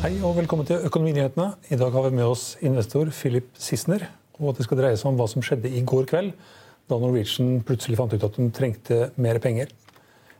Hei 0.00 0.14
og 0.24 0.32
velkommen 0.32 0.64
til 0.64 0.80
Økonominyhetene. 0.88 1.50
I 1.68 1.76
dag 1.76 1.92
har 1.92 2.06
vi 2.06 2.16
med 2.16 2.24
oss 2.24 2.54
investor 2.64 3.10
Philip 3.12 3.50
Sissener. 3.60 4.06
Og 4.40 4.54
det 4.56 4.64
skal 4.64 4.78
dreie 4.78 4.96
seg 4.96 5.10
om 5.10 5.18
hva 5.18 5.26
som 5.28 5.44
skjedde 5.44 5.68
i 5.76 5.82
går 5.84 6.06
kveld, 6.08 6.30
da 6.88 6.96
Norwegian 6.96 7.58
plutselig 7.68 7.98
fant 7.98 8.14
ut 8.14 8.24
at 8.24 8.38
de 8.38 8.46
trengte 8.56 9.00
mer 9.20 9.36
penger. 9.44 9.68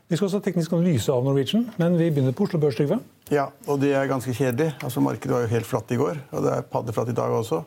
Vi 0.09 0.17
skal 0.17 0.25
også 0.25 0.39
ha 0.39 0.45
teknisk 0.47 0.73
analyse 0.73 1.13
av 1.13 1.21
Norwegian, 1.27 1.67
men 1.77 1.99
vi 1.99 2.07
begynner 2.09 2.33
på 2.33 2.47
Oslo 2.47 2.57
Børs. 2.63 2.79
Trygve. 2.79 2.97
Ja, 3.29 3.51
og 3.69 3.77
det 3.83 3.91
er 3.93 4.09
ganske 4.09 4.33
kjedelig. 4.33 4.71
Altså, 4.81 5.05
Markedet 5.05 5.35
var 5.37 5.45
jo 5.45 5.51
helt 5.53 5.69
flatt 5.69 5.93
i 5.93 5.99
går, 6.01 6.23
og 6.31 6.47
det 6.47 6.55
er 6.55 6.65
paddeflatt 6.73 7.13
i 7.13 7.17
dag 7.21 7.37
også. 7.37 7.61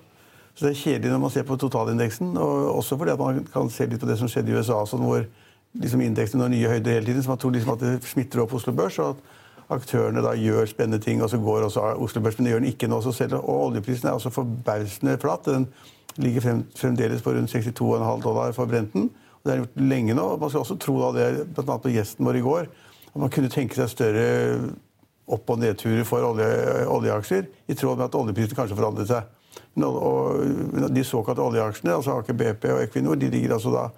Så 0.50 0.66
det 0.66 0.72
er 0.72 0.82
kjedelig 0.82 1.14
når 1.14 1.22
man 1.28 1.34
ser 1.36 1.46
på 1.46 1.60
totalindeksen, 1.62 2.34
og 2.34 2.74
også 2.74 2.98
fordi 2.98 3.14
at 3.14 3.22
man 3.22 3.46
kan 3.54 3.70
se 3.70 3.86
litt 3.86 4.02
på 4.02 4.10
det 4.10 4.18
som 4.18 4.34
skjedde 4.34 4.50
i 4.50 4.58
USA, 4.58 4.82
sånn 4.82 5.06
hvor 5.06 5.22
liksom 5.78 6.02
indeksen 6.02 6.42
når 6.42 6.56
nye 6.58 6.74
høyder 6.74 6.98
hele 6.98 7.06
tiden, 7.12 7.22
så 7.22 7.36
man 7.36 7.42
tror 7.44 7.54
liksom 7.54 7.76
at 7.78 7.86
det 7.86 7.96
smitter 8.10 8.42
opp 8.42 8.58
Oslo 8.58 8.74
Børs. 8.74 8.98
og 8.98 9.14
at 9.14 9.42
aktørene 9.72 10.22
da 10.24 10.34
gjør 10.36 10.68
spennende 10.68 11.02
ting, 11.02 11.22
og 11.22 11.30
så 11.30 11.38
går 11.40 11.66
også 11.66 11.80
Oslo 12.02 12.22
Børs, 12.22 12.38
men 12.38 12.46
det 12.46 12.54
gjør 12.54 12.64
den 12.64 12.72
ikke 12.72 12.88
nå. 12.90 13.00
Selv, 13.12 13.36
og 13.40 13.68
oljeprisen 13.68 14.08
er 14.08 14.16
også 14.16 14.32
forbausende 14.34 15.18
flat. 15.22 15.46
Den 15.46 15.68
ligger 16.16 16.40
frem, 16.40 16.64
fremdeles 16.76 17.22
på 17.22 17.32
rundt 17.32 17.54
62,5 17.54 18.22
dollar 18.22 18.52
for 18.52 18.70
Brenten. 18.70 19.10
Og 19.10 19.44
det 19.44 19.52
den 19.52 19.64
gjort 19.64 19.84
lenge 19.90 20.14
nå. 20.14 20.26
Man 20.40 20.50
skal 20.50 20.64
også 20.64 20.78
tro 20.80 20.98
da 21.00 21.12
det, 21.18 21.46
bl.a. 21.54 21.78
på 21.78 21.92
gjesten 21.92 22.26
vår 22.26 22.40
i 22.40 22.44
går, 22.44 22.68
at 23.12 23.20
man 23.20 23.30
kunne 23.30 23.52
tenke 23.52 23.76
seg 23.78 23.92
større 23.92 24.26
opp- 25.24 25.50
og 25.50 25.60
nedturer 25.60 26.04
for 26.04 26.24
olje, 26.24 26.48
oljeaksjer, 26.90 27.48
i 27.68 27.76
tråd 27.76 27.96
med 27.96 28.08
at 28.08 28.18
oljeprisen 28.18 28.56
kanskje 28.56 28.76
forandret 28.76 29.08
seg. 29.08 29.30
Men, 29.74 29.88
og, 29.88 30.90
de 30.94 31.04
såkalte 31.04 31.44
oljeaksjene, 31.44 31.94
altså 31.96 32.18
Aker 32.18 32.36
BP 32.36 32.66
og 32.72 32.82
Equinor, 32.82 33.18
de 33.18 33.30
ligger 33.32 33.56
altså 33.56 33.72
da 33.74 33.88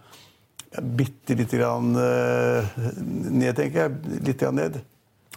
bitte 0.83 1.35
lite 1.35 1.57
grann 1.57 1.95
uh, 1.97 2.77
ned, 2.97 3.53
tenker 3.57 3.87
jeg. 3.87 4.21
Litt 4.27 4.41
grann 4.41 4.59
ned. 4.61 4.81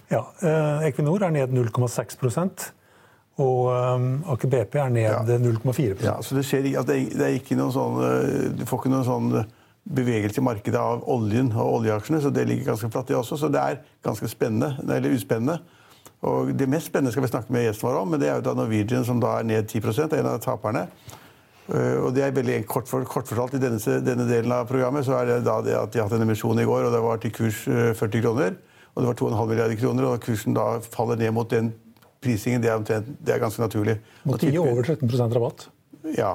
Ja, 0.10 0.24
eh, 0.42 0.88
Equinor 0.90 1.22
er 1.28 1.32
ned 1.36 1.54
0,6 1.54 2.72
og 3.40 3.70
um, 3.72 4.08
Aker 4.34 4.50
BP 4.52 4.76
er 4.82 4.90
ned 4.92 5.06
Ja. 5.06 5.22
0,4 5.24 6.04
Ja, 6.04 6.18
så 6.22 6.36
det, 6.36 6.44
skjer, 6.46 6.66
at 6.80 6.88
det, 6.90 6.96
er- 6.98 7.14
det 7.18 7.26
er 7.28 7.38
ikke 7.40 7.56
noen 7.56 7.72
sånn, 7.72 8.00
eh, 8.04 8.50
Du 8.58 8.66
får 8.68 8.82
ikke 8.82 8.92
noen 8.92 9.06
sånn 9.08 9.46
bevegelse 9.90 10.42
i 10.42 10.44
markedet 10.44 10.76
av 10.80 11.06
oljen 11.10 11.54
og 11.56 11.80
oljeaksjene, 11.80 12.20
så 12.22 12.30
det 12.34 12.44
ligger 12.50 12.74
ganske 12.74 12.90
flatt, 12.92 13.08
det 13.08 13.16
også. 13.16 13.38
Så 13.40 13.48
det 13.50 13.62
er 13.64 13.80
ganske 14.06 14.28
spennende, 14.30 14.76
eller 14.84 15.16
uspennende. 15.16 15.60
Og 16.22 16.52
Det 16.58 16.68
mest 16.70 16.88
spennende 16.92 17.12
skal 17.14 17.24
vi 17.24 17.32
snakke 17.32 17.50
med 17.56 17.64
gjesten 17.64 17.88
vår 17.88 18.02
om, 18.02 18.10
men 18.12 18.20
det 18.20 18.28
er 18.30 18.36
jo 18.36 18.42
da 18.50 18.54
Norwegian, 18.54 19.06
som 19.06 19.20
da 19.24 19.38
er 19.40 19.44
ned 19.48 19.68
10 19.72 20.12
er 20.12 20.20
en 20.20 20.26
av 20.36 20.40
taperne. 20.44 20.88
Og 21.70 22.14
det 22.14 22.24
er 22.26 22.32
veldig 22.34 22.66
kort, 22.68 22.88
for, 22.90 23.06
kort 23.06 23.28
fortalt 23.30 23.54
I 23.54 23.62
denne, 23.62 23.78
denne 24.02 24.26
delen 24.28 24.52
av 24.52 24.66
programmet 24.68 25.06
så 25.06 25.14
er 25.22 25.26
det 25.30 25.44
da 25.46 25.60
det 25.62 25.76
at 25.78 25.92
de 25.94 26.00
har 26.02 26.08
hatt 26.10 26.16
en 26.18 26.26
emisjon 26.26 26.60
i 26.60 26.66
går, 26.66 26.88
og 26.88 26.92
det 26.96 27.02
var 27.02 27.18
til 27.22 27.32
kurs 27.32 27.68
eh, 27.70 27.94
40 27.94 28.24
kroner. 28.26 28.56
Og 29.00 29.06
det 29.06 29.08
var 29.14 29.20
2,5 29.22 29.48
milliarder 29.48 29.80
kroner, 29.80 30.06
og 30.10 30.20
kursen 30.20 30.56
da 30.58 30.66
faller 30.84 31.16
ned 31.16 31.32
mot 31.32 31.48
den 31.50 31.72
prisingen. 32.20 32.60
Det 32.62 32.68
er, 32.68 32.76
omtrent, 32.76 33.08
det 33.24 33.32
er 33.34 33.40
ganske 33.40 33.64
naturlig. 33.64 33.96
Tipper- 34.28 34.60
over 34.60 34.84
13 34.84 35.36
rabatt. 35.38 35.70
ja, 36.18 36.34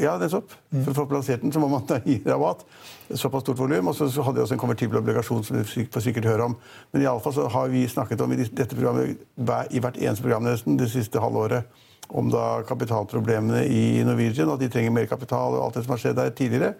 ja 0.00 0.14
nettopp. 0.20 0.54
For 0.72 0.92
å 0.94 0.96
få 1.02 1.04
plassert 1.10 1.44
den, 1.44 1.52
så 1.52 1.60
må 1.60 1.68
man 1.68 1.84
da 1.88 2.00
gi 2.04 2.16
rabatt. 2.24 2.64
Såpass 3.12 3.44
stort 3.44 3.60
volum. 3.60 3.92
Og 3.92 3.96
så 3.96 4.08
så 4.08 4.24
hadde 4.24 4.40
jeg 4.40 4.48
også 4.48 4.56
en 4.56 4.62
konvertibel 4.64 5.02
obligasjon 5.02 5.44
som 5.44 5.60
du 5.60 5.68
får 5.68 6.06
sikkert 6.06 6.30
høre 6.30 6.48
om. 6.48 6.56
Men 6.92 7.04
iallfall 7.04 7.36
så 7.36 7.48
har 7.52 7.68
vi 7.68 7.84
snakket 7.88 8.24
om 8.24 8.32
i 8.32 8.40
dette 8.40 8.72
programmet 8.72 9.20
i 9.68 9.84
hvert 9.84 10.00
eneste 10.00 10.24
program 10.24 10.48
nesten 10.48 10.80
det 10.80 10.88
siste 10.92 11.20
halvåret 11.20 11.68
om 12.08 12.30
da 12.32 12.62
kapitalproblemene 12.64 13.66
i 13.68 14.04
Norwegian, 14.08 14.48
at 14.48 14.62
de 14.62 14.70
trenger 14.72 14.94
mer 14.96 15.08
kapital 15.10 15.58
og 15.58 15.66
alt 15.66 15.76
det 15.76 15.84
som 15.84 15.92
har 15.92 16.00
skjedd 16.00 16.16
der 16.16 16.32
tidligere. 16.32 16.72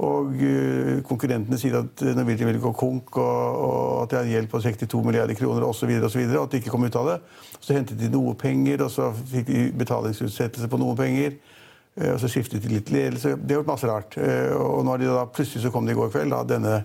Og 0.00 0.32
øh, 0.40 1.02
konkurrentene 1.04 1.58
sier 1.60 1.76
at 1.82 2.02
Norwegian 2.16 2.48
vil 2.48 2.60
gå 2.62 2.72
konk, 2.72 3.16
og, 3.20 3.58
og 3.66 4.02
at 4.02 4.12
de 4.12 4.16
har 4.16 4.24
en 4.24 4.32
gjeld 4.32 4.48
på 4.48 4.60
62 4.64 5.04
milliarder 5.04 5.36
kroner 5.36 5.66
osv. 5.66 5.84
Og, 5.84 6.14
videre, 6.16 6.38
og 6.40 6.46
at 6.46 6.54
de 6.54 6.60
ikke 6.62 6.72
kom 6.72 6.86
ut 6.88 6.96
av 6.96 7.10
det. 7.10 7.16
Så 7.60 7.76
hentet 7.76 8.00
de 8.00 8.08
noe 8.12 8.32
penger, 8.40 8.86
og 8.86 8.92
så 8.94 9.10
fikk 9.12 9.50
de 9.50 9.66
betalingsutsettelse 9.82 10.70
på 10.72 10.80
noen 10.80 10.96
penger. 10.96 11.36
Eh, 12.00 12.14
Og 12.14 12.20
så 12.22 12.30
skiftet 12.32 12.64
de 12.64 12.72
litt 12.72 12.90
ledelse. 12.94 13.36
Det 13.36 13.52
har 13.52 13.60
gjort 13.60 13.72
masse 13.74 13.90
rart. 13.90 14.16
Eh, 14.16 14.56
Og 14.56 14.84
nå 14.88 14.96
de 15.02 15.10
da, 15.10 15.26
plutselig 15.28 15.66
så 15.66 15.74
kom 15.74 15.84
det 15.86 15.96
i 15.96 16.00
går 16.00 16.12
kveld 16.14 16.32
da, 16.32 16.42
denne, 16.48 16.80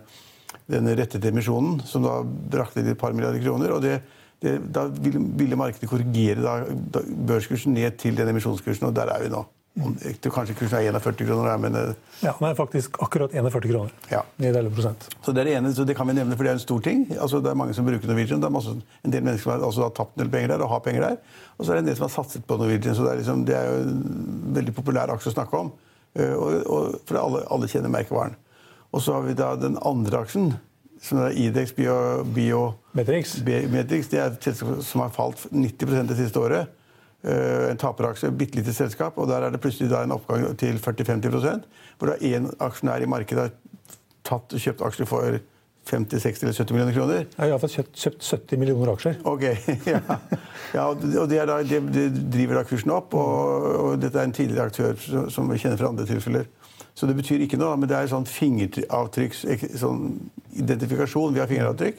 denne 0.68 0.96
rettede 1.00 1.32
emisjonen, 1.32 1.80
som 1.88 2.04
da 2.04 2.20
brakte 2.26 2.84
de 2.84 2.96
et 2.96 3.00
par 3.00 3.16
milliarder 3.16 3.44
kroner. 3.44 3.72
og 3.78 3.82
det, 3.86 4.02
det, 4.42 4.60
Da 4.74 4.88
ville, 4.92 5.24
ville 5.40 5.56
markedet 5.56 5.90
korrigere 5.90 6.42
da, 6.44 6.58
da, 6.98 7.06
børskursen 7.32 7.74
ned 7.74 7.96
til 8.02 8.18
den 8.18 8.34
emisjonskursen, 8.36 8.90
og 8.90 8.96
der 8.96 9.14
er 9.14 9.24
vi 9.24 9.32
nå. 9.32 9.46
Tror 9.76 10.32
kanskje 10.32 10.54
kursen 10.56 10.78
er 10.80 10.94
41 10.96 11.26
kroner, 11.28 11.58
men 11.60 11.76
eh, 11.76 11.90
Ja, 12.24 12.32
Den 12.40 12.48
er 12.48 12.56
faktisk 12.56 12.96
akkurat 13.04 13.34
41 13.36 13.66
kroner. 13.72 13.92
Ja. 14.12 14.22
Ned 14.40 14.56
11 14.56 14.94
Så 15.22 15.34
det 15.36 15.42
er 15.42 15.50
det 15.50 15.56
ene, 15.58 15.74
så 15.76 15.84
det 15.84 15.98
kan 15.98 16.08
vi 16.08 16.14
nevne, 16.16 16.38
for 16.38 16.48
det 16.48 16.54
er 16.54 16.60
en 16.60 16.64
stor 16.64 16.80
ting. 16.80 17.06
Altså, 17.20 17.42
det 17.44 17.52
er 17.52 17.58
mange 17.60 17.74
som 17.76 17.86
bruker 17.86 18.08
Norwegian. 18.08 18.40
Det 18.40 18.48
er 18.48 18.54
masse, 18.56 18.72
en 19.04 19.12
del 19.12 19.24
mennesker 19.26 19.44
som 19.44 19.52
har 19.52 19.66
altså, 19.68 19.82
har 19.84 19.90
tapt 19.98 20.16
en 20.16 20.24
del 20.24 20.32
penger 20.32 20.54
der 20.54 20.64
og 20.64 20.70
har 20.72 20.80
penger 20.86 21.02
der. 21.10 21.18
Og 21.58 21.66
så 21.66 21.72
er 21.74 21.76
det 21.76 21.84
en 21.84 21.90
del 21.92 21.98
som 22.00 22.08
har 22.08 22.14
satset 22.16 22.46
på 22.48 22.58
Norwegian. 22.62 22.96
Så 22.96 23.04
det 23.04 23.12
er, 23.12 23.20
liksom, 23.20 23.44
det 23.46 23.58
er 23.58 23.68
jo 23.68 23.82
en 23.84 24.56
veldig 24.56 24.76
populær 24.80 25.12
aksje 25.12 25.34
å 25.34 25.36
snakke 25.36 25.60
om. 25.66 25.74
Eh, 26.16 26.32
Og, 26.32 26.56
og, 26.72 26.96
for 27.06 27.20
alle, 27.20 27.44
alle 27.52 27.68
kjenner 27.68 27.92
merkevaren. 27.92 28.36
Og 28.96 29.04
så 29.04 29.18
har 29.18 29.28
vi 29.28 29.36
da 29.36 29.52
den 29.60 29.76
andre 29.84 30.24
aksjen, 30.24 30.54
som 31.04 31.20
er 31.26 31.36
Idex 31.36 31.76
Bio, 31.76 32.24
Bio 32.24 32.62
Metrix. 32.96 33.36
Metrix. 33.44 34.08
Det 34.08 34.20
er 34.24 34.32
et 34.32 34.48
selskap 34.48 34.80
som 34.88 35.04
har 35.04 35.12
falt 35.12 35.44
90% 35.52 36.08
det 36.14 36.16
siste 36.24 36.40
året. 36.40 36.72
Eh, 37.26 37.72
en 37.72 37.78
taperaksje, 37.82 38.28
et 38.30 38.36
bitte 38.38 38.54
lite 38.60 38.74
selskap, 38.76 39.16
og 39.18 39.26
der 39.32 39.42
er 39.48 39.50
det 39.50 39.58
plutselig 39.64 39.90
en 39.98 40.12
oppgang 40.14 40.44
til 40.62 40.76
40-50% 40.78 41.64
Hvor 41.98 42.12
da 42.12 42.18
én 42.22 42.52
aksjonær 42.62 43.02
i 43.02 43.08
markedet 43.10 43.48
har 43.48 43.54
tatt 44.26 44.54
og 44.54 44.62
kjøpt 44.62 44.84
aksjer 44.86 45.08
for 45.10 45.40
50, 45.90 46.20
60 46.22 46.44
eller 46.44 46.54
70 46.54 46.74
millioner 46.76 46.94
kroner. 46.94 47.26
Jeg 47.38 47.52
har 47.56 47.72
kjøpt, 47.76 47.98
kjøpt 47.98 48.28
70 48.30 48.58
millioner 48.62 48.92
aksjer. 48.94 49.18
Ok, 49.26 49.44
ja. 49.94 50.00
ja 50.74 50.86
og 50.92 51.02
det- 51.02 51.40
er 51.42 51.50
da, 51.50 51.58
det, 51.66 51.80
det 51.94 52.06
driver 52.34 52.60
da 52.60 52.64
kursen 52.70 52.94
opp, 52.94 53.14
og, 53.18 53.66
og 53.86 53.98
dette 54.02 54.22
er 54.22 54.30
en 54.30 54.34
tidligere 54.34 54.70
aktør 54.70 54.94
som- 55.02 55.30
som 55.30 55.50
vi 55.50 55.58
kjenner 55.62 55.78
fra 55.82 55.90
andre 55.90 56.06
tilfeller. 56.10 56.46
Så 56.96 57.08
det 57.10 57.16
betyr 57.18 57.42
ikke 57.46 57.58
noe, 57.58 57.74
men 57.78 57.90
det 57.90 57.98
er 57.98 58.12
sånn 58.12 58.26
fingeravtrykks... 58.30 59.46
Sånn 59.82 60.06
identifikasjon 60.56 61.34
via 61.36 61.46
fingeravtrykk. 61.50 61.98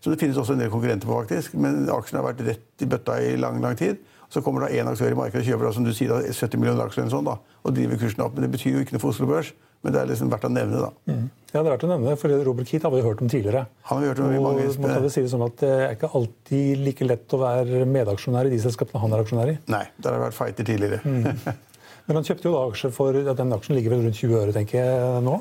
Så 0.00 0.10
det 0.14 0.20
finnes 0.22 0.38
også 0.38 0.54
en 0.54 0.62
del 0.62 0.70
konkurrenter 0.72 1.10
på, 1.10 1.18
faktisk. 1.18 1.54
Men 1.58 1.82
aksjen 1.92 2.20
har 2.20 2.28
vært 2.30 2.44
rett 2.46 2.84
i 2.84 2.88
bøtta 2.88 3.18
i 3.26 3.34
lang 3.36 3.58
lang 3.60 3.74
tid. 3.78 3.98
Så 4.28 4.42
kommer 4.44 4.66
da 4.66 4.68
én 4.68 4.88
aktør 4.90 5.08
i 5.12 5.16
markedet 5.16 5.40
og 5.40 5.48
kjøper 5.48 5.68
da, 5.68 5.72
som 5.72 5.86
du 5.86 5.92
sier, 5.96 6.10
da, 6.12 6.20
70 6.28 6.60
millioner 6.60 6.84
aksjer 6.84 7.04
eller 7.06 7.14
sånn, 7.14 7.28
da, 7.30 7.38
og 7.64 7.74
driver 7.76 8.00
kursen 8.02 8.24
opp. 8.26 8.34
Men 8.36 8.44
det 8.44 8.50
betyr 8.58 8.74
jo 8.76 8.82
ikke 8.84 8.96
noe 8.96 9.02
for 9.04 9.14
Oslo 9.14 9.28
Børs. 9.30 9.54
Men 9.86 9.94
det 9.94 10.00
er 10.00 10.08
liksom 10.10 10.30
verdt 10.32 10.44
å 10.44 10.50
nevne. 10.50 10.80
da. 10.82 11.14
Ja, 11.52 11.60
det 11.60 11.60
er 11.62 11.68
verdt 11.70 11.84
å 11.86 11.90
nevne, 11.92 12.16
for 12.18 12.32
Robert 12.48 12.68
Keat 12.68 12.82
har 12.82 12.92
vi 12.92 13.02
hørt 13.04 13.20
om 13.22 13.28
tidligere. 13.30 13.62
Han 13.88 14.00
har 14.00 14.02
vi 14.02 14.08
hørt 14.10 14.22
om 14.24 14.32
i 14.34 14.40
Og 14.40 14.46
mange 14.48 14.64
man 14.82 14.90
kan 14.90 15.04
vel 15.04 15.12
si 15.14 15.22
det 15.22 15.30
sånn 15.30 15.44
at 15.46 15.54
det 15.62 15.70
er 15.70 15.94
ikke 15.94 16.10
alltid 16.18 16.82
like 16.82 17.06
lett 17.06 17.36
å 17.36 17.40
være 17.40 17.84
medaksjonær 17.86 18.50
i 18.50 18.52
de 18.52 18.58
selskapene 18.64 19.04
han 19.04 19.14
er 19.14 19.22
aksjonær 19.22 19.52
i. 19.52 19.56
Nei, 19.70 19.84
der 20.02 20.10
har 20.10 20.18
det 20.18 20.24
vært 20.26 20.38
fighter 20.40 20.66
tidligere. 20.66 20.98
Men 22.08 22.18
han 22.18 22.26
kjøpte 22.26 22.48
jo 22.48 22.54
da 22.56 22.64
aksjer 22.72 22.92
for 22.96 23.16
ja, 23.20 23.34
Den 23.38 23.54
aksjen 23.54 23.78
ligger 23.78 23.94
vel 23.94 24.02
rundt 24.08 24.18
20 24.18 24.40
øre, 24.42 24.56
tenker 24.56 24.80
jeg 24.82 25.22
nå. 25.28 25.38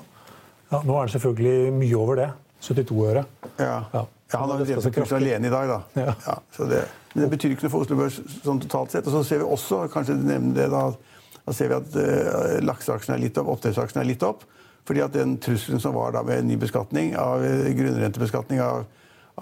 Ja, 0.70 0.84
nå 0.84 1.00
er 1.00 1.08
den 1.08 1.14
selvfølgelig 1.16 1.74
mye 1.82 1.98
over 1.98 2.22
det. 2.22 2.30
72 2.68 3.02
øre. 3.10 3.26
Ja. 3.58 3.74
Ja. 3.94 4.06
Ja, 4.28 4.42
han 4.42 4.52
har 4.52 4.60
jo 4.60 4.66
drevet 4.68 4.96
kursen 4.98 5.22
alene 5.22 5.48
i 5.48 5.52
dag, 5.54 5.70
da. 5.72 6.04
Ja. 6.28 6.34
så 6.52 6.66
det, 6.68 6.82
men 7.18 7.24
det 7.26 7.32
betyr 7.32 7.56
ikke 7.56 7.66
noe 7.66 7.74
for 7.74 7.82
Oslo 7.82 7.96
Børs 7.98 8.20
sånn 8.46 8.60
totalt 8.62 8.92
sett. 8.94 9.08
Og 9.10 9.16
så 9.16 9.24
ser 9.26 9.40
vi 9.42 9.48
også, 9.50 9.88
kanskje 9.90 10.20
nevne 10.22 10.54
det 10.54 10.68
da, 10.70 10.92
Da 11.48 11.54
ser 11.56 11.72
vi 11.72 11.78
at 11.78 11.96
uh, 11.96 12.58
lakseaksjene 12.62 13.16
er 13.16 13.22
litt 13.24 13.38
opp, 13.40 13.48
oppdrettsaksjene 13.56 14.04
er 14.04 14.10
litt 14.10 14.26
opp. 14.28 14.44
Fordi 14.86 15.02
at 15.02 15.16
den 15.16 15.38
trusselen 15.42 15.82
som 15.82 15.96
var 15.96 16.12
da 16.14 16.22
med 16.28 16.46
ny 16.46 16.60
beskatning, 16.62 17.16
av 17.18 17.42
grunnrentebeskatning 17.80 18.62
av, 18.62 18.84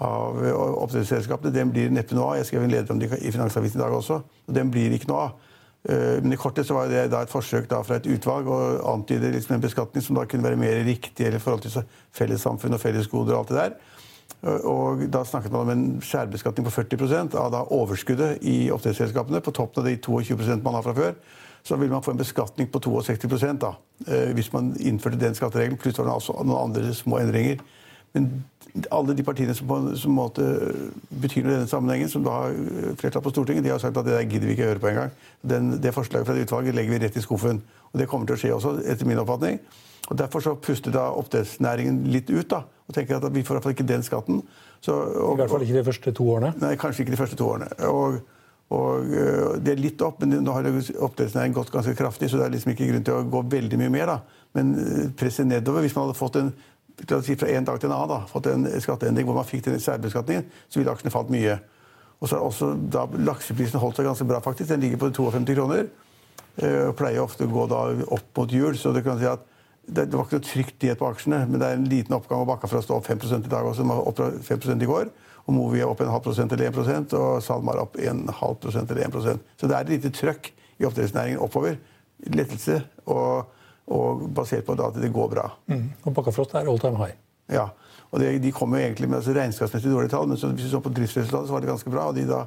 av 0.00 0.38
oppdrettsselskapene, 0.86 1.52
den 1.52 1.74
blir 1.74 1.92
neppe 1.92 2.16
noe 2.16 2.30
av. 2.30 2.38
Jeg 2.40 2.48
skrev 2.48 2.64
en 2.64 2.72
leder 2.72 2.94
om 2.94 3.02
det 3.02 3.10
i 3.18 3.34
Finansavisen 3.34 3.76
i 3.76 3.82
dag 3.82 3.98
også. 3.98 4.22
og 4.24 4.56
Den 4.56 4.72
blir 4.72 4.96
ikke 4.96 5.10
noe 5.10 5.26
av. 5.26 5.52
Men 5.86 6.34
i 6.34 6.38
kortet 6.40 6.66
så 6.66 6.74
var 6.74 6.88
det 6.90 7.04
da 7.12 7.20
et 7.22 7.30
forsøk 7.30 7.68
da 7.70 7.78
fra 7.86 8.00
et 8.00 8.08
utvalg 8.10 8.48
å 8.50 8.56
antyde 8.90 9.30
liksom 9.36 9.54
en 9.54 9.62
beskatning 9.62 10.02
som 10.02 10.18
da 10.18 10.24
kunne 10.26 10.48
være 10.48 10.58
mer 10.58 10.80
riktig 10.86 11.28
i 11.28 11.42
forhold 11.42 11.62
til 11.62 11.84
fellessamfunn 12.16 12.74
og 12.74 12.82
fellesgoder 12.82 13.36
og 13.36 13.44
alt 13.44 13.52
det 13.52 13.60
der. 13.60 13.76
Og 14.46 15.06
da 15.10 15.24
snakket 15.26 15.52
man 15.52 15.64
om 15.64 15.72
en 15.72 16.02
særbeskatning 16.04 16.66
på 16.68 16.74
40% 16.74 17.34
av 17.40 17.50
da 17.54 17.64
overskuddet 17.74 18.44
i 18.46 18.68
oppdrettsselskapene 18.74 19.40
på 19.42 19.54
toppen 19.56 19.82
av 19.82 19.88
de 19.88 19.96
22% 19.98 20.62
man 20.62 20.76
har 20.78 20.84
fra 20.86 20.94
før. 20.94 21.16
Så 21.66 21.78
vil 21.80 21.90
man 21.90 22.04
få 22.04 22.12
en 22.14 22.20
beskatning 22.20 22.68
på 22.70 22.78
62% 22.78 23.58
da, 23.58 23.72
hvis 24.36 24.52
man 24.52 24.70
innførte 24.78 25.18
den 25.18 25.34
skatteregelen. 25.34 25.80
Pluss 25.82 25.98
var 25.98 26.06
det 26.06 26.14
også 26.14 26.36
noen 26.44 26.68
andre 26.68 26.94
små 26.94 27.18
endringer. 27.18 27.58
Men 28.14 28.28
alle 28.94 29.16
de 29.16 29.24
partiene 29.26 29.54
som, 29.56 29.66
på, 29.66 29.80
som 29.98 30.14
måte, 30.14 30.44
betyr 31.10 31.42
noe 31.42 31.56
i 31.56 31.56
denne 31.56 31.70
sammenhengen, 31.70 32.10
som 32.12 32.22
da 32.24 32.36
har 32.44 32.54
flertall 33.00 33.24
på 33.24 33.32
Stortinget, 33.34 33.64
de 33.64 33.72
har 33.72 33.82
sagt 33.82 33.98
at 33.98 34.06
det 34.06 34.14
der 34.14 34.28
gidder 34.28 34.46
vi 34.46 34.54
ikke 34.54 34.68
å 34.68 34.70
høre 34.70 34.84
på 34.84 34.92
engang. 34.92 35.16
Det 35.82 35.94
forslaget 35.96 36.28
fra 36.28 36.36
det 36.36 36.46
utvalget 36.46 36.76
legger 36.76 36.94
vi 36.94 37.02
rett 37.02 37.18
i 37.18 37.24
skuffen. 37.24 37.60
Og 37.90 37.98
det 38.00 38.08
kommer 38.10 38.28
til 38.28 38.38
å 38.38 38.40
skje 38.44 38.54
også, 38.54 38.76
etter 38.86 39.08
min 39.08 39.20
oppfatning. 39.22 39.58
Og 40.06 40.18
Derfor 40.18 40.44
så 40.44 40.54
puster 40.54 40.94
da 40.94 41.08
oppdrettsnæringen 41.18 42.04
litt 42.12 42.30
ut 42.30 42.48
da, 42.50 42.62
og 42.62 42.94
tenker 42.94 43.18
at 43.18 43.26
vi 43.34 43.42
får 43.42 43.54
i 43.54 43.56
hvert 43.56 43.66
fall 43.66 43.74
ikke 43.74 43.88
den 43.88 44.06
skatten. 44.06 44.40
Så, 44.80 44.94
og, 44.94 45.34
I 45.34 45.42
hvert 45.42 45.50
fall 45.50 45.66
ikke 45.66 45.80
de 45.80 45.84
første 45.88 46.14
to 46.14 46.28
årene? 46.36 46.52
Nei, 46.62 46.76
kanskje 46.78 47.02
ikke 47.02 47.16
de 47.16 47.20
første 47.20 47.38
to 47.38 47.48
årene. 47.50 47.70
Og, 47.90 48.20
og 48.76 49.10
Det 49.64 49.74
er 49.74 49.82
litt 49.82 50.02
opp, 50.06 50.22
men 50.22 50.38
nå 50.44 50.54
har 50.54 50.68
oppdrettsnæringen 50.70 51.56
gått 51.56 51.74
ganske 51.74 51.96
kraftig, 51.98 52.30
så 52.30 52.38
det 52.38 52.46
er 52.46 52.54
liksom 52.54 52.74
ikke 52.74 52.90
grunn 52.92 53.06
til 53.06 53.18
å 53.18 53.26
gå 53.34 53.42
veldig 53.56 53.82
mye 53.82 53.94
mer. 53.98 54.14
da. 54.14 54.46
Men 54.56 54.74
presset 55.18 55.48
nedover, 55.48 55.82
hvis 55.84 55.96
man 55.96 56.06
hadde 56.06 56.18
fått 56.20 56.40
en 56.40 56.54
si 57.26 57.34
fra 57.36 57.50
en 57.52 57.66
dag 57.66 57.80
til 57.80 57.90
en 57.90 57.96
annen 57.96 58.08
da, 58.14 58.22
fått 58.30 58.46
en 58.48 58.68
skatteendring 58.80 59.26
hvor 59.28 59.36
man 59.36 59.44
fikk 59.44 59.66
den 59.66 59.82
særbeskatningen, 59.82 60.46
så 60.68 60.80
ville 60.80 60.94
aksjene 60.94 61.12
falt 61.12 61.32
mye. 61.34 61.58
Og 62.20 62.30
så 62.30 62.38
har 62.38 62.46
også 62.46 62.70
da 62.88 63.04
Lakseprisen 63.26 63.80
holdt 63.82 63.98
seg 63.98 64.08
ganske 64.08 64.24
bra, 64.28 64.40
faktisk. 64.40 64.70
Den 64.70 64.80
ligger 64.80 65.02
på 65.02 65.10
52 65.12 65.56
kroner. 65.58 65.90
Og 66.56 66.94
pleier 66.96 67.20
ofte 67.20 67.44
å 67.44 67.52
gå 67.52 67.66
da 67.68 67.82
opp 68.16 68.30
mot 68.38 68.52
jul. 68.52 68.78
så 68.80 68.94
det 68.96 69.04
kan 69.04 69.18
si 69.20 69.28
at 69.28 69.42
det, 69.86 70.06
var 70.12 70.26
ikke 70.26 70.40
noe 70.40 70.46
trygt 70.46 70.78
diett 70.82 70.98
på 70.98 71.08
aksjene, 71.08 71.44
men 71.46 71.60
det 71.62 71.68
er 71.68 71.78
en 71.78 71.88
liten 71.88 72.16
oppgang. 72.16 72.42
og 72.42 72.50
Bakka 72.50 72.70
fra 72.70 72.80
å 72.82 72.84
stå 72.84 72.98
opp 72.98 73.06
5 73.06 73.22
i 73.38 73.50
dag 73.52 73.66
også, 73.66 73.84
den 73.84 73.92
var 73.92 74.08
opp 74.10 74.22
5 74.48 74.82
i 74.82 74.90
går. 74.90 75.10
Og 75.46 75.54
Movi 75.54 75.78
er 75.78 75.86
opp 75.86 76.00
en 76.02 76.10
halv 76.10 76.24
prosent 76.24 76.52
eller 76.52 76.72
1 76.74 77.12
og 77.14 77.42
SalMar 77.44 77.78
opp 77.78 77.98
en 78.02 78.24
halv 78.40 78.58
prosent 78.62 78.90
eller 78.90 79.06
1% 79.06 79.38
Så 79.60 79.68
det 79.70 79.76
er 79.76 79.84
et 79.84 79.92
lite 79.94 80.10
trøkk 80.10 80.50
i 80.50 80.86
oppdrettsnæringen 80.88 81.38
oppover. 81.38 81.78
Lettelse, 82.34 82.80
og, 83.06 83.52
og, 83.86 84.26
basert 84.34 84.66
på 84.66 84.74
at 84.74 84.98
det 84.98 85.12
går 85.14 85.30
bra. 85.36 85.46
Mm. 85.70 85.92
Og 86.02 86.16
Bakkafrost 86.16 86.56
er 86.58 86.66
all 86.66 86.82
time 86.82 86.98
high. 86.98 87.14
Ja. 87.52 87.68
og 88.10 88.18
det, 88.20 88.42
De 88.42 88.50
kommer 88.50 88.82
egentlig 88.82 89.08
med 89.08 89.20
altså, 89.20 89.36
regnskapsmessig 89.36 89.92
dårlige 89.92 90.16
tall, 90.16 90.26
men 90.26 90.40
så, 90.40 90.50
hvis 90.50 90.66
vi 90.66 90.72
så 90.72 90.82
på 90.82 90.90
driftsresultatet, 90.90 91.46
så 91.46 91.54
var 91.54 91.62
det 91.62 91.70
ganske 91.70 91.90
bra. 91.90 92.08
og 92.10 92.18
de 92.18 92.26
da 92.26 92.42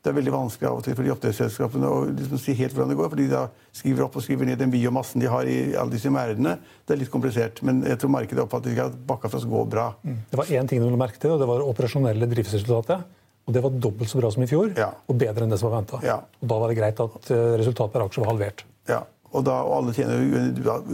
det 0.00 0.08
er 0.08 0.16
veldig 0.16 0.32
vanskelig 0.32 0.68
av 0.70 0.78
og 0.78 0.84
til 0.86 0.94
for 0.96 1.04
de 1.04 1.12
oppdrettsselskapene 1.12 1.88
å 1.92 1.96
liksom 2.08 2.40
si 2.40 2.54
helt 2.56 2.72
hvordan 2.72 2.92
det 2.92 2.96
går. 2.96 3.08
fordi 3.12 3.26
de 3.28 3.34
da 3.34 3.42
skriver 3.76 4.06
opp 4.06 4.16
og 4.16 4.24
skriver 4.24 4.48
ned 4.48 4.60
den 4.62 4.72
biomassen 4.72 5.20
de 5.20 5.28
har 5.28 5.44
i 5.44 5.58
alle 5.76 5.92
disse 5.92 6.12
merdene. 6.12 6.56
Det 6.88 6.94
er 6.94 7.02
litt 7.02 7.12
komplisert, 7.12 7.60
men 7.66 7.82
jeg 7.84 8.00
tror 8.00 8.14
markedet 8.14 8.40
oppfatter 8.46 8.72
ikke 8.72 8.88
at 8.88 8.96
Bakkafrost 9.10 9.48
går 9.50 9.68
bra. 9.76 9.90
Mm. 10.00 10.18
Det 10.30 10.40
var 10.40 10.52
én 10.56 10.70
ting 10.70 10.80
de 10.80 10.90
merke 10.96 11.20
til, 11.20 11.34
og 11.34 11.42
det 11.42 11.50
var 11.50 11.66
operasjonelle 11.66 12.30
driftsresultatet. 12.32 13.04
Og 13.48 13.54
det 13.56 13.62
var 13.64 13.76
dobbelt 13.82 14.10
så 14.10 14.20
bra 14.20 14.30
som 14.32 14.44
i 14.44 14.48
fjor, 14.48 14.72
ja. 14.78 14.88
og 15.10 15.16
bedre 15.20 15.44
enn 15.44 15.52
det 15.52 15.58
som 15.60 15.70
var 15.70 15.80
venta. 15.80 16.00
Ja. 16.06 16.18
Og 16.40 16.48
da 16.48 16.58
var 16.60 16.70
det 16.70 16.76
greit 16.78 17.00
at 17.02 17.30
eh, 17.34 17.46
resultatet 17.60 17.94
per 17.96 18.04
aksje 18.04 18.22
var 18.22 18.30
halvert. 18.32 18.64
Ja. 18.88 19.00
Og, 19.30 19.44
da, 19.46 19.60
og 19.62 19.76
alle 19.76 19.94
tjener 19.94 20.22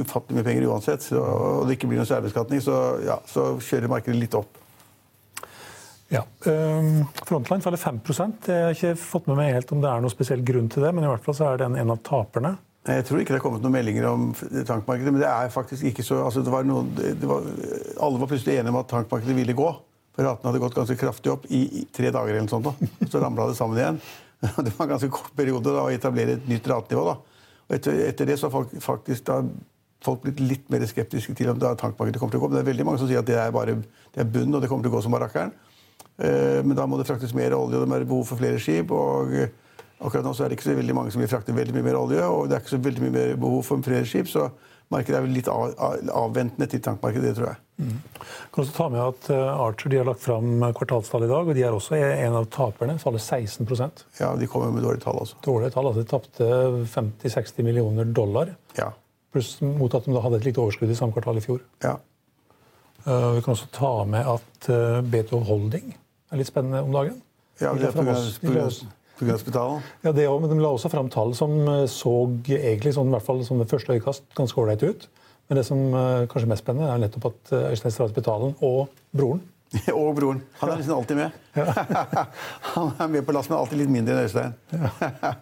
ufattelig 0.02 0.36
mye 0.36 0.44
penger 0.44 0.66
uansett, 0.68 1.04
så, 1.04 1.20
og 1.22 1.66
det 1.68 1.78
ikke 1.78 1.88
blir 1.90 2.02
noen 2.02 2.08
særbeskatning, 2.08 2.60
så, 2.64 2.80
ja, 3.06 3.16
så 3.30 3.54
kjører 3.64 3.92
markedet 3.92 4.18
litt 4.18 4.36
opp. 4.36 4.58
Ja. 6.12 6.22
Um, 6.46 7.02
Frontline 7.26 7.64
faller 7.64 7.80
5% 7.82 8.46
Jeg 8.46 8.62
har 8.62 8.76
ikke 8.76 8.92
fått 9.00 9.26
med 9.26 9.40
meg 9.40 9.56
helt 9.56 9.72
om 9.74 9.80
det 9.82 9.90
er 9.90 10.04
noen 10.04 10.12
spesiell 10.12 10.44
grunn 10.46 10.68
til 10.70 10.86
det, 10.86 10.92
men 10.94 11.02
i 11.02 11.10
hvert 11.10 11.24
fall 11.24 11.34
så 11.34 11.48
er 11.50 11.64
den 11.64 11.78
en 11.80 11.92
av 11.96 11.98
taperne. 12.06 12.54
Jeg 12.86 13.02
tror 13.08 13.18
ikke 13.18 13.34
det 13.34 13.40
er 13.40 13.42
kommet 13.42 13.64
noen 13.64 13.74
meldinger 13.74 14.06
om 14.12 14.28
tankmarkedet, 14.36 15.10
men 15.10 15.24
det 15.24 15.30
er 15.30 15.50
faktisk 15.50 15.88
ikke 15.90 16.04
så 16.06 16.20
altså 16.28 16.44
var 16.46 16.66
noen, 16.68 16.92
var, 17.26 17.48
Alle 18.06 18.20
var 18.22 18.30
plutselig 18.30 18.60
enige 18.60 18.70
om 18.70 18.78
at 18.78 18.90
tankmarkedet 18.92 19.34
ville 19.34 19.56
gå. 19.58 19.72
For 20.14 20.24
ratene 20.24 20.48
hadde 20.52 20.62
gått 20.62 20.76
ganske 20.78 20.96
kraftig 21.00 21.32
opp 21.32 21.48
i, 21.50 21.64
i 21.80 21.82
tre 21.92 22.12
dager, 22.14 22.36
eller 22.36 22.52
sånt. 22.52 22.70
Da. 22.70 23.08
Så 23.10 23.20
ramla 23.20 23.50
det 23.50 23.58
sammen 23.58 23.80
igjen. 23.80 23.98
Det 24.66 24.72
var 24.76 24.86
en 24.86 24.92
ganske 24.94 25.10
kort 25.10 25.32
periode 25.36 25.72
da, 25.72 25.82
å 25.82 25.92
etablere 25.92 26.36
et 26.36 26.46
nytt 26.48 26.68
ratenivå. 26.70 27.02
Da. 27.08 27.42
Og 27.66 27.74
etter, 27.80 27.98
etter, 28.06 28.30
det 28.30 28.38
så 28.38 28.46
har 28.46 28.54
folk 28.54 28.74
faktisk 28.84 29.26
da, 29.26 29.40
folk 30.06 30.22
blitt 30.22 30.40
litt 30.44 30.66
mer 30.70 30.84
skeptiske 30.86 31.34
til 31.34 31.50
om 31.50 31.58
tankmarkedet 31.58 32.20
kommer 32.22 32.36
til 32.36 32.38
å 32.38 32.44
gå. 32.44 32.52
Men 32.52 32.60
det 32.60 32.62
er 32.62 32.70
veldig 32.70 32.86
mange 32.86 33.02
som 33.02 33.10
sier 33.10 33.24
at 33.24 33.28
det 33.28 33.40
er 33.42 33.54
bare 33.54 33.80
det 33.80 34.22
er 34.22 34.30
bunn, 34.30 34.54
og 34.54 34.62
det 34.62 34.70
kommer 34.70 34.86
til 34.86 34.94
å 34.94 34.96
gå 34.96 35.02
som 35.04 35.16
barakkeren. 35.16 35.50
Eh, 36.16 36.62
men 36.64 36.76
da 36.78 36.86
må 36.88 36.98
det 37.00 37.08
fraktes 37.08 37.34
mer 37.36 37.56
olje, 37.56 37.78
og 37.78 37.86
det 37.86 38.00
er 38.00 38.08
behov 38.08 38.26
for 38.30 38.40
flere 38.40 38.60
skip. 38.62 38.92
og 38.94 39.34
Akkurat 39.96 40.26
nå 40.26 40.34
så 40.36 40.44
er 40.44 40.50
det 40.52 40.58
ikke 40.58 40.68
så 40.68 40.76
veldig 40.76 40.94
mange 40.96 41.12
som 41.12 41.22
vil 41.22 41.30
frakte 41.30 41.54
veldig 41.56 41.72
mye 41.78 41.86
mer 41.86 41.96
olje, 41.96 42.24
og 42.28 42.48
det 42.48 42.56
er 42.56 42.64
ikke 42.64 42.74
så 42.74 42.82
veldig 42.84 43.04
mye 43.06 43.14
mer 43.14 43.36
behov 43.40 43.62
for 43.64 43.84
flere 43.84 44.04
skip, 44.08 44.28
så 44.28 44.50
markedet 44.92 45.16
er 45.18 45.24
vel 45.24 45.32
litt 45.34 45.48
avventende 45.48 46.68
til 46.70 46.82
tankmarkedet, 46.84 47.30
det 47.30 47.38
tror 47.38 47.48
jeg. 47.48 47.62
Mm. 47.76 47.96
Kan 48.52 48.62
også 48.62 48.74
ta 48.76 48.88
med 48.92 49.00
at 49.02 49.30
eh, 49.32 49.62
Archer 49.64 49.92
de 49.92 50.00
har 50.00 50.08
lagt 50.08 50.22
fram 50.24 50.66
kvartalstall 50.76 51.24
i 51.26 51.30
dag, 51.30 51.48
og 51.48 51.56
de 51.56 51.64
er 51.64 51.76
også 51.76 51.96
en 51.96 52.36
av 52.38 52.48
taperne. 52.52 52.98
Faller 53.00 53.20
16% 53.20 54.04
Ja, 54.20 54.30
de 54.36 54.48
kommer 54.48 54.72
med 54.72 54.84
dårlige 54.84 55.04
tall 55.04 55.20
altså. 55.20 55.40
Dårlige 55.44 55.74
tall, 55.74 55.90
altså 55.90 56.04
De 56.04 56.12
tapte 56.12 56.50
50-60 56.92 57.66
millioner 57.66 58.12
dollar. 58.16 58.52
Ja. 58.78 58.92
Pluss 59.32 59.56
mot 59.64 59.96
at 59.96 60.06
de 60.06 60.14
da 60.16 60.24
hadde 60.24 60.40
et 60.40 60.48
lite 60.48 60.62
overskudd 60.62 60.92
i 60.92 60.96
samme 60.96 61.16
kvartal 61.16 61.40
i 61.40 61.44
fjor. 61.44 61.64
Ja. 61.84 61.96
Uh, 63.06 63.36
vi 63.36 63.42
kan 63.44 63.54
også 63.54 63.68
ta 63.70 63.92
med 64.08 64.26
at 64.26 64.68
uh, 64.72 64.98
B2 65.06 65.40
Holding 65.46 65.92
er 65.94 66.40
litt 66.40 66.50
spennende 66.50 66.82
om 66.82 66.94
dagen. 66.94 67.20
Ja, 67.60 67.72
det 67.78 67.88
er 67.88 67.94
pga. 67.94 68.16
hospitalet? 69.30 69.92
Ja, 70.04 70.12
det 70.12 70.26
òg, 70.28 70.40
men 70.42 70.50
de 70.50 70.58
la 70.60 70.72
også 70.74 70.90
fram 70.92 71.06
tall 71.08 71.30
som 71.38 71.54
eh, 71.70 71.86
så 71.88 72.10
egentlig 72.50 72.92
sånn, 72.92 73.08
i 73.08 73.14
hvert 73.14 73.24
fall 73.24 73.38
som 73.46 73.62
det 73.62 73.70
første 73.70 73.94
øyekast 73.94 74.26
ganske 74.36 74.60
ålreit 74.60 74.82
ut. 74.84 75.06
Men 75.48 75.60
det 75.60 75.64
som 75.64 75.78
kanskje 76.28 76.42
er 76.44 76.50
mest 76.50 76.66
spennende, 76.66 76.90
er 76.90 77.00
nettopp 77.00 77.30
at 77.30 77.52
Øystein 77.70 77.94
Strade 77.94 78.12
Spitalen 78.12 78.52
og 78.66 78.90
broren 79.16 79.40
og 80.00 80.10
broren. 80.18 80.42
Han 80.60 80.72
er 80.72 80.80
nesten 80.80 80.94
alltid 80.94 81.16
med. 81.16 81.30
Ja. 81.56 81.86
han 82.74 82.92
er 82.98 83.12
med 83.14 83.26
på 83.26 83.34
lass, 83.34 83.48
men 83.50 83.58
alltid 83.58 83.80
litt 83.82 83.92
mindre 83.92 84.16
enn 84.16 84.26
Øystein. 84.26 84.56
Ja. 84.72 84.90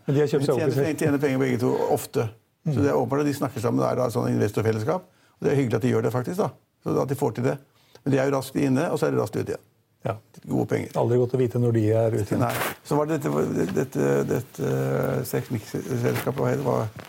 Men 0.04 0.10
de 0.12 0.20
har 0.20 0.30
kjøpt 0.30 0.46
seg 0.46 0.54
opp 0.54 0.62
tjener, 0.62 0.92
tjener 1.00 1.24
penger 1.24 1.42
begge 1.42 1.60
to, 1.64 1.72
ofte. 1.94 2.28
Mm. 2.64 2.72
Så 2.74 2.78
det 2.80 2.92
er 2.92 2.96
åpenbart 2.96 3.24
at 3.24 3.28
de 3.32 3.34
snakker 3.40 3.64
sammen. 3.64 3.84
Er 3.84 3.98
da 4.00 4.08
sånn 4.12 4.30
investorfellesskap. 4.32 5.10
Og 5.34 5.46
det 5.46 5.52
er 5.52 5.60
hyggelig 5.60 5.80
at 5.80 5.84
de 5.84 5.92
gjør 5.92 6.06
det, 6.06 6.14
faktisk. 6.14 6.40
da. 6.40 6.52
Så 6.84 6.96
at 7.00 7.08
de 7.08 7.16
får 7.18 7.38
til 7.38 7.48
det. 7.48 7.54
Men 8.04 8.12
de 8.12 8.20
er 8.20 8.28
jo 8.28 8.36
raskt 8.36 8.58
inne, 8.60 8.90
og 8.92 9.00
så 9.00 9.08
er 9.08 9.14
de 9.14 9.22
raskt 9.22 9.38
ut 9.40 9.48
igjen. 9.48 9.62
Ja. 10.04 10.18
Gode 10.44 10.66
penger. 10.68 10.90
Aldri 11.00 11.18
godt 11.22 11.34
å 11.36 11.40
vite 11.40 11.60
når 11.62 11.78
de 11.78 11.84
er 11.96 12.16
ute. 12.18 12.36
Nei. 12.40 12.52
Så 12.84 12.98
var 12.98 13.08
det 13.08 13.22
dette, 13.24 13.64
dette, 13.78 14.08
dette, 14.28 14.72
seismikkselskapet 15.30 16.36
Hva 16.36 16.50
het 16.50 16.60
det? 16.60 17.08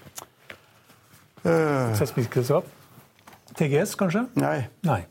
Uh, 1.46 1.91
Seismikkselskap? 2.00 2.72
TGS, 3.60 3.98
kanskje? 4.00 4.24
Nei. 4.39 4.63
Nei. 4.88 5.01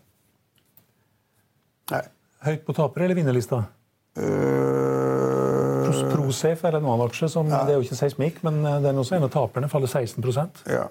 Nei. 1.92 2.00
Høyt 2.48 2.64
på 2.66 2.74
taper- 2.76 3.04
eller 3.04 3.20
vinnerlista? 3.20 3.60
Uh, 4.18 5.04
Prosafe 6.14 6.68
er 6.68 6.78
en 6.78 6.86
annen 6.88 7.04
aksje. 7.06 7.28
Som, 7.30 7.52
ja. 7.52 7.62
Det 7.68 7.74
er 7.74 7.80
jo 7.80 7.86
ikke 7.86 7.98
seismikk, 7.98 8.40
men 8.46 8.60
eh, 8.66 8.80
den 8.84 8.98
også 9.00 9.18
en 9.18 9.26
av 9.28 9.32
taperne. 9.34 9.68
Faller 9.70 9.90
16% 9.90 10.64
Ja. 10.72 10.88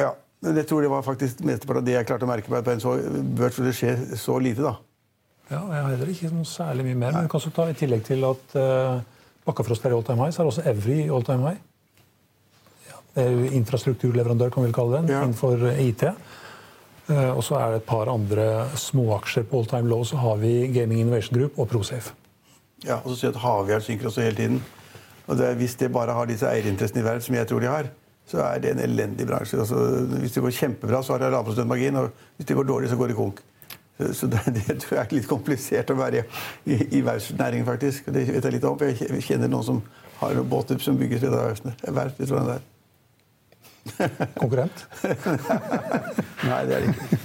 ja. 0.00 0.12
Men 0.42 0.58
jeg 0.58 0.66
tror 0.66 0.82
det 0.82 0.90
var 0.90 1.04
faktisk 1.06 1.42
mesteparten 1.46 1.84
av 1.84 1.86
det 1.86 1.94
jeg 1.94 2.06
klarte 2.08 2.26
å 2.26 2.30
merke 2.30 2.50
meg 2.50 2.64
på 2.66 2.72
en 2.72 2.82
så 2.82 2.96
børs 3.38 3.54
for 3.54 3.68
det 3.68 3.76
skjer 3.78 4.00
så 4.18 4.38
lite. 4.42 4.64
da. 4.64 4.74
Ja, 5.52 5.60
Jeg 5.60 5.82
har 5.82 5.90
heller 5.92 6.10
ikke 6.10 6.30
noe 6.32 6.48
særlig 6.48 6.86
mye 6.88 6.98
mer. 6.98 7.12
Men 7.14 7.28
kan 7.30 7.52
ta 7.54 7.68
I 7.70 7.76
tillegg 7.78 8.02
til 8.06 8.24
at 8.26 8.56
uh, 8.58 9.02
Bakkafrost 9.46 9.84
er 9.86 9.94
i 9.94 9.98
all 9.98 10.06
time 10.06 10.24
high, 10.24 10.34
så 10.34 10.42
er 10.42 10.50
også 10.50 10.64
Evry 10.70 10.98
i 11.04 11.10
all 11.12 11.26
time 11.26 11.46
high. 11.46 11.60
Ja, 12.88 12.98
det 13.14 13.26
er 13.26 13.56
infrastrukturleverandør, 13.60 14.50
kan 14.50 14.64
vi 14.64 14.70
vel 14.70 14.76
kalle 14.76 15.02
det, 15.02 15.14
ja. 15.14 15.22
innenfor 15.22 15.66
IT. 15.76 16.06
Uh, 17.10 17.30
og 17.36 17.42
så 17.46 17.60
er 17.60 17.74
det 17.74 17.82
et 17.82 17.88
par 17.90 18.10
andre 18.10 18.48
småaksjer 18.78 19.46
på 19.50 19.62
all 19.62 19.70
time 19.70 19.90
low. 19.92 20.02
Så 20.08 20.18
har 20.22 20.42
vi 20.42 20.72
Gaming 20.74 21.04
Innovation 21.04 21.38
Group 21.38 21.58
og 21.58 21.70
Prosafe. 21.70 22.16
Ja, 22.82 22.98
og 23.04 23.12
så 23.12 23.18
sier 23.18 23.30
jeg 23.30 23.36
at 23.36 23.42
Havgjerd 23.44 23.84
synker 23.86 24.10
også 24.10 24.24
hele 24.26 24.38
tiden. 24.38 24.62
Og 25.30 25.36
det, 25.38 25.54
Hvis 25.60 25.74
de 25.78 25.88
bare 25.88 26.14
har 26.16 26.26
disse 26.26 26.48
eierinteressene 26.48 27.02
i 27.02 27.04
verden, 27.04 27.22
som 27.22 27.34
jeg 27.34 27.46
tror 27.46 27.60
de 27.62 27.70
har, 27.70 27.92
så 28.32 28.40
er 28.46 28.60
det 28.64 28.72
en 28.72 28.80
elendig 28.80 29.26
bransje. 29.28 29.58
Altså, 29.60 29.76
hvis 30.22 30.32
det 30.32 30.42
går 30.42 30.54
kjempebra, 30.56 31.02
så 31.04 31.12
har 31.12 31.20
de 31.20 31.32
lavprosent 31.34 31.68
margin. 31.68 31.98
Og 32.00 32.08
hvis 32.36 32.48
det 32.48 32.56
går 32.56 32.68
dårlig, 32.68 32.88
så 32.88 32.96
går 32.96 33.12
det 33.12 33.16
konk. 33.18 33.42
Så 34.12 34.26
det, 34.26 34.40
det, 34.56 34.78
tror 34.80 34.96
jeg 34.96 35.04
er 35.04 35.16
litt 35.18 35.28
komplisert 35.28 35.92
å 35.92 35.98
være 35.98 36.24
i, 36.64 36.78
i, 36.96 37.02
verftsnæringen, 37.04 37.68
faktisk. 37.68 38.08
Det 38.08 38.24
vet 38.30 38.48
jeg 38.48 38.56
litt 38.56 38.68
om. 38.68 38.80
Jeg 38.88 39.24
kjenner 39.26 39.52
noen 39.52 39.68
som 39.68 39.82
har 40.22 40.36
noen 40.38 40.48
båter 40.48 40.80
som 40.80 40.96
bygges 40.96 41.26
ved 41.26 41.36
verft. 41.36 41.68
Vet 42.22 42.30
du 42.30 42.36
hva 42.36 42.46
det 42.48 42.58
er? 42.58 42.68
Konkurrent? 44.40 44.84
Nei, 46.48 46.62
det 46.70 46.78
er 46.78 46.86
det 46.86 46.92
ikke. 46.94 47.20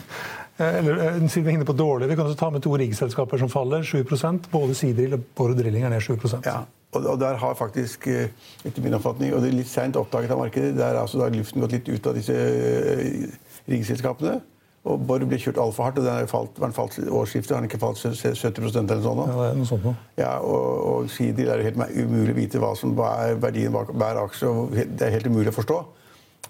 Eller, 0.58 1.04
eh, 1.06 1.20
siden 1.30 1.46
vi 1.46 1.52
er 1.52 1.56
inne 1.60 1.70
på 1.70 1.76
dårlig, 1.78 2.10
Vi 2.10 2.16
kan 2.18 2.26
også 2.26 2.40
ta 2.40 2.50
med 2.50 2.64
to 2.66 2.74
riggselskaper 2.82 3.40
som 3.40 3.50
faller. 3.50 3.84
7 3.86 4.04
Både 4.52 4.76
Sidril 4.76 5.14
og 5.14 5.24
Borr 5.38 5.54
Drilling 5.54 5.86
er 5.86 5.94
ned 5.94 6.02
7% 6.02 6.50
Ja, 6.50 6.64
Og, 6.96 7.20
der 7.20 7.36
har 7.36 7.54
faktisk, 7.54 8.08
eh, 8.08 8.30
etter 8.66 8.82
min 8.82 8.96
oppfatning, 8.96 9.34
og 9.36 9.42
det 9.44 9.50
er 9.52 9.58
litt 9.60 9.70
seint 9.70 9.98
oppdaget 10.00 10.32
av 10.32 10.40
markedet, 10.40 10.76
der 10.78 10.94
har 10.96 11.02
altså 11.04 11.28
luften 11.30 11.62
gått 11.62 11.76
litt 11.76 11.90
ut 11.90 12.08
av 12.08 12.16
disse 12.16 12.34
eh, 12.34 13.28
riggselskapene. 13.68 14.40
Og 14.88 15.02
Borr 15.04 15.26
ble 15.28 15.40
kjørt 15.42 15.60
altfor 15.60 15.90
hardt, 15.90 16.00
og 16.00 16.06
den 16.08 16.16
har 16.16 16.30
falt, 16.32 16.54
den 16.56 16.76
falt 16.76 16.96
årsskiftet 16.96 17.52
har 17.52 17.60
den 17.60 17.68
ikke 17.68 17.82
falt 17.82 18.00
70 18.00 18.56
eller 18.56 19.02
sånn. 19.04 19.20
nå. 19.20 19.26
Ja, 19.28 19.36
det 19.42 19.50
er 19.50 19.58
noe 19.60 19.68
sånt 19.68 19.84
noe. 19.84 19.96
Ja, 20.16 20.32
og, 20.40 20.68
og 20.88 21.10
Sidil 21.12 21.52
er 21.52 21.60
det 21.60 21.74
helt 21.74 21.98
umulig 21.98 22.36
å 22.36 22.38
vite 22.38 22.62
hva 22.64 22.72
som 22.80 22.94
er 23.04 23.36
verdien 23.42 23.76
bak 23.76 23.92
hver 23.92 24.22
aksje. 24.24 24.48
og 24.48 24.78
Det 24.78 25.04
er 25.04 25.16
helt 25.18 25.28
umulig 25.28 25.52
å 25.52 25.58
forstå. 25.58 25.82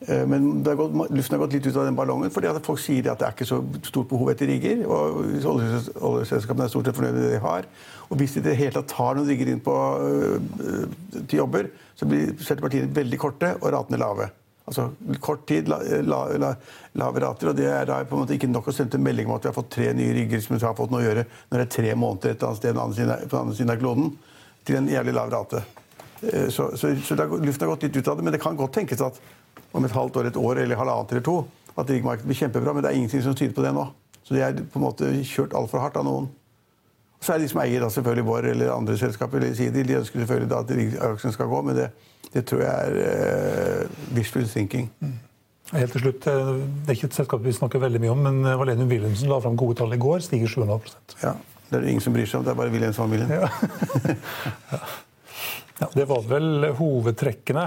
Eh, 0.06 0.26
Men 0.30 0.64
gått, 0.64 0.94
luften 1.10 1.38
har 1.40 1.46
gått 1.48 1.54
litt 1.54 1.66
ut 1.68 1.76
av 1.76 1.86
den 1.86 1.96
ballongen 1.98 2.30
fordi 2.30 2.52
folk 2.64 2.80
sier 2.80 3.12
at 3.12 3.20
det 3.20 3.28
er 3.28 3.34
ikke 3.34 3.48
så 3.50 3.62
stort 3.84 4.10
behov 4.10 4.30
etter 4.30 4.48
rigger. 4.48 4.86
og 4.86 5.24
oljes- 5.44 5.90
Oljeselskapene 5.98 6.66
er 6.66 6.70
stort 6.70 6.86
sett 6.86 6.96
fornøyd 6.96 7.14
med 7.14 7.24
det 7.24 7.32
de 7.34 7.40
har. 7.40 7.64
Og 8.10 8.18
hvis 8.18 8.34
de 8.34 8.40
i 8.40 8.44
det 8.44 8.58
hele 8.58 8.72
tatt 8.72 8.88
tar 8.88 9.16
noen 9.16 9.28
rigger 9.28 9.48
inn 9.48 9.60
på, 9.60 9.74
øh, 10.00 10.88
til 11.28 11.40
jobber, 11.40 11.70
så 11.96 12.06
blir 12.08 12.34
partiene 12.62 12.94
veldig 12.94 13.18
korte 13.20 13.56
og 13.62 13.72
ratene 13.74 13.98
lave. 13.98 14.30
Altså 14.68 14.90
kort 15.22 15.46
tid, 15.48 15.68
la, 15.68 15.80
la, 16.04 16.26
la, 16.38 16.56
lave 16.96 17.20
rater. 17.24 17.50
Og 17.50 17.56
det 17.56 17.66
er 17.66 17.86
da 17.86 18.04
på 18.04 18.16
en 18.18 18.26
måte 18.26 18.36
ikke 18.38 18.52
nok 18.52 18.68
å 18.68 18.74
sende 18.76 19.00
melding 19.00 19.28
om 19.28 19.36
at 19.36 19.44
vi 19.44 19.48
har 19.50 19.56
fått 19.56 19.70
tre 19.72 19.94
nye 19.94 20.14
rigger 20.14 20.42
som 20.44 20.60
har 20.60 20.76
fått 20.76 20.92
noe 20.92 21.02
å 21.02 21.08
gjøre 21.08 21.26
når 21.50 21.58
det 21.58 21.66
er 21.66 21.76
tre 21.82 21.96
måneder 21.96 22.32
et 22.36 22.44
annet 22.44 22.58
sted 22.58 22.76
på 22.76 22.78
den 22.78 23.40
andre 23.40 23.56
siden- 23.56 23.72
av 23.72 23.80
kloden, 23.80 24.12
til 24.66 24.76
en 24.76 24.88
jævlig 24.92 25.14
lav 25.14 25.32
rate. 25.32 25.64
Eh, 26.22 26.50
Så, 26.50 26.76
så, 26.76 26.94
så 27.02 27.16
luften 27.16 27.62
har 27.68 27.76
gått 27.76 27.84
litt 27.84 27.96
ut 27.98 28.08
av 28.08 28.18
det, 28.18 28.24
men 28.24 28.34
det 28.34 28.42
kan 28.42 28.58
godt 28.58 28.74
tenkes 28.74 29.02
at 29.02 29.20
om 29.74 29.86
et 29.86 29.96
halvt 29.96 30.20
år, 30.20 30.30
et 30.32 30.42
år 30.42 30.64
eller 30.64 30.80
halvannet 30.80 31.14
eller 31.14 31.26
to 31.26 31.38
at 31.78 31.90
riggmarkedet 31.94 32.26
blir 32.26 32.40
kjempebra, 32.40 32.74
men 32.74 32.84
det 32.84 32.92
er 32.92 32.98
ingenting 32.98 33.24
som 33.24 33.36
tyder 33.38 33.54
på 33.54 33.64
det 33.66 33.74
nå. 33.76 33.86
Så 34.26 34.36
de 34.36 34.42
er 34.44 34.58
på 34.58 34.80
en 34.80 34.88
måte 34.88 35.10
kjørt 35.30 35.54
altfor 35.56 35.84
hardt 35.84 36.00
av 36.00 36.08
noen. 36.08 36.28
Så 37.22 37.34
er 37.34 37.42
de 37.42 37.50
som 37.50 37.62
eier 37.62 37.82
da 37.82 37.90
selvfølgelig 37.94 38.26
vår 38.28 38.50
eller 38.54 38.74
andre 38.74 38.98
selskaper, 39.00 39.42
eller 39.42 39.56
sier 39.58 39.74
de 39.74 40.00
ønsker 40.00 40.22
selvfølgelig 40.22 40.50
da 40.52 40.62
at 40.64 40.74
aksjen 41.12 41.34
skal 41.34 41.50
gå, 41.50 41.62
men 41.66 41.78
det, 41.78 41.88
det 42.34 42.44
tror 42.50 42.64
jeg 42.66 42.74
er 42.74 43.86
uh, 43.86 44.02
wishful 44.18 44.46
thinking. 44.50 44.90
Helt 45.76 45.92
til 45.92 46.06
slutt, 46.06 46.28
eh, 46.32 46.52
Det 46.86 46.94
er 46.94 46.96
ikke 46.96 47.10
et 47.10 47.18
selskap 47.18 47.42
vi 47.44 47.52
snakker 47.52 47.82
veldig 47.84 48.00
mye 48.00 48.12
om, 48.14 48.22
men 48.24 48.38
Valenium 48.40 48.60
Valenius 48.62 48.92
Wilhelmsen 48.94 49.32
la 49.32 49.40
fram 49.44 49.58
gode 49.60 49.76
tall 49.82 49.94
i 49.94 50.00
går. 50.00 50.22
Stiger 50.24 50.48
7,5% 50.48 51.18
Ja, 51.24 51.34
Det 51.68 51.76
er 51.76 51.82
det 51.82 51.90
ingen 51.92 52.06
som 52.06 52.14
bryr 52.16 52.30
seg 52.30 52.40
om, 52.40 52.46
det 52.46 52.54
er 52.54 52.60
bare 52.62 52.72
Wilhelmsen-familien. 52.72 53.30
ja. 53.36 53.50
ja, 55.82 55.90
Det 55.94 56.08
var 56.08 56.24
vel 56.30 56.70
hovedtrekkene. 56.78 57.66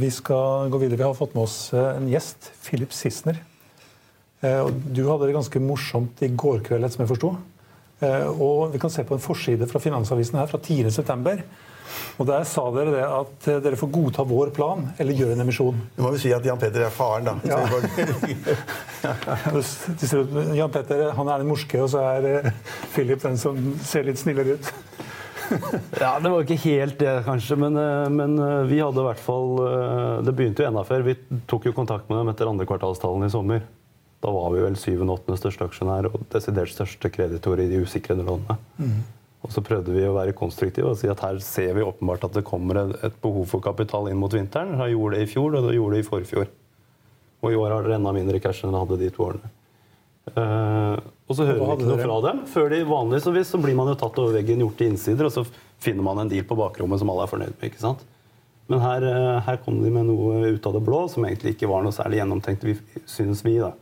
Vi 0.00 0.10
skal 0.10 0.70
gå 0.72 0.78
videre. 0.80 0.96
Vi 0.96 1.02
har 1.08 1.14
fått 1.18 1.34
med 1.36 1.42
oss 1.44 1.72
eh, 1.76 1.96
en 1.96 2.08
gjest, 2.08 2.50
Philip 2.64 2.92
Sissener. 2.96 3.36
Eh, 4.40 4.66
Du 4.88 5.02
hadde 5.08 5.26
det 5.28 5.34
ganske 5.36 5.60
morsomt 5.60 6.22
i 6.24 6.28
går 6.32 6.62
kveld, 6.68 6.88
som 6.94 7.02
jeg 7.04 7.10
forsto. 7.12 7.34
Eh, 8.00 8.26
Og 8.30 8.72
vi 8.72 8.78
kan 8.80 8.90
se 8.90 9.04
på 9.04 9.14
en 9.18 9.20
forside 9.24 9.66
fra 9.68 9.82
Finansavisen 9.82 10.38
her 10.40 10.46
fra 10.48 10.58
10.9. 10.58 11.42
Og 12.22 12.26
der 12.28 12.44
sa 12.46 12.62
dere 12.72 12.92
det 12.94 13.02
at 13.04 13.48
eh, 13.50 13.60
dere 13.64 13.76
får 13.80 13.90
godta 13.92 14.22
vår 14.28 14.52
plan 14.56 14.86
eller 15.02 15.12
gjøre 15.18 15.34
en 15.36 15.42
emisjon. 15.44 15.80
Du 15.96 16.02
må 16.04 16.12
vel 16.14 16.20
si 16.22 16.30
at 16.32 16.44
Jan 16.46 16.60
Petter 16.60 16.86
er 16.86 16.92
faren, 16.94 17.26
da. 17.26 17.34
Ja. 17.50 17.58
Jan 20.60 20.70
Petter 20.72 21.10
han 21.16 21.28
er 21.32 21.42
den 21.42 21.50
morske, 21.50 21.80
og 21.82 21.90
så 21.92 22.02
er 22.14 22.28
eh, 22.30 22.50
Philip 22.94 23.20
den 23.24 23.36
som 23.40 23.58
ser 23.84 24.06
litt 24.08 24.20
snillere 24.22 24.56
ut. 24.58 24.70
Ja, 26.00 26.14
Det 26.20 26.30
var 26.30 26.44
ikke 26.44 26.58
helt 26.64 26.98
det, 27.00 27.12
kanskje, 27.26 27.58
men, 27.60 27.76
eh, 27.76 28.08
men 28.12 28.38
eh, 28.38 28.64
vi 28.70 28.80
hadde 28.80 29.02
i 29.02 29.06
hvert 29.08 29.22
fall 29.22 29.60
eh, 29.64 30.16
Det 30.26 30.34
begynte 30.36 30.64
jo 30.64 30.70
enda 30.70 30.84
før. 30.86 31.04
Vi 31.06 31.16
tok 31.50 31.68
jo 31.68 31.76
kontakt 31.76 32.10
med 32.10 32.20
dem 32.20 32.32
etter 32.32 32.50
andre 32.50 32.66
kvartalstallene 32.68 33.30
i 33.30 33.34
sommer. 33.34 33.64
Da 34.20 34.32
var 34.34 34.50
vi 34.52 34.64
vel 34.64 34.76
syvende 34.76 35.14
og 35.14 35.22
åttende 35.22 35.40
største 35.40 35.66
aksjonær 35.66 36.10
og 36.10 36.26
desidert 36.32 36.72
største 36.74 37.08
kreditor 37.12 37.60
i 37.62 37.70
de 37.70 37.80
usikrede 37.80 38.26
lånene. 38.26 38.58
Og 39.40 39.54
så 39.54 39.62
prøvde 39.64 39.94
vi 39.94 40.04
å 40.04 40.12
være 40.12 40.36
konstruktive 40.36 40.90
og 40.90 40.98
si 41.00 41.08
at 41.08 41.22
her 41.24 41.38
ser 41.40 41.72
vi 41.78 41.86
åpenbart 41.86 42.26
at 42.28 42.34
det 42.36 42.44
kommer 42.44 42.82
et 42.82 43.06
et 43.08 43.16
behov 43.22 43.46
for 43.48 43.64
kapital 43.64 44.10
inn 44.10 44.20
mot 44.20 44.32
vinteren. 44.32 44.76
Da 44.76 44.90
gjorde 44.90 45.16
det 45.16 45.24
i 45.24 45.30
fjor, 45.32 45.56
og 45.56 45.64
da 45.64 45.72
gjorde 45.72 45.96
det 45.96 46.04
i 46.04 46.08
forfjor. 46.10 46.50
Og 47.40 47.54
i 47.54 47.56
år 47.56 47.72
har 47.72 47.86
dere 47.86 47.96
enda 47.96 48.12
mindre 48.12 48.42
cash 48.44 48.60
enn 48.60 48.74
dere 48.74 48.84
hadde 48.84 49.00
de 49.00 49.08
to 49.14 49.24
årene. 49.30 49.48
Eh, 50.36 50.96
og 51.30 51.36
så 51.36 51.46
hører 51.46 51.60
vi 51.60 51.74
ikke 51.76 51.90
noe 51.90 52.04
fra 52.04 52.16
dem. 52.28 52.40
Før 52.50 52.72
de 52.72 52.80
vanligvis 52.88 53.52
så, 53.52 53.60
blir 53.62 53.76
man 53.78 53.90
jo 53.92 53.98
tatt 53.98 54.18
over 54.22 54.38
veggen, 54.38 54.62
gjort 54.64 54.78
til 54.80 54.92
innsider, 54.92 55.28
og 55.28 55.34
så 55.34 55.44
finner 55.80 56.06
man 56.06 56.22
en 56.22 56.30
deal 56.30 56.46
på 56.48 56.58
bakrommet 56.58 57.00
som 57.02 57.12
alle 57.12 57.26
er 57.26 57.32
fornøyd 57.32 57.54
med. 57.54 57.68
ikke 57.70 57.82
sant? 57.82 58.02
Men 58.70 58.82
her, 58.84 59.06
eh, 59.06 59.40
her 59.46 59.60
kom 59.64 59.80
de 59.82 59.90
med 59.90 60.06
noe 60.06 60.52
ut 60.54 60.66
av 60.66 60.76
det 60.76 60.84
blå 60.86 61.04
som 61.10 61.26
egentlig 61.26 61.56
ikke 61.56 61.70
var 61.70 61.82
noe 61.82 61.94
særlig 61.94 62.20
gjennomtenkt, 62.20 62.66
vi, 62.66 62.76
synes 63.08 63.42
vi. 63.46 63.56
da. 63.58 63.72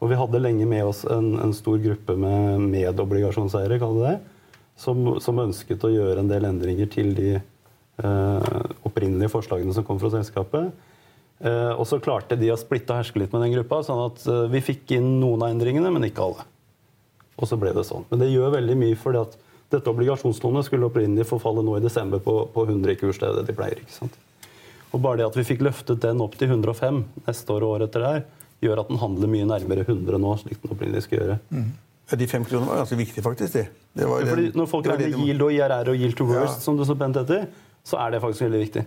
Og 0.00 0.12
vi 0.12 0.20
hadde 0.20 0.40
lenge 0.40 0.68
med 0.68 0.84
oss 0.84 1.04
en, 1.08 1.34
en 1.40 1.52
stor 1.56 1.78
gruppe 1.82 2.16
med 2.20 2.64
medobligasjonseiere, 2.72 3.80
kaller 3.80 4.00
vi 4.00 4.14
det, 4.14 4.16
som, 4.76 5.04
som 5.24 5.40
ønsket 5.40 5.84
å 5.84 5.92
gjøre 5.92 6.20
en 6.20 6.32
del 6.32 6.48
endringer 6.48 6.88
til 6.92 7.14
de 7.16 7.30
eh, 7.36 8.56
opprinnelige 8.84 9.32
forslagene 9.32 9.72
som 9.76 9.84
kom 9.88 10.00
fra 10.00 10.12
selskapet. 10.12 10.72
Eh, 11.44 11.72
og 11.76 11.84
så 11.86 11.98
klarte 12.00 12.36
de 12.40 12.48
å 12.52 12.56
splitte 12.56 12.94
og 12.94 13.02
herske 13.02 13.20
litt 13.20 13.32
med 13.34 13.42
den 13.44 13.52
gruppa, 13.58 13.82
sånn 13.84 14.04
at 14.06 14.22
eh, 14.26 14.46
vi 14.52 14.60
fikk 14.64 14.94
inn 14.96 15.18
noen 15.20 15.42
av 15.44 15.50
endringene, 15.52 15.90
men 15.92 16.06
ikke 16.08 16.24
alle. 16.24 16.46
Og 17.36 17.48
så 17.50 17.58
ble 17.60 17.74
det 17.76 17.84
sånn. 17.84 18.06
Men 18.10 18.22
det 18.22 18.30
gjør 18.32 18.54
veldig 18.56 18.76
mye 18.80 18.96
fordi 18.96 19.20
at 19.20 19.34
dette 19.74 19.90
obligasjonslånet 19.90 20.64
skulle 20.64 20.86
opprinnelig 20.88 21.26
forfalle 21.28 21.60
nå 21.66 21.74
i 21.76 21.82
desember 21.84 22.22
på, 22.24 22.38
på 22.54 22.64
100 22.68 22.94
i 22.94 22.96
kurs, 23.00 23.18
det 23.20 23.32
det 23.36 23.44
de 23.50 23.56
pleier. 23.58 23.82
ikke 23.82 23.92
sant? 23.98 24.16
Og 24.94 25.02
bare 25.02 25.18
det 25.20 25.26
at 25.26 25.36
vi 25.36 25.44
fikk 25.44 25.64
løftet 25.66 26.00
den 26.00 26.22
opp 26.24 26.38
til 26.40 26.48
105 26.54 27.02
neste 27.26 27.52
år 27.52 27.66
og 27.66 27.74
året 27.74 27.90
etter 27.90 28.04
der, 28.06 28.22
gjør 28.64 28.80
at 28.80 28.88
den 28.88 29.00
handler 29.02 29.28
mye 29.28 29.48
nærmere 29.50 29.84
100 29.84 30.16
nå, 30.22 30.30
slik 30.40 30.62
den 30.62 30.72
opprinnelig 30.72 31.02
skal 31.04 31.18
gjøre. 31.18 31.36
Ja, 32.06 32.16
De 32.22 32.28
fem 32.30 32.44
kronene 32.46 32.70
var 32.70 32.80
ganske 32.84 32.96
viktige, 32.96 33.24
faktisk. 33.26 33.52
de. 33.58 33.66
Det 33.98 34.06
var, 34.08 34.22
Fordi 34.30 34.46
når 34.56 34.70
folk 34.70 34.86
det 34.86 34.94
regner 34.94 35.18
de- 35.18 35.26
yield 35.26 35.42
og 35.42 35.52
IRR 35.52 35.90
og 35.92 35.96
yield 36.00 36.16
to 36.16 36.24
worst, 36.30 36.56
Ja. 36.56 36.64
som 36.64 36.78
det 36.78 36.86
så 36.88 36.96
pent 36.96 37.16
heter, 37.20 37.48
så 37.84 37.98
er 38.06 38.10
det 38.14 38.22
faktisk 38.22 38.46
veldig 38.46 38.62
viktig. 38.62 38.86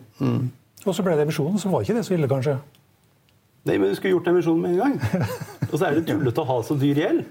Og 0.90 0.96
så 0.98 1.04
ble 1.06 1.14
det 1.20 1.26
emisjonen, 1.28 1.60
så 1.62 1.70
var 1.72 1.84
ikke 1.86 1.96
det 2.00 2.06
så 2.08 2.16
ille, 2.18 2.28
kanskje. 2.32 2.56
Nei, 3.68 3.76
men 3.78 3.90
vi 3.92 3.96
skulle 4.00 4.16
gjort 4.16 4.30
emisjonen 4.32 4.62
med 4.64 4.72
en 4.72 4.80
gang. 4.82 5.28
Og 5.70 5.76
så 5.78 5.84
er 5.90 6.00
det 6.00 6.08
tullete 6.10 6.42
å 6.42 6.48
ha 6.50 6.56
så 6.66 6.78
dyr 6.80 6.98
gjeld. 7.04 7.26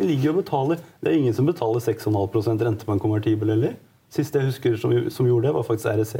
Det 0.00 0.08
ligger 0.08 0.30
jo 0.30 0.32
og 0.34 0.38
betaler. 0.42 0.82
Det 1.00 1.10
er 1.12 1.16
ingen 1.20 1.34
som 1.36 1.48
betaler 1.48 1.80
6,5 1.84 2.60
rente 2.64 2.86
på 2.88 2.92
en 2.96 3.00
konvertibel 3.02 3.52
heller. 3.54 3.74
Siste 4.12 4.40
jeg 4.40 4.50
husker 4.50 4.76
som, 4.80 4.92
som 5.12 5.28
gjorde 5.28 5.48
det, 5.48 5.54
var 5.56 5.64
faktisk 5.68 5.86
REC. 5.96 6.14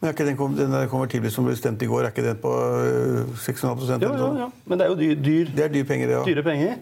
Men 0.00 0.08
er 0.08 0.14
ikke 0.14 0.26
den, 0.28 0.36
kom- 0.38 0.54
den 0.56 0.74
konvertibelen 0.88 1.34
som 1.34 1.46
ble 1.48 1.56
stemt 1.58 1.82
i 1.82 1.88
går, 1.90 2.06
er 2.06 2.12
ikke 2.14 2.22
den 2.28 2.38
på 2.42 2.52
øh, 2.54 3.32
6,5 3.42 3.82
Ja, 3.90 3.96
eller 3.98 4.06
ja, 4.14 4.20
sånn? 4.22 4.38
ja. 4.44 4.46
Men 4.70 4.78
det 4.80 4.86
er 4.86 4.92
jo 4.92 4.98
dyr, 5.00 5.16
dyr, 5.26 5.50
Det 5.58 5.64
er 5.66 5.72
dyre 5.74 5.88
penger, 5.90 6.12
det 6.12 6.18
òg. 6.20 6.28
dyre 6.30 6.44
penger. 6.46 6.76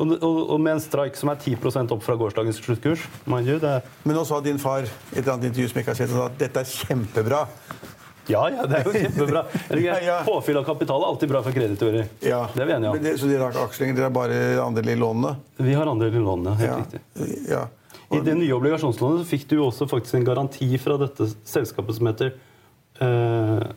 Og, 0.00 0.12
og, 0.24 0.36
og 0.54 0.60
med 0.64 0.76
en 0.78 0.82
strike 0.84 1.18
som 1.18 1.28
er 1.32 1.40
10 1.40 1.56
opp 1.92 2.04
fra 2.04 2.14
gårsdagens 2.20 2.60
sluttkurs 2.62 3.02
mind 3.28 3.48
you, 3.50 3.58
det 3.60 3.68
er, 3.80 3.88
Men 4.04 4.16
nå 4.16 4.22
sa 4.28 4.38
din 4.44 4.60
far 4.60 4.84
i 4.84 4.88
et 4.88 5.18
eller 5.24 5.34
annet 5.34 5.50
intervju 5.50 5.68
som 5.72 5.80
jeg 5.80 5.84
ikke 5.88 5.92
har 5.96 5.98
sett, 6.04 6.14
at 6.28 6.38
dette 6.40 6.62
er 6.62 6.70
kjempebra. 6.70 7.40
Ja, 8.30 8.44
ja, 8.54 8.66
det 8.70 8.80
er 8.80 8.86
jo 8.88 8.92
kjempebra. 8.94 9.42
Påfyll 10.30 10.60
av 10.60 10.64
kapital 10.68 11.02
er 11.02 11.10
alltid 11.10 11.32
bra 11.32 11.42
for 11.46 11.56
kreditorer. 11.56 12.08
Ja. 12.24 12.44
Det 12.54 12.62
er 12.64 12.70
vi 12.70 12.76
enige 12.78 12.94
om. 12.94 13.02
det, 13.04 13.16
så 13.20 13.28
dere 13.30 13.46
har 13.48 13.54
ikke 13.56 13.66
aksjelenger, 13.70 13.98
dere 13.98 14.08
har 14.08 14.14
bare 14.16 14.40
andel 14.64 14.92
i 14.94 14.96
lånene? 15.00 15.34
Vi 15.60 15.74
har 15.76 15.90
andel 15.90 16.14
i 16.14 16.22
lånene, 16.24 16.56
helt 16.60 16.70
Ja. 16.70 16.78
riktig. 16.80 17.44
ja. 17.50 17.66
I 18.10 18.18
det 18.26 18.34
nye 18.40 18.54
obligasjonslånet 18.56 19.20
så 19.22 19.28
fikk 19.30 19.44
du 19.52 19.56
jo 19.60 19.68
også 19.68 19.86
faktisk 19.90 20.16
en 20.18 20.24
garanti 20.26 20.66
fra 20.82 20.96
dette 20.98 21.28
selskapet 21.46 21.94
som 21.94 22.08
heter 22.10 22.32
uh, 23.00 23.68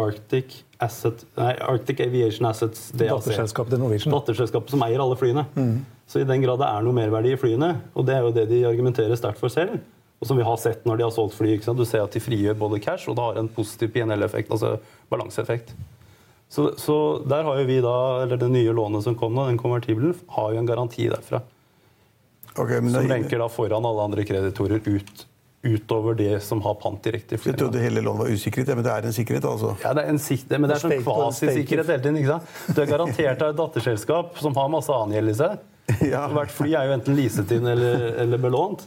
Arctic, 0.00 0.62
Asset, 0.80 1.26
nei, 1.36 1.52
Arctic 1.60 2.00
Aviation 2.00 2.46
Assets 2.48 2.86
DAC. 2.96 3.10
Datterselskapet 3.12 3.74
til 3.76 3.82
Norwegian. 3.82 4.14
Datterselskapet 4.14 4.72
som 4.72 4.84
eier 4.86 5.02
alle 5.04 5.18
flyene. 5.20 5.44
Så 6.08 6.22
i 6.22 6.28
den 6.28 6.40
grad 6.44 6.58
det 6.60 6.68
er 6.72 6.84
noe 6.84 6.96
merverdi 6.96 7.34
i 7.34 7.38
flyene, 7.40 7.68
og 7.96 8.08
det 8.08 8.16
er 8.16 8.24
jo 8.26 8.32
det 8.36 8.46
de 8.50 8.62
argumenterer 8.68 9.16
sterkt 9.20 9.40
for 9.40 9.52
selv, 9.52 9.76
og 10.22 10.28
som 10.28 10.38
vi 10.38 10.44
har 10.46 10.58
sett 10.62 10.84
når 10.86 11.00
de 11.00 11.02
har 11.08 11.10
solgt 11.14 11.34
fly, 11.34 11.56
ikke 11.56 11.66
sant? 11.66 11.80
du 11.82 11.84
ser 11.88 12.04
at 12.06 12.14
de 12.14 12.20
frigjør 12.22 12.54
både 12.60 12.78
cash 12.84 13.10
og 13.10 13.16
det 13.18 13.24
har 13.26 13.40
en 13.40 13.48
positiv 13.50 13.90
PNL-effekt, 13.96 14.52
altså 14.54 14.76
balanseeffekt. 15.10 15.72
Så, 16.52 16.68
så 16.78 16.94
der 17.26 17.42
har 17.48 17.58
jo 17.58 17.64
vi 17.66 17.80
da, 17.82 17.94
eller 18.22 18.38
det 18.38 18.50
nye 18.52 18.74
lånet 18.76 19.02
som 19.02 19.16
kom 19.18 19.34
nå, 19.34 19.48
den 19.48 19.58
konvertibelen, 19.58 20.14
har 20.36 20.52
jo 20.54 20.60
en 20.62 20.68
garanti 20.68 21.08
derfra. 21.10 21.40
Okay, 22.54 22.80
men 22.84 22.92
Som 22.92 23.08
det- 23.08 23.14
renker 23.16 23.38
da 23.42 23.48
foran 23.48 23.86
alle 23.88 24.04
andre 24.04 24.24
kreditorer 24.28 24.84
ut, 24.84 25.26
utover 25.64 26.14
det 26.18 26.42
som 26.42 26.60
har 26.62 26.74
pant 26.74 27.02
direkte 27.02 27.34
i 27.34 27.38
Jeg 27.48 27.56
trodde 27.58 27.80
hele 27.82 28.02
lånet 28.02 28.26
var 28.26 28.30
usikret, 28.34 28.68
ja, 28.68 28.74
men 28.78 28.84
det 28.84 28.92
er 28.92 29.06
en 29.08 29.12
sikkerhet, 29.16 29.44
altså. 29.48 29.74
Ja, 29.82 29.92
det 29.96 30.04
er 30.04 30.08
en 30.14 30.18
sikkerhet, 30.22 30.60
men 30.60 30.68
det 30.70 30.76
er 30.76 30.84
sånn 30.86 31.04
kvasisikkerhet 31.06 31.86
hele 31.96 32.02
tiden. 32.02 32.18
ikke 32.20 32.34
sant? 32.36 32.76
Du 32.76 32.82
er 32.82 32.90
garantert 32.90 33.42
av 33.42 33.54
et 33.54 33.60
datterselskap 33.62 34.38
som 34.42 34.54
har 34.54 34.68
masse 34.74 34.92
annen 34.92 35.16
gjeld 35.18 35.34
i 35.34 35.38
seg. 35.42 35.58
Ja. 36.12 36.26
Hvert 36.30 36.52
fly 36.54 36.74
er 36.78 36.86
jo 36.88 36.92
enten 36.94 37.16
leaset 37.18 37.50
inn 37.56 37.66
eller, 37.66 38.04
eller 38.22 38.38
belånt. 38.38 38.84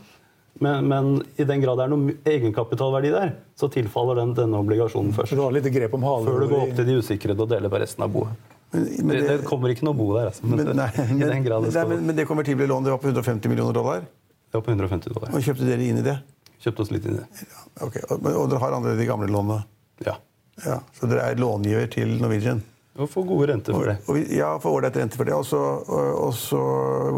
Men, 0.63 0.87
men 0.87 1.07
i 1.35 1.43
den 1.43 1.59
grad 1.59 1.77
det 1.81 1.85
er 1.85 1.91
noe 1.91 2.13
egenkapitalverdi 2.31 3.09
der, 3.11 3.31
så 3.59 3.67
tilfaller 3.73 4.21
den 4.21 4.33
denne 4.37 4.59
obligasjonen 4.63 5.11
Så 5.11 5.21
først. 5.21 5.35
du 5.35 5.41
har 5.43 5.55
litt 5.55 5.65
grep 5.75 5.95
om 5.97 6.05
halen? 6.07 6.29
Før 6.29 6.45
du 6.45 6.51
går 6.53 6.61
opp 6.69 6.75
til 6.77 6.87
de 6.87 6.95
usikrede 7.01 7.43
og 7.43 7.49
deler 7.51 7.71
på 7.73 7.81
resten 7.81 8.05
av 8.05 8.13
boet. 8.13 8.51
Men, 8.71 8.85
men 9.01 9.17
Det, 9.17 9.25
det, 9.27 9.35
kommer 9.49 9.73
ikke 9.73 9.83
noe 9.87 9.97
bo 9.99 10.07
der, 10.15 10.29
altså. 10.31 10.47
Men, 10.47 10.63
nei, 10.79 10.87
nei, 11.19 11.41
det 11.43 11.73
skal 11.75 11.91
men, 11.91 12.05
men 12.07 12.15
det 12.15 12.27
konvertible 12.29 12.67
lånet 12.71 12.93
var 12.95 13.01
på 13.03 13.11
150 13.11 13.51
millioner 13.51 13.75
dollar, 13.75 14.05
Det 14.47 14.55
var 14.59 14.63
på 14.63 14.71
150 14.71 15.11
dollar. 15.15 15.33
og 15.35 15.43
kjøpte 15.43 15.67
dere 15.67 15.89
inn 15.89 15.99
i 15.99 16.05
det? 16.05 16.15
Kjøpte 16.63 16.85
oss 16.85 16.91
litt 16.95 17.05
inn 17.09 17.19
i 17.19 17.23
det. 17.25 17.49
Ok, 17.83 17.99
Og, 18.09 18.23
og 18.31 18.47
dere 18.53 18.61
har 18.63 18.77
allerede 18.79 19.01
de 19.03 19.09
gamle 19.09 19.27
lånene? 19.27 19.59
Ja. 20.07 20.15
Ja, 20.63 20.79
Så 20.95 21.11
dere 21.11 21.27
er 21.33 21.35
långiver 21.39 21.91
til 21.91 22.15
Norwegian? 22.21 22.63
Og 22.95 23.09
får 23.11 23.25
gode 23.27 23.49
renter 23.51 23.75
for 23.75 23.89
det. 23.91 23.97
Og 24.07 24.15
vi, 24.15 24.23
ja, 24.37 24.53
får 24.63 24.71
ålreit 24.77 24.97
rente 25.01 25.19
for 25.19 25.27
det. 25.27 25.35
Og 25.35 25.43
så, 25.43 25.59
og, 25.59 26.11
og 26.29 26.33
så 26.39 26.59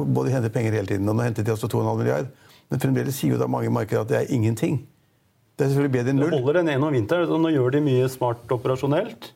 må 0.10 0.24
de 0.26 0.34
hente 0.34 0.50
penger 0.50 0.74
hele 0.74 0.90
tiden. 0.90 1.06
Og 1.06 1.14
nå 1.20 1.22
hentet 1.28 1.46
de 1.46 1.54
altså 1.54 1.70
2,5 1.70 2.00
milliard. 2.02 2.32
Men 2.72 2.82
fremdeles 2.84 3.16
sier 3.16 3.36
jo 3.36 3.40
da 3.42 3.48
mange 3.48 3.72
markeder 3.72 4.04
at 4.04 4.12
det 4.12 4.18
er 4.22 4.34
ingenting. 4.36 4.82
Det 5.58 5.66
er 5.66 5.70
selvfølgelig 5.72 5.94
bedre 5.96 6.14
enn 6.14 6.20
null. 6.22 6.32
Det 6.34 6.40
holder 6.42 6.60
en 6.62 6.72
gjennom 6.74 6.94
vinteren. 6.98 7.32
og 7.34 7.42
Nå 7.42 7.52
gjør 7.56 7.72
de 7.78 7.82
mye 7.86 8.10
smart 8.14 8.52
operasjonelt. 8.54 9.32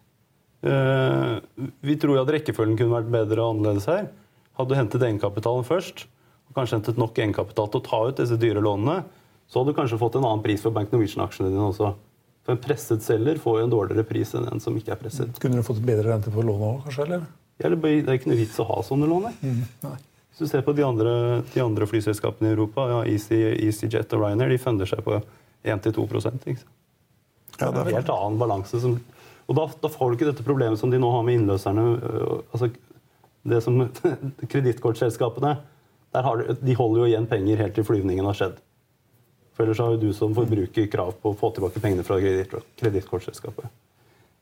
Eh, 0.62 1.38
vi 1.82 1.96
tror 1.98 2.20
jo 2.20 2.22
at 2.26 2.34
rekkefølgen 2.36 2.78
kunne 2.78 2.94
vært 2.94 3.10
bedre 3.14 3.42
og 3.42 3.56
annerledes 3.56 3.88
her. 3.90 4.10
Hadde 4.60 4.70
du 4.74 4.78
hentet 4.78 5.06
egenkapitalen 5.08 5.66
først, 5.66 6.06
og 6.52 6.58
kanskje 6.60 6.78
hentet 6.78 7.00
nok 7.02 7.18
egenkapital 7.18 7.72
til 7.72 7.82
å 7.82 7.86
ta 7.88 8.02
ut 8.12 8.20
disse 8.22 8.38
dyre 8.38 8.62
lånene, 8.62 9.00
så 9.50 9.62
hadde 9.62 9.74
du 9.74 9.80
kanskje 9.80 10.00
fått 10.00 10.20
en 10.20 10.28
annen 10.28 10.44
pris 10.44 10.62
for 10.62 10.76
Bank 10.76 10.92
Norwegian-aksjene 10.94 11.50
dine 11.50 11.66
også. 11.72 11.94
For 12.46 12.54
en 12.56 12.62
presset 12.62 13.04
selger 13.06 13.40
får 13.42 13.60
jo 13.62 13.66
en 13.66 13.74
dårligere 13.74 14.06
pris 14.08 14.36
enn 14.38 14.48
en 14.52 14.62
som 14.64 14.78
ikke 14.78 14.94
er 14.94 15.02
presset. 15.02 15.34
Kunne 15.42 15.60
du 15.60 15.66
fått 15.66 15.82
bedre 15.86 16.12
rente 16.12 16.34
på 16.34 16.44
lånet 16.46 16.68
òg, 16.68 16.80
kanskje? 16.86 17.08
eller? 17.08 17.26
Ja, 17.62 17.70
Det 17.70 17.92
er 18.10 18.18
ikke 18.18 18.32
noe 18.32 18.40
vits 18.40 18.58
å 18.62 18.66
ha 18.70 18.80
sånne 18.86 19.10
lån. 19.10 19.28
Mm, 19.42 19.60
Nei. 19.86 19.98
Hvis 20.32 20.46
du 20.46 20.48
ser 20.48 20.64
på 20.64 20.74
de 20.74 20.84
andre, 20.88 21.14
de 21.54 21.64
andre 21.64 21.88
flyselskapene 21.90 22.50
i 22.50 22.56
Europa, 22.56 22.86
ja, 22.88 23.00
Easy, 23.12 23.36
EasyJet 23.68 24.14
og 24.16 24.24
Ryanair, 24.24 24.54
de 24.54 24.60
funder 24.62 24.88
seg 24.88 25.04
på 25.04 25.20
1-2 25.68 26.06
ikke? 26.48 26.64
Ja, 27.60 27.68
Det 27.68 27.82
er 27.82 27.90
en 27.90 27.98
helt 28.00 28.14
annen 28.16 28.40
balanse. 28.40 28.80
Som, 28.80 28.96
og 29.46 29.58
da, 29.60 29.68
da 29.84 29.92
får 29.92 30.10
du 30.10 30.18
ikke 30.18 30.30
dette 30.32 30.48
problemet 30.48 30.80
som 30.80 30.90
de 30.94 31.02
nå 31.02 31.12
har 31.12 31.28
med 31.28 31.42
innløserne. 31.42 31.84
øh, 32.00 32.40
altså 32.54 32.72
det 33.44 33.62
som 33.66 33.80
Kredittkortselskapene 34.52 35.56
de 36.12 36.76
holder 36.76 37.00
jo 37.00 37.08
igjen 37.08 37.28
penger 37.30 37.62
helt 37.64 37.78
til 37.78 37.88
flyvningen 37.88 38.28
har 38.28 38.36
skjedd. 38.38 38.58
For 39.56 39.64
ellers 39.64 39.80
har 39.80 39.94
jo 39.94 40.02
du 40.02 40.12
som 40.16 40.34
forbruker 40.36 40.90
krav 40.92 41.14
på 41.22 41.32
å 41.32 41.38
få 41.40 41.52
tilbake 41.56 41.80
pengene 41.84 42.04
fra 42.08 42.20
kreditt- 42.20 42.56
kredittkortselskapet. 42.80 43.68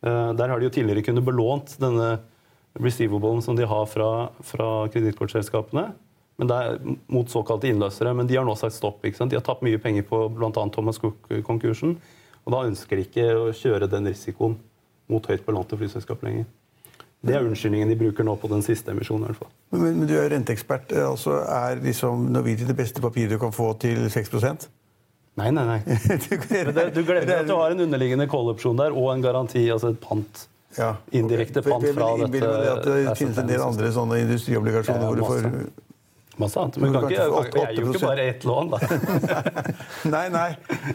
Eh, 0.02 0.32
der 0.34 0.50
har 0.50 0.60
de 0.60 0.70
jo 0.70 0.74
tidligere 0.74 1.06
kunnet 1.06 1.26
belånt 1.28 1.76
denne 1.82 2.20
receivablen 2.80 3.42
som 3.46 3.58
de 3.58 3.68
har 3.68 3.86
fra, 3.92 4.30
fra 4.46 4.70
kredittkortselskapene. 4.94 5.90
Men 6.40 6.48
det 6.48 6.60
mot 7.12 7.30
såkalte 7.30 7.68
innløsere. 7.68 8.14
Men 8.16 8.28
de 8.28 8.38
har 8.40 8.48
nå 8.48 8.56
sagt 8.56 8.78
stopp. 8.78 9.04
De 9.04 9.36
har 9.36 9.44
tapt 9.44 9.66
mye 9.66 9.80
penger 9.82 10.06
på 10.08 10.22
bl.a. 10.32 10.52
Thomas 10.72 11.02
Cook-konkursen. 11.02 11.98
Og 12.46 12.54
da 12.56 12.64
ønsker 12.70 12.96
de 12.96 13.04
ikke 13.08 13.26
å 13.36 13.50
kjøre 13.52 13.90
den 13.92 14.08
risikoen 14.08 14.56
mot 15.12 15.26
høyt 15.28 15.44
belånte 15.46 15.78
flyselskap 15.78 16.24
lenger. 16.24 16.48
Det 17.20 17.36
er 17.36 17.44
unnskyldningen 17.44 17.90
de 17.92 17.98
bruker 18.00 18.24
nå 18.24 18.38
på 18.40 18.48
den 18.48 18.62
siste 18.64 18.94
emisjonen. 18.94 19.26
i 19.26 19.32
hvert 19.34 19.42
fall. 19.42 19.52
Men, 19.76 19.98
men 20.00 20.08
du 20.08 20.16
er 20.16 20.30
renteekspert. 20.32 20.94
eh, 20.96 21.04
Altså 21.10 21.42
er 21.44 21.82
liksom 21.84 22.30
Norwegian 22.32 22.70
det 22.72 22.78
beste 22.80 23.04
papiret 23.04 23.36
du 23.36 23.40
kan 23.42 23.52
få 23.56 23.74
til 23.82 24.08
6 24.08 24.32
Nei, 25.40 25.52
nei, 25.56 25.64
nei. 25.64 25.80
du, 26.24 26.72
det, 26.72 26.86
du 26.96 27.04
glemmer 27.08 27.42
at 27.42 27.48
du 27.48 27.54
har 27.56 27.72
en 27.72 27.84
underliggende 27.86 28.28
call-opsjon 28.32 28.80
der 28.80 28.96
og 28.96 29.12
en 29.14 29.22
garanti, 29.24 29.62
altså 29.72 29.94
et 29.94 30.00
pant. 30.04 30.48
Ja. 30.78 30.96
indirekte 31.12 31.62
pant 31.66 31.84
Jeg 31.84 31.94
vil 31.96 31.98
fra 31.98 32.10
dette 32.22 32.40
det 32.40 32.72
at 32.72 32.84
det 32.86 33.18
finnes 33.18 33.38
en 33.42 33.48
del 33.50 33.62
andre 33.66 33.92
sånne 33.96 34.20
industriobligasjoner 34.26 35.02
Ja, 35.02 35.08
hvor 35.08 35.16
du 35.16 35.24
får 35.26 35.48
masse. 36.40 36.60
Annet. 36.62 36.78
Men 36.80 36.94
kan 36.94 37.08
ikke, 37.10 37.16
jeg, 37.20 37.76
gir 37.76 37.84
jo 37.84 37.94
ikke 37.94 38.06
bare 38.06 38.26
ett 38.32 38.46
lån, 38.48 38.70
da. 38.72 38.78
Nei, 40.16 40.22
nei. 40.32 40.46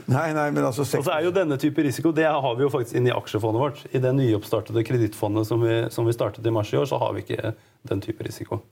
nei, 0.08 0.28
nei 0.32 0.46
men 0.56 0.64
altså 0.64 0.86
Og 0.86 1.04
så 1.04 1.12
er 1.18 1.26
jo 1.26 1.32
denne 1.36 1.58
type 1.60 1.82
risiko 1.84 2.12
det 2.16 2.24
har 2.30 2.54
vi 2.56 2.64
jo 2.64 2.70
faktisk 2.72 2.96
inne 2.96 3.10
i 3.10 3.16
aksjefondet 3.16 3.60
vårt. 3.60 3.82
I 3.92 4.00
det 4.00 4.14
nyoppstartede 4.16 4.84
kredittfondet 4.88 5.44
som, 5.50 5.60
vi- 5.60 5.90
som 5.92 6.08
vi 6.08 6.14
startet 6.16 6.46
i 6.48 6.54
mars 6.54 6.72
i 6.72 6.78
år, 6.80 6.88
så 6.88 6.96
har 7.02 7.12
vi 7.12 7.26
ikke 7.26 7.52
den 7.90 8.00
type 8.00 8.24
risiko. 8.24 8.62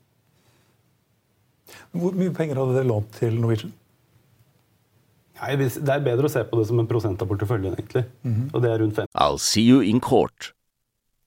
Hvor 1.92 2.16
mye 2.16 2.32
penger 2.36 2.56
hadde 2.56 2.78
dere 2.78 2.88
lånt 2.88 3.12
til 3.18 3.36
Norwegian? 3.40 3.72
Nei, 5.42 5.56
Det 5.58 5.88
er 5.92 6.02
bedre 6.04 6.28
å 6.28 6.32
se 6.32 6.40
på 6.46 6.56
det 6.60 6.66
som 6.70 6.78
en 6.80 6.86
prosent 6.88 7.20
av 7.20 7.28
porteføljen, 7.28 7.74
egentlig. 7.76 8.04
Og 8.54 8.62
det 8.62 8.70
er 8.72 8.78
rundt 8.80 8.96
5 8.96 9.08
I'll 9.18 9.40
see 9.42 9.64
you 9.66 9.80
in 9.82 10.00
court. 10.00 10.52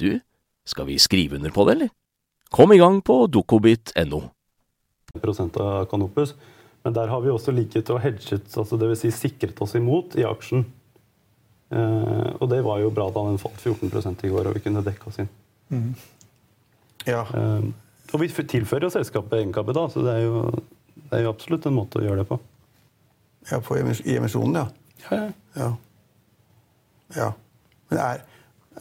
du, 0.00 0.10
skal 0.68 0.88
vi 0.88 0.98
skrive 1.02 1.38
under 1.38 1.52
på 1.54 1.66
det, 1.68 1.76
eller? 1.76 1.92
Kom 2.50 2.72
i 2.74 2.80
gang 2.80 2.98
på 3.06 3.22
dokobit.no. 3.30 4.22
av 5.14 5.84
Canopus. 5.90 6.34
Men 6.82 6.96
der 6.96 7.10
har 7.12 7.20
vi 7.20 7.30
også 7.30 7.52
likhet 7.52 7.90
og 7.92 8.00
hedget, 8.00 8.48
altså 8.56 8.78
dvs. 8.80 9.02
Si 9.04 9.10
sikret 9.12 9.58
oss 9.60 9.76
imot 9.76 10.16
i 10.18 10.24
aksjen. 10.24 10.64
Eh, 11.70 12.30
og 12.40 12.48
det 12.50 12.62
var 12.66 12.80
jo 12.82 12.90
bra 12.94 13.10
da 13.14 13.26
den 13.28 13.38
falt 13.38 13.60
14 13.60 14.24
i 14.24 14.32
går, 14.32 14.48
og 14.48 14.56
vi 14.56 14.62
kunne 14.64 14.82
dekke 14.86 15.10
oss 15.10 15.20
inn. 15.22 15.28
Ja. 17.06 17.26
Eh, 17.28 17.68
og 18.10 18.22
vi 18.22 18.30
tilfører 18.32 18.88
jo 18.88 18.94
selskapet 18.96 19.38
egenkapital, 19.38 19.90
så 19.92 20.02
det 20.06 20.16
er, 20.16 20.24
jo, 20.24 20.40
det 20.96 21.20
er 21.20 21.26
jo 21.26 21.34
absolutt 21.34 21.68
en 21.68 21.76
måte 21.76 22.00
å 22.00 22.06
gjøre 22.06 22.24
det 22.24 22.30
på. 22.32 22.40
ja, 23.50 23.60
på 23.60 23.76
emis- 23.76 24.02
i 24.06 24.16
emisjonen, 24.16 24.56
ja. 24.56 24.66
Ja, 25.04 25.20
ja. 25.20 25.30
Ja. 25.60 25.70
ja. 27.16 27.30
Men 27.90 28.02
er, 28.02 28.24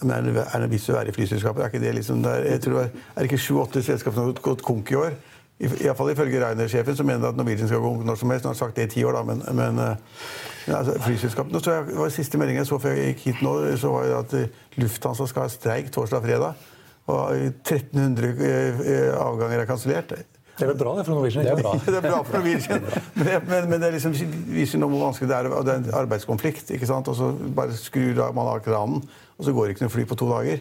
men 0.02 0.12
er, 0.15 0.21
det, 0.21 0.43
er 0.45 0.63
det 0.63 0.69
vits 0.71 0.89
å 0.91 0.95
være 0.95 1.12
i 1.12 1.15
flyselskapet? 1.15 1.75
Er 1.75 1.97
liksom 1.97 2.21
det 2.23 3.25
ikke 3.25 3.41
sju-åtte 3.41 3.82
selskaper 3.84 4.15
som 4.15 4.30
har 4.30 4.41
gått 4.45 4.63
konk 4.65 4.91
i 4.93 4.99
år? 4.99 5.17
I, 5.60 5.65
i 5.65 5.88
hvert 5.89 5.97
fall 5.99 6.12
ifølge 6.13 6.39
Reiner-sjefen, 6.39 6.95
som 6.95 7.08
mener 7.10 7.34
at 7.34 7.36
Norwegian 7.36 7.67
skal 7.67 7.82
gå 7.84 7.91
når 8.08 8.19
som 8.21 8.32
helst. 8.32 8.45
Han 8.47 8.54
har 8.54 8.60
sagt 8.62 8.78
det 8.80 8.86
i 8.88 8.91
ti 8.93 9.04
år, 9.04 9.17
da, 9.17 9.23
men, 9.28 9.41
men 9.58 9.82
eh, 9.84 10.78
altså, 10.78 10.95
flyselskapet 11.04 11.65
så 11.65 11.82
var 11.97 12.13
Siste 12.15 12.39
melding 12.39 12.62
jeg 12.62 12.69
så 12.69 12.80
før 12.80 12.95
jeg 12.95 13.12
gikk 13.12 13.25
hit 13.25 13.41
nå, 13.43 13.56
så 13.82 13.91
var 13.91 14.08
det 14.08 14.19
at 14.21 14.36
eh, 14.39 14.62
Lufthansa 14.80 15.28
skal 15.28 15.47
ha 15.47 15.52
streik 15.52 15.91
torsdag 15.91 16.21
og 16.21 16.30
fredag. 16.30 16.69
Og 17.10 17.36
eh, 17.36 17.49
1300 17.49 18.30
eh, 18.30 18.84
eh, 18.93 19.12
avganger 19.19 19.65
er 19.65 19.69
kansellert. 19.69 20.15
Det 20.59 20.65
er 20.67 20.71
vel 20.73 20.79
bra 20.81 20.93
det 20.97 21.05
for 21.07 21.15
Norwegian? 21.15 21.45
Det 21.47 21.53
er 21.53 21.61
bra. 21.63 21.71
Det 21.87 21.95
er 21.97 22.05
bra 22.05 22.19
for 22.27 22.37
Norwegian. 22.37 22.83
Men, 23.15 23.47
men, 23.47 23.69
men 23.71 23.81
det 23.85 23.93
liksom 23.95 24.13
viser 24.51 24.81
noe 24.81 24.91
hvor 24.91 25.05
vanskelig 25.07 25.29
det 25.31 25.37
er. 25.39 25.49
og 25.55 25.65
Det 25.67 25.73
er 25.73 25.81
en 25.85 25.93
arbeidskonflikt. 26.03 26.73
ikke 26.75 26.89
sant? 26.89 27.07
Og 27.11 27.15
så 27.15 27.31
bare 27.55 27.75
skrur 27.79 28.19
man 28.35 28.49
av 28.51 28.59
kranen, 28.65 29.01
og 29.39 29.47
så 29.47 29.53
går 29.55 29.69
det 29.69 29.77
ikke 29.77 29.87
noe 29.87 29.93
fly 29.95 30.05
på 30.11 30.17
to 30.19 30.27
dager. 30.33 30.59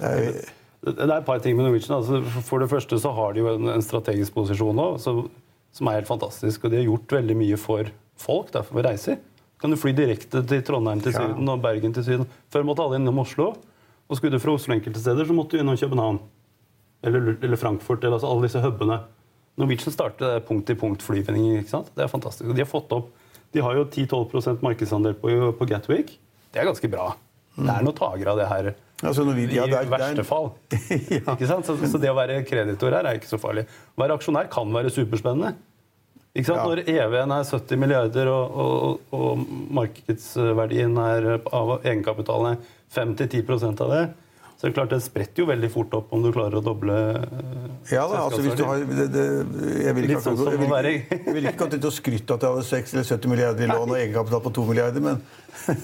Det 0.00 0.12
er, 0.12 0.38
Det 0.84 0.96
er 1.04 1.12
et 1.18 1.28
par 1.28 1.38
ting 1.44 1.56
med 1.56 1.68
Norwegian. 1.68 1.98
Altså, 2.00 2.22
for 2.48 2.64
det 2.64 2.70
første 2.72 2.98
så 3.00 3.12
har 3.16 3.32
de 3.36 3.44
jo 3.44 3.52
en, 3.54 3.68
en 3.76 3.84
strategisk 3.84 4.34
posisjon 4.36 4.74
nå 4.76 4.88
så, 5.00 5.14
som 5.74 5.88
er 5.92 6.00
helt 6.00 6.08
fantastisk. 6.10 6.64
Og 6.64 6.72
de 6.74 6.80
har 6.82 6.88
gjort 6.88 7.14
veldig 7.20 7.36
mye 7.44 7.60
for 7.60 7.88
folk 8.20 8.50
derfor 8.56 8.80
vi 8.80 8.84
reiser. 8.88 9.20
Kan 9.60 9.72
du 9.72 9.78
fly 9.80 9.94
direkte 9.96 10.42
til 10.44 10.60
Trondheim 10.66 11.00
til 11.00 11.14
Ja. 11.14 11.22
Syden 11.24 11.48
og 11.48 11.62
Bergen 11.64 11.94
til 11.96 12.04
Syden. 12.04 12.26
Før 12.52 12.66
måtte 12.68 12.84
alle 12.84 12.98
innom 13.00 13.20
Oslo. 13.22 13.52
Og 14.08 14.18
skulle 14.18 14.36
du 14.36 14.42
fra 14.42 14.52
Oslo 14.52 14.74
enkelte 14.74 15.00
steder, 15.00 15.24
så 15.24 15.32
måtte 15.36 15.56
du 15.56 15.62
innom 15.62 15.76
København. 15.80 16.18
Eller, 17.04 17.34
eller 17.42 17.56
Frankfurt. 17.56 18.04
Eller 18.04 18.18
altså 18.18 18.28
alle 18.28 18.44
disse 18.48 18.60
hubene. 18.60 18.98
Norwegian 19.60 19.94
startet 19.94 20.46
punkt-til-punkt-flyvninger. 20.48 21.60
ikke 21.62 21.70
sant? 21.70 21.90
Det 21.94 22.02
er 22.04 22.10
fantastisk. 22.10 22.48
Og 22.50 22.56
de 22.56 22.64
har 22.64 22.70
fått 22.70 22.92
opp 22.96 23.12
De 23.54 23.62
har 23.62 23.76
jo 23.78 23.84
10-12% 23.86 24.64
markedsandel 24.66 25.14
på, 25.14 25.30
på 25.54 25.66
Gatwick. 25.70 26.08
Det 26.50 26.58
er 26.58 26.66
ganske 26.66 26.88
bra. 26.90 27.12
Det 27.54 27.70
er 27.70 27.84
noen 27.86 27.94
tagere 27.94 28.32
av 28.32 28.40
det 28.40 28.48
her. 28.50 28.72
altså, 29.06 29.22
vi, 29.30 29.44
ja, 29.54 29.62
I 29.62 29.70
det 29.70 29.76
er- 29.78 29.84
er- 29.84 29.92
verste 29.92 30.24
fall. 30.26 30.48
ja. 31.14 31.20
Ikke 31.36 31.46
sant? 31.46 31.66
Så, 31.68 31.76
så 31.86 32.00
det 32.02 32.10
å 32.10 32.16
være 32.18 32.40
kreditor 32.48 32.90
her 32.96 33.06
er 33.06 33.14
ikke 33.20 33.30
så 33.30 33.38
farlig. 33.38 33.62
Å 33.94 34.02
være 34.02 34.16
aksjonær 34.18 34.50
kan 34.50 34.74
være 34.74 34.90
superspennende. 34.90 35.54
Ikke 36.34 36.48
sant? 36.50 36.58
Ja. 36.58 36.66
Når 36.66 36.82
EV-en 36.90 37.30
er 37.36 37.46
70 37.46 37.78
milliarder 37.78 38.26
og, 38.32 38.58
og, 38.58 39.14
og 39.14 39.46
markedsverdien 39.78 40.98
er 40.98 41.28
av 41.54 41.76
egenkapitalen 41.84 42.56
er 42.56 42.72
5-10 42.94 43.80
av 43.84 43.90
det, 43.94 44.02
så 44.64 44.70
det 44.70 44.72
er 44.72 44.76
klart 44.80 44.92
det 44.94 45.02
spretter 45.04 45.42
jo 45.44 45.46
veldig 45.50 45.68
fort 45.74 45.92
opp 45.98 46.12
om 46.16 46.22
du 46.24 46.30
klarer 46.32 46.56
å 46.56 46.64
doble 46.64 46.94
eh, 46.96 47.92
Ja 47.92 48.06
da, 48.08 48.22
altså 48.24 48.40
hvis 48.40 48.56
du 48.56 48.64
har 48.64 48.80
det, 48.80 49.10
det, 49.12 49.24
Jeg 49.84 49.92
vil 49.98 50.06
ikke, 50.08 50.22
sånn 50.24 50.38
jeg 50.40 50.58
vil, 50.62 50.70
være- 50.72 50.92
ikke- 51.02 51.18
jeg 51.26 51.34
vil 51.36 51.48
ikke 51.52 51.68
til 51.74 51.84
å 51.84 51.92
skryte 51.92 52.34
at 52.38 52.46
jeg 52.46 52.54
hadde 52.54 52.64
6 52.70 52.94
eller 52.94 53.04
70 53.12 53.28
milliarder 53.34 53.64
i 53.66 53.68
lån 53.68 53.90
og 53.92 53.98
egenkapital 54.00 54.40
på 54.46 54.52
2 54.56 54.64
milliarder, 54.72 55.04
men 55.04 55.20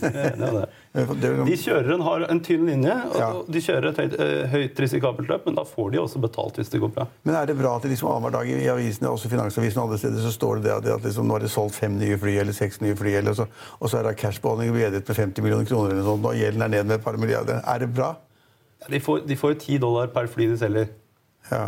Det 0.00 0.40
det. 1.20 1.30
De 1.46 1.56
kjører 1.60 1.92
en, 1.94 2.00
har 2.02 2.24
en 2.32 2.40
tynn 2.42 2.64
linje, 2.66 2.94
og 3.12 3.18
Ja. 3.20 3.28
de 3.54 3.60
kjører 3.62 3.90
et 3.92 4.00
høyt, 4.00 4.16
eh, 4.20 4.48
høyt 4.50 4.80
risikabelt 4.82 5.28
løp, 5.30 5.44
men 5.46 5.54
da 5.60 5.62
får 5.68 5.92
de 5.92 6.00
også 6.02 6.20
betalt 6.24 6.56
hvis 6.58 6.72
det 6.72 6.80
går 6.82 6.90
bra. 6.96 7.06
Men 7.28 7.36
er 7.38 7.46
det 7.46 7.56
bra 7.60 7.76
at 7.76 7.82
det 7.86 7.92
liksom 7.92 8.08
annenhver 8.10 8.32
dag 8.40 8.48
i 8.50 8.66
avisene, 8.72 9.12
også 9.12 9.30
Finansavisen 9.30 9.78
og 9.78 9.86
andre 9.90 9.98
steder, 10.02 10.24
så 10.24 10.32
står 10.34 10.56
det 10.58 10.64
det 10.64 10.72
at, 10.78 10.88
at 10.96 11.04
liksom, 11.06 11.28
nå 11.30 11.36
er 11.38 11.44
det 11.46 11.52
solgt 11.52 11.76
fem 11.78 11.94
nye 12.00 12.16
fly 12.18 12.34
eller 12.42 12.56
seks 12.56 12.80
nye 12.82 12.96
fly, 12.98 13.12
eller 13.20 13.36
så, 13.38 13.46
og 13.78 13.88
så 13.92 14.00
er 14.00 14.08
det 14.10 14.16
cashbeholdning 14.24 14.72
bedret 14.74 15.06
med 15.06 15.16
50 15.22 15.42
millioner 15.46 15.68
kroner 15.70 15.92
eller 15.94 16.02
noe 16.02 16.10
sånt, 16.16 16.26
og 16.32 16.34
gjelden 16.42 16.62
er 16.66 16.74
ned 16.74 16.86
med 16.90 16.98
et 16.98 17.04
par 17.06 17.16
milliarder. 17.20 17.60
Er 17.62 17.78
det 17.86 17.92
bra? 17.94 18.16
De 18.88 19.00
får, 19.00 19.20
de 19.26 19.36
får 19.36 19.54
jo 19.54 19.58
10 19.60 19.78
dollar 19.82 20.06
per 20.14 20.26
fly 20.32 20.46
de 20.52 20.56
selger. 20.60 20.88
Ja. 21.50 21.66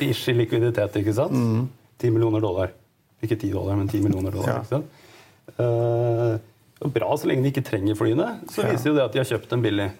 Ish 0.00 0.28
i 0.28 0.34
likviditet, 0.34 0.96
ikke 1.00 1.14
sant? 1.14 1.34
10 2.02 2.10
millioner 2.10 2.40
dollar. 2.42 2.72
Ikke 3.22 3.36
10 3.38 3.52
dollar, 3.54 3.76
men 3.78 3.88
10 3.88 4.02
millioner 4.04 4.34
dollar. 4.34 4.48
Ja. 4.48 4.62
ikke 4.62 4.74
sant? 4.74 4.86
Uh, 5.60 6.88
bra 6.94 7.12
så 7.20 7.28
lenge 7.28 7.44
de 7.44 7.52
ikke 7.52 7.64
trenger 7.66 7.94
flyene. 7.98 8.30
Så 8.50 8.64
Ja. 8.64 8.72
viser 8.72 8.90
jo 8.90 8.96
det 8.96 9.04
at 9.04 9.12
de 9.12 9.18
har 9.22 9.28
kjøpt 9.28 9.48
dem 9.50 9.62
billig. 9.62 9.90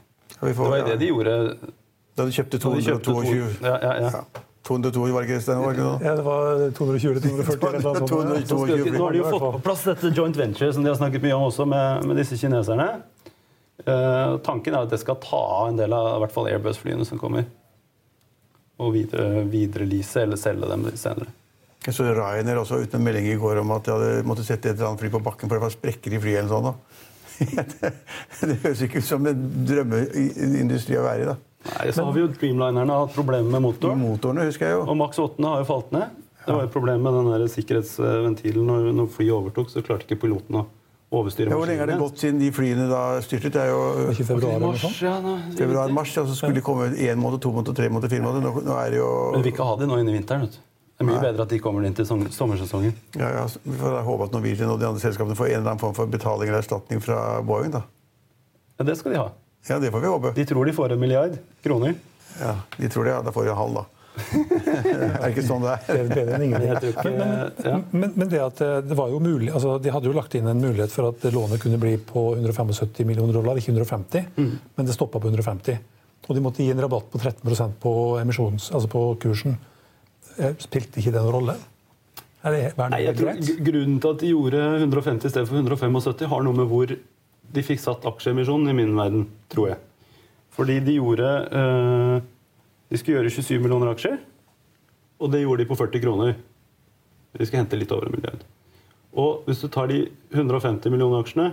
Får, 0.40 0.48
Det 0.48 0.56
var 0.56 0.76
jo 0.78 0.86
det 0.88 0.98
de 0.98 1.06
gjorde 1.06 1.34
Da 2.16 2.24
de 2.26 2.32
kjøpte 2.32 2.58
222 2.58 3.62
Ja, 3.62 3.78
ja, 3.80 3.92
ja. 4.00 4.10
Ja. 4.10 4.24
202, 4.64 5.12
var 5.12 5.20
det 5.22 5.28
ikke 5.28 5.36
det? 5.36 5.42
Stein? 5.44 5.58
Var 5.60 5.72
det 5.72 5.84
ikke? 5.84 6.04
Ja, 6.04 6.14
det 6.16 6.24
var 6.24 6.70
220 6.72 7.10
eller 7.10 7.20
240 7.20 7.68
eller 7.68 7.80
noe 7.84 7.94
sånt. 7.94 8.08
222 8.08 8.48
Så 8.48 8.58
skal 8.64 8.84
de, 8.84 8.90
nå 8.90 9.04
har 9.04 9.12
de 9.12 9.18
jo 9.18 9.24
fått 9.28 9.44
på 9.44 9.60
plass 9.66 9.82
dette 9.84 10.10
joint 10.16 10.36
venture 10.36 10.72
som 10.72 10.82
de 10.82 10.88
har 10.88 10.96
snakket 10.96 11.22
mye 11.22 11.36
om 11.36 11.44
også 11.50 11.66
med, 11.68 12.06
med 12.08 12.16
disse 12.16 12.38
kineserne. 12.40 12.88
Eh, 13.82 14.36
tanken 14.46 14.74
er 14.74 14.84
at 14.84 14.92
det 14.92 15.00
skal 15.02 15.18
ta 15.22 15.40
av 15.60 15.68
en 15.72 15.78
del 15.78 15.92
av 15.96 16.12
i 16.14 16.20
hvert 16.22 16.34
fall 16.34 16.50
Airbus-flyene 16.50 17.06
som 17.08 17.20
kommer. 17.20 17.48
Og 18.82 18.94
videre, 18.94 19.44
videre 19.50 19.86
eller 20.22 20.38
selge 20.40 20.68
dem 20.70 20.86
senere. 20.98 21.32
Jeg 21.84 21.96
så 21.98 22.06
Ryanair 22.16 22.62
også 22.62 22.78
uten 22.80 22.96
en 23.00 23.04
melding 23.04 23.26
i 23.28 23.40
går 23.40 23.60
om 23.60 23.74
at 23.74 23.84
de 23.84 23.92
hadde 23.92 24.26
måttet 24.26 24.46
sette 24.48 24.70
et 24.70 24.78
eller 24.78 24.92
annet 24.92 25.02
fly 25.02 25.10
på 25.12 25.20
bakken 25.26 25.50
for 25.50 25.58
det 25.58 25.66
var 25.66 25.74
sprekker 25.74 26.14
i 26.16 26.20
flyet 26.22 26.40
eller 26.40 26.52
sånn. 26.54 26.70
da. 26.70 26.76
det, 27.74 27.90
det 28.48 28.56
høres 28.62 28.84
ikke 28.86 29.02
ut 29.02 29.08
som 29.10 29.26
en 29.28 29.42
drømmeindustri 29.68 30.96
å 30.96 31.04
være 31.04 31.26
i. 31.26 31.28
da. 31.28 31.36
Nei, 31.64 31.90
Så 31.96 32.06
har 32.06 32.14
vi 32.16 32.22
jo 32.24 32.30
Dreamlinerne 32.32 33.00
hatt 33.02 33.16
problemer 33.16 33.52
med 33.56 33.66
motoren. 33.66 34.00
Motorene 34.00 34.46
husker 34.48 34.70
jeg 34.70 34.78
jo. 34.78 34.86
Og 34.86 34.96
Max 35.00 35.20
8 35.20 35.44
har 35.50 35.60
jo 35.60 35.68
falt 35.68 35.92
ned. 35.96 36.22
Det 36.44 36.52
var 36.52 36.66
et 36.66 36.72
problem 36.72 37.04
med 37.04 37.14
den 37.16 37.30
der 37.32 37.46
sikkerhetsventilen. 37.48 38.64
Når, 38.68 38.88
når 38.96 39.12
flyet 39.12 39.36
overtok, 39.36 39.70
så 39.72 39.84
klarte 39.84 40.04
ikke 40.08 40.22
piloten 40.26 40.60
å 40.60 40.66
overstyre 41.20 41.50
Ja, 41.52 41.56
hvor 41.58 41.66
lenge 41.70 41.80
har 41.84 41.90
det 41.92 41.98
gått 42.00 42.18
siden 42.22 42.38
de 42.42 42.50
flyene 42.54 42.88
da 42.90 43.00
styrtet? 43.24 43.52
Det 43.54 43.62
er 43.62 43.70
jo 43.72 44.10
Ikke 44.12 44.26
februar 44.28 44.54
eller 44.56 44.66
noe 44.66 44.78
sånt. 44.80 44.92
Mars, 44.92 45.00
ja, 45.02 45.14
nå, 45.24 45.34
februar-mars, 45.58 46.12
ja, 46.16 46.24
så 46.28 46.36
skulle 46.38 46.54
de 46.58 46.64
komme 46.66 46.90
én 46.94 47.16
måned, 47.20 47.40
to 47.44 47.52
måneder, 47.54 47.74
tre 47.78 47.88
måneder, 47.88 48.12
fire 48.12 48.24
måneder. 48.26 48.46
Nå, 48.48 48.62
nå 48.68 48.78
er 48.82 48.90
det 48.94 48.98
jo 49.00 49.10
Men 49.32 49.42
vi 49.42 49.48
vil 49.48 49.52
ikke 49.54 49.68
ha 49.70 49.76
de 49.80 49.86
nå 49.90 49.98
inn 50.02 50.08
i 50.12 50.16
vinteren. 50.18 50.46
vet 50.48 50.56
du. 50.58 50.62
Det 50.94 51.02
er 51.02 51.08
mye 51.10 51.22
bedre 51.24 51.42
at 51.42 51.50
de 51.50 51.58
kommer 51.58 51.84
inn 51.88 51.94
til 51.98 52.06
sommersesongen. 52.06 52.92
ja, 53.18 53.28
ja, 53.40 53.46
Vi 53.64 53.78
får 53.80 53.96
håpe 54.06 54.28
at 54.28 54.32
Norwegian 54.36 54.70
og 54.70 54.78
de 54.78 54.86
andre 54.86 55.00
selskapene 55.02 55.34
får 55.34 55.48
en 55.50 55.56
eller 55.58 55.70
annen 55.72 55.80
form 55.82 55.94
for 55.96 56.06
betaling 56.06 56.48
eller 56.48 56.62
erstatning 56.62 57.02
fra 57.02 57.40
Boeing. 57.42 57.72
da. 57.74 57.82
Ja, 58.78 58.84
Det 58.84 58.96
skal 58.98 59.12
de 59.12 59.18
ha. 59.18 59.30
Ja, 59.68 59.78
det 59.80 59.90
får 59.90 60.00
vi 60.00 60.06
håpe. 60.06 60.34
De 60.34 60.44
tror 60.44 60.64
de 60.66 60.72
får 60.72 60.92
en 60.92 61.00
milliard 61.00 61.38
kroner. 61.64 61.94
Ja, 62.40 62.54
De 62.78 62.88
tror 62.88 63.04
det, 63.04 63.10
ja. 63.10 63.22
Da 63.22 63.30
får 63.32 63.44
de 63.44 63.50
en 63.50 63.56
halv, 63.56 63.74
da. 63.74 63.84
er 64.44 65.18
det 65.24 65.30
ikke 65.32 65.42
sånn 65.46 65.64
det 65.64 65.72
Det 65.86 65.94
er? 65.94 66.00
er 66.04 66.10
bedre 66.14 66.36
enn 66.36 66.44
ingenting. 66.46 66.70
Jeg 66.70 66.80
tror 66.82 66.92
ikke, 66.92 67.68
ja. 67.68 67.78
Men, 67.90 68.12
men 68.14 68.28
det 68.30 68.40
at 68.44 68.60
eh, 68.62 68.76
det 68.86 68.96
var 68.98 69.10
jo 69.10 69.18
mulig, 69.24 69.48
altså 69.50 69.76
de 69.82 69.90
hadde 69.94 70.06
jo 70.10 70.14
lagt 70.16 70.36
inn 70.38 70.46
en 70.50 70.60
mulighet 70.62 70.92
for 70.94 71.10
at 71.10 71.26
lånet 71.34 71.62
kunne 71.62 71.80
bli 71.82 71.96
på 71.98 72.22
175 72.38 73.02
millioner 73.08 73.34
dollar, 73.34 73.58
ikke 73.60 73.72
150, 73.74 74.28
Mm. 74.38 74.52
men 74.76 74.86
det 74.88 74.94
stoppa 74.96 75.18
på 75.22 75.30
150. 75.32 75.78
Og 76.28 76.36
de 76.38 76.40
måtte 76.44 76.62
gi 76.64 76.70
en 76.72 76.80
rabatt 76.80 77.10
på 77.12 77.18
13% 77.20 77.74
på 77.82 77.94
emisjons, 78.22 78.70
altså 78.72 78.88
på 78.92 79.02
kursen. 79.22 79.58
Eh, 80.38 80.54
Spilte 80.62 81.02
ikke 81.02 81.12
det 81.14 81.20
noen 81.22 81.34
rolle? 81.34 81.56
Er 82.44 82.52
det, 82.54 82.60
er 82.68 82.76
det 82.78 82.86
Nei, 82.92 83.02
jeg 83.06 83.16
tror 83.18 83.66
Grunnen 83.66 83.98
til 84.04 84.10
at 84.14 84.20
de 84.22 84.30
gjorde 84.30 84.62
150 84.84 85.26
i 85.26 85.32
stedet 85.32 85.48
for 85.48 85.58
175, 85.58 86.28
har 86.32 86.42
noe 86.44 86.56
med 86.58 86.68
hvor 86.70 86.94
de 87.54 87.62
fikk 87.64 87.80
satt 87.82 88.04
aksjeemisjonen 88.08 88.70
i 88.72 88.76
min 88.76 88.94
verden, 88.98 89.26
tror 89.52 89.70
jeg. 89.72 89.78
Fordi 90.54 90.78
de 90.86 90.96
gjorde 91.00 91.28
eh, 91.60 92.24
De 92.94 92.98
skulle 93.00 93.18
gjøre 93.18 93.32
27 93.34 93.58
millioner 93.58 93.90
aksjer, 93.90 94.20
og 95.18 95.30
det 95.32 95.40
gjorde 95.42 95.64
de 95.64 95.66
på 95.66 95.76
40 95.80 96.02
kroner. 96.04 96.36
De 97.34 97.46
skal 97.48 97.64
hente 97.64 97.78
litt 97.80 97.90
over 97.90 98.06
en 98.06 98.14
milliard. 98.14 98.44
Og 99.18 99.48
hvis 99.48 99.64
du 99.64 99.66
tar 99.74 99.90
de 99.90 100.04
150 100.30 100.92
millioner 100.94 101.24
aksjene, 101.24 101.48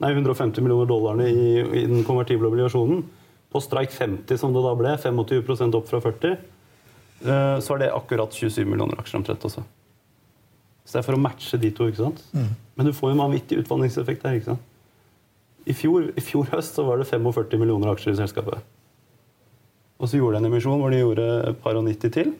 nei 0.00 0.10
150 0.14 0.64
millioner 0.64 0.88
dollarene 0.88 1.26
i, 1.28 1.50
i 1.82 1.84
den 1.84 2.00
konvertible 2.08 2.48
obligasjonen, 2.48 3.04
på 3.52 3.60
streik 3.60 3.92
50 3.92 4.40
som 4.40 4.56
det 4.56 4.64
da 4.64 4.72
ble, 4.78 4.94
25% 5.04 5.76
opp 5.76 5.88
fra 5.90 6.00
40, 6.00 6.40
eh, 7.26 7.54
så 7.60 7.76
er 7.76 7.84
det 7.84 7.92
akkurat 7.92 8.40
27 8.40 8.64
millioner 8.64 9.04
aksjer 9.04 9.20
omtrent 9.20 9.44
også. 9.50 9.66
Så 10.86 10.96
det 10.96 11.02
er 11.02 11.08
for 11.10 11.20
å 11.20 11.22
matche 11.28 11.60
de 11.60 11.74
to. 11.76 11.92
ikke 11.92 12.06
sant? 12.06 12.24
Men 12.32 12.88
du 12.88 12.96
får 12.96 13.12
jo 13.12 13.18
en 13.18 13.24
vanvittig 13.26 13.60
utvanningseffekt 13.60 14.24
her. 14.24 14.40
ikke 14.40 14.54
sant? 14.54 14.68
I 15.68 15.76
fjor, 15.76 16.08
I 16.16 16.24
fjor 16.24 16.48
høst 16.54 16.80
så 16.80 16.88
var 16.88 17.02
det 17.02 17.10
45 17.10 17.60
millioner 17.60 17.92
aksjer 17.92 18.16
i 18.16 18.22
selskapet. 18.24 18.64
Og 20.00 20.08
så 20.08 20.16
gjorde 20.16 20.38
de 20.38 20.44
en 20.44 20.50
emisjon 20.52 20.80
hvor 20.80 20.90
de 20.90 21.02
gjorde 21.02 21.26
et 21.50 21.58
par 21.60 21.76
og 21.76 21.84
90 21.84 22.14
til. 22.14 22.32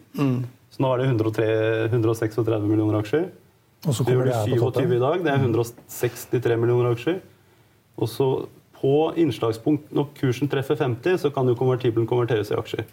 Så 0.71 0.81
nå 0.81 0.89
er 0.93 1.03
det 1.03 1.09
103, 1.11 1.45
136 1.91 2.67
millioner 2.67 2.97
aksjer. 3.01 3.27
Og 3.87 3.95
så 3.97 4.05
kommer 4.05 4.25
det 4.25 4.33
de 4.33 4.55
her 4.55 4.57
27 4.57 4.95
i 4.95 5.01
dag. 5.01 5.21
Det 5.25 5.31
er 5.33 5.43
163 5.45 6.57
millioner 6.61 6.91
aksjer. 6.95 7.19
Og 8.01 8.09
så 8.09 8.27
på 8.81 8.95
innslagspunkt, 9.21 9.91
når 9.93 10.07
kursen 10.17 10.49
treffer 10.49 10.79
50, 10.79 11.19
så 11.21 11.29
kan 11.33 11.45
jo 11.49 11.53
konvertibelen 11.59 12.07
konverteres 12.09 12.49
i 12.49 12.57
aksjer. 12.57 12.87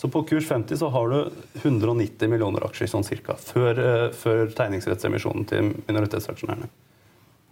Så 0.00 0.08
på 0.08 0.22
kurs 0.24 0.46
50 0.48 0.78
så 0.80 0.88
har 0.88 1.10
du 1.12 1.18
190 1.60 2.30
millioner 2.32 2.64
aksjer 2.64 2.88
sånn 2.88 3.04
cirka, 3.04 3.34
før, 3.36 3.76
eh, 3.76 4.06
før 4.16 4.46
tegningsrettsemisjonen 4.56 5.44
til 5.50 5.74
minoritetsaksjonærene. 5.90 6.70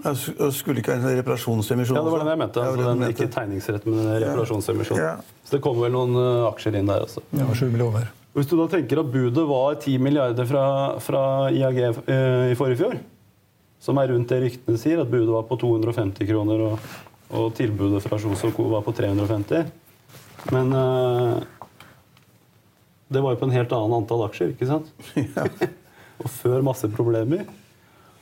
Ja, 0.05 0.13
og 0.15 0.53
Skulle 0.55 0.79
ikke 0.79 0.95
ha 0.95 1.01
en 1.01 1.19
reparasjonsemisjon 1.19 1.97
Ja, 1.99 2.05
det 2.07 2.13
var 2.13 2.23
den 2.23 2.29
det 2.29 2.35
jeg 2.37 2.41
mente. 2.45 2.63
Altså, 2.63 2.85
den, 2.87 3.01
det 3.03 3.09
jeg 3.09 3.17
ikke 3.17 3.33
tegningsrett, 3.35 3.89
men 3.89 4.13
reparasjonsemisjon. 4.23 5.01
Ja. 5.01 5.17
Så 5.43 5.57
det 5.57 5.63
kommer 5.65 5.89
vel 5.89 5.95
noen 5.97 6.15
eh, 6.21 6.47
aksjer 6.53 6.79
inn 6.79 6.91
der 6.91 7.03
også. 7.09 7.25
Ja, 7.35 7.49
7 7.51 7.67
millioner. 7.73 8.07
Hvis 8.37 8.47
du 8.47 8.55
da 8.61 8.69
tenker 8.71 9.01
at 9.03 9.11
budet 9.11 9.45
var 9.49 9.75
10 9.81 9.99
milliarder 10.05 10.47
fra, 10.47 10.65
fra 11.03 11.23
IAG 11.51 11.81
eh, 11.83 12.53
i 12.53 12.59
forrige 12.59 12.79
fjor, 12.85 12.95
som 13.83 13.99
er 13.99 14.13
rundt 14.13 14.31
det 14.31 14.39
ryktene 14.45 14.79
sier, 14.79 15.03
at 15.03 15.11
budet 15.11 15.33
var 15.35 15.49
på 15.49 15.59
250 15.59 16.31
kroner 16.31 16.63
og, 16.69 16.89
og 17.35 17.51
tilbudet 17.59 18.03
fra 18.05 18.21
Sjoso 18.23 18.53
Co. 18.55 18.69
var 18.71 18.87
på 18.87 18.95
350 18.95 19.67
Men 20.55 20.75
eh, 20.79 21.35
det 23.09 23.25
var 23.25 23.35
jo 23.35 23.41
på 23.43 23.49
en 23.49 23.57
helt 23.57 23.75
annen 23.75 23.99
antall 23.99 24.29
aksjer, 24.29 24.55
ikke 24.55 24.71
sant? 24.71 24.95
og 26.23 26.31
før 26.31 26.63
masse 26.71 26.87
problemer. 26.95 27.49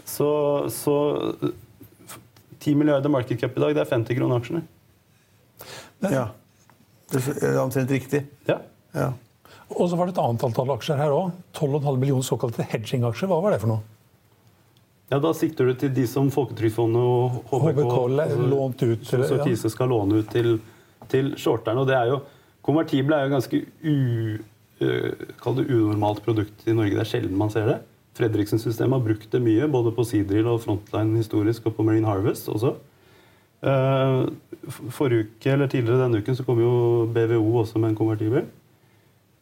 Så, 0.06 0.30
så 0.70 0.96
10 2.66 2.74
milliarder 2.80 3.12
market 3.12 3.40
cap 3.40 3.56
i 3.56 3.62
dag, 3.62 3.74
det 3.76 3.84
er 3.84 3.90
50 3.92 4.18
kroner 4.18 4.40
aksjene. 4.42 4.62
Ja. 6.10 6.26
Det 7.12 7.22
er 7.38 7.60
omtrent 7.62 7.92
riktig. 7.94 8.24
Ja. 8.48 8.58
Ja. 8.96 9.12
Og 9.74 9.88
så 9.90 9.98
var 9.98 10.08
det 10.08 10.14
et 10.16 10.22
annet 10.22 10.44
antall 10.46 10.70
aksjer 10.74 10.98
her 11.00 11.14
òg. 11.14 11.34
12,5 11.58 11.98
millioner 11.98 12.26
såkalte 12.26 12.66
hedging-aksjer. 12.70 13.30
Hva 13.30 13.40
var 13.42 13.54
det 13.54 13.60
for 13.62 13.72
noe? 13.74 13.82
Ja, 15.10 15.18
Da 15.22 15.32
sikter 15.38 15.68
du 15.70 15.74
til 15.78 15.92
de 15.94 16.06
som 16.10 16.30
Folketrygdfondet 16.34 17.02
og 17.02 17.36
HBK, 17.50 17.78
HBK 17.78 18.46
lånt 18.50 18.82
ut 18.82 19.04
til- 19.06 19.06
så, 19.06 19.28
så 19.28 19.36
ja. 19.38 19.44
Kise 19.46 19.70
skal 19.70 19.88
låne 19.88 20.22
ut 20.22 20.30
til, 20.30 20.58
til 21.08 21.34
shorterne. 21.38 21.80
og 21.80 21.86
det 21.86 21.94
er 21.94 22.06
jo, 22.10 22.22
Konvertible 22.66 23.14
er 23.14 23.28
jo 23.28 23.34
ganske 23.36 23.58
u, 23.86 24.38
uh, 24.82 25.54
det 25.54 25.70
unormalt 25.70 26.24
produkt 26.24 26.66
i 26.66 26.72
Norge. 26.74 26.90
Det 26.98 27.04
er 27.04 27.10
sjelden 27.12 27.36
man 27.38 27.50
ser 27.50 27.66
det. 27.66 27.76
Fredriksen-systemet 28.16 28.96
har 28.96 29.04
brukt 29.04 29.32
det 29.32 29.40
mye, 29.44 29.68
både 29.68 29.92
på 29.92 30.04
Seadrill 30.08 30.48
og 30.48 30.62
Frontline 30.64 31.18
historisk, 31.20 31.68
og 31.68 31.76
på 31.76 31.84
Marine 31.84 32.08
Harvest 32.08 32.48
også. 32.48 32.72
Eh, 33.66 34.18
forrige 34.94 35.26
uke, 35.26 35.52
eller 35.52 35.68
Tidligere 35.72 36.04
denne 36.04 36.20
uken 36.22 36.36
så 36.38 36.44
kom 36.46 36.60
jo 36.60 36.72
BVO 37.12 37.62
også 37.62 37.80
med 37.80 37.92
en 37.92 37.98
konvertibel. 37.98 38.46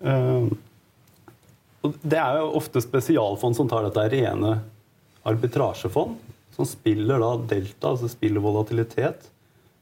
Eh, 0.01 0.47
det 2.03 2.19
er 2.19 2.41
jo 2.41 2.55
ofte 2.59 2.83
spesialfond 2.83 3.59
som 3.59 3.69
tar 3.69 3.85
dette 3.87 4.07
rene 4.15 4.57
arbitrasjefond, 5.29 6.17
som 6.55 6.69
spiller 6.69 7.21
da 7.21 7.35
delta, 7.51 7.93
altså 7.93 8.09
spiller 8.11 8.43
volatilitet, 8.45 9.29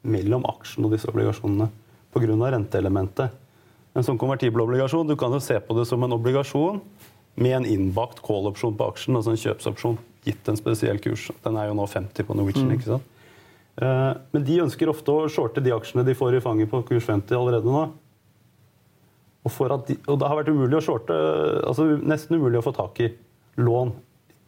mellom 0.02 0.44
aksjen 0.50 0.88
og 0.88 0.96
disse 0.96 1.06
obligasjonene 1.10 1.68
pga. 2.12 2.50
renteelementet. 2.50 3.38
En 3.94 4.04
sånn 4.04 4.18
konvertibel 4.18 4.64
obligasjon, 4.64 5.06
du 5.06 5.14
kan 5.20 5.32
jo 5.32 5.40
se 5.40 5.58
på 5.60 5.76
det 5.76 5.84
som 5.86 6.02
en 6.02 6.16
obligasjon 6.16 6.80
med 7.34 7.56
en 7.56 7.66
innbakt 7.66 8.20
call-opsjon 8.24 8.76
på 8.76 8.90
aksjen, 8.92 9.16
altså 9.16 9.32
en 9.32 9.40
kjøpsopsjon, 9.40 9.98
gitt 10.26 10.48
en 10.48 10.58
spesiell 10.58 11.00
kurs. 11.02 11.30
Den 11.44 11.56
er 11.58 11.70
jo 11.70 11.78
nå 11.78 11.86
50 11.88 12.28
på 12.28 12.36
Norwegian. 12.36 12.70
ikke 12.74 12.90
sant? 12.90 13.08
Eh, 13.80 14.12
Men 14.32 14.44
de 14.44 14.60
ønsker 14.66 14.90
ofte 14.92 15.14
å 15.14 15.28
shorte 15.32 15.62
de 15.64 15.72
aksjene 15.72 16.04
de 16.04 16.14
får 16.14 16.36
i 16.36 16.44
fanget 16.44 16.70
på 16.70 16.82
kurs 16.90 17.08
50 17.08 17.36
allerede 17.38 17.72
nå. 17.72 17.86
Og, 19.42 19.50
for 19.50 19.72
at 19.74 19.88
de, 19.88 19.96
og 20.06 20.20
det 20.20 20.28
har 20.28 20.38
vært 20.38 20.52
umulig 20.52 20.78
å 20.78 20.84
shorte, 20.84 21.16
altså 21.66 21.88
nesten 21.98 22.38
umulig 22.38 22.60
å 22.60 22.66
få 22.68 22.74
tak 22.76 23.00
i 23.02 23.08
lån 23.58 23.90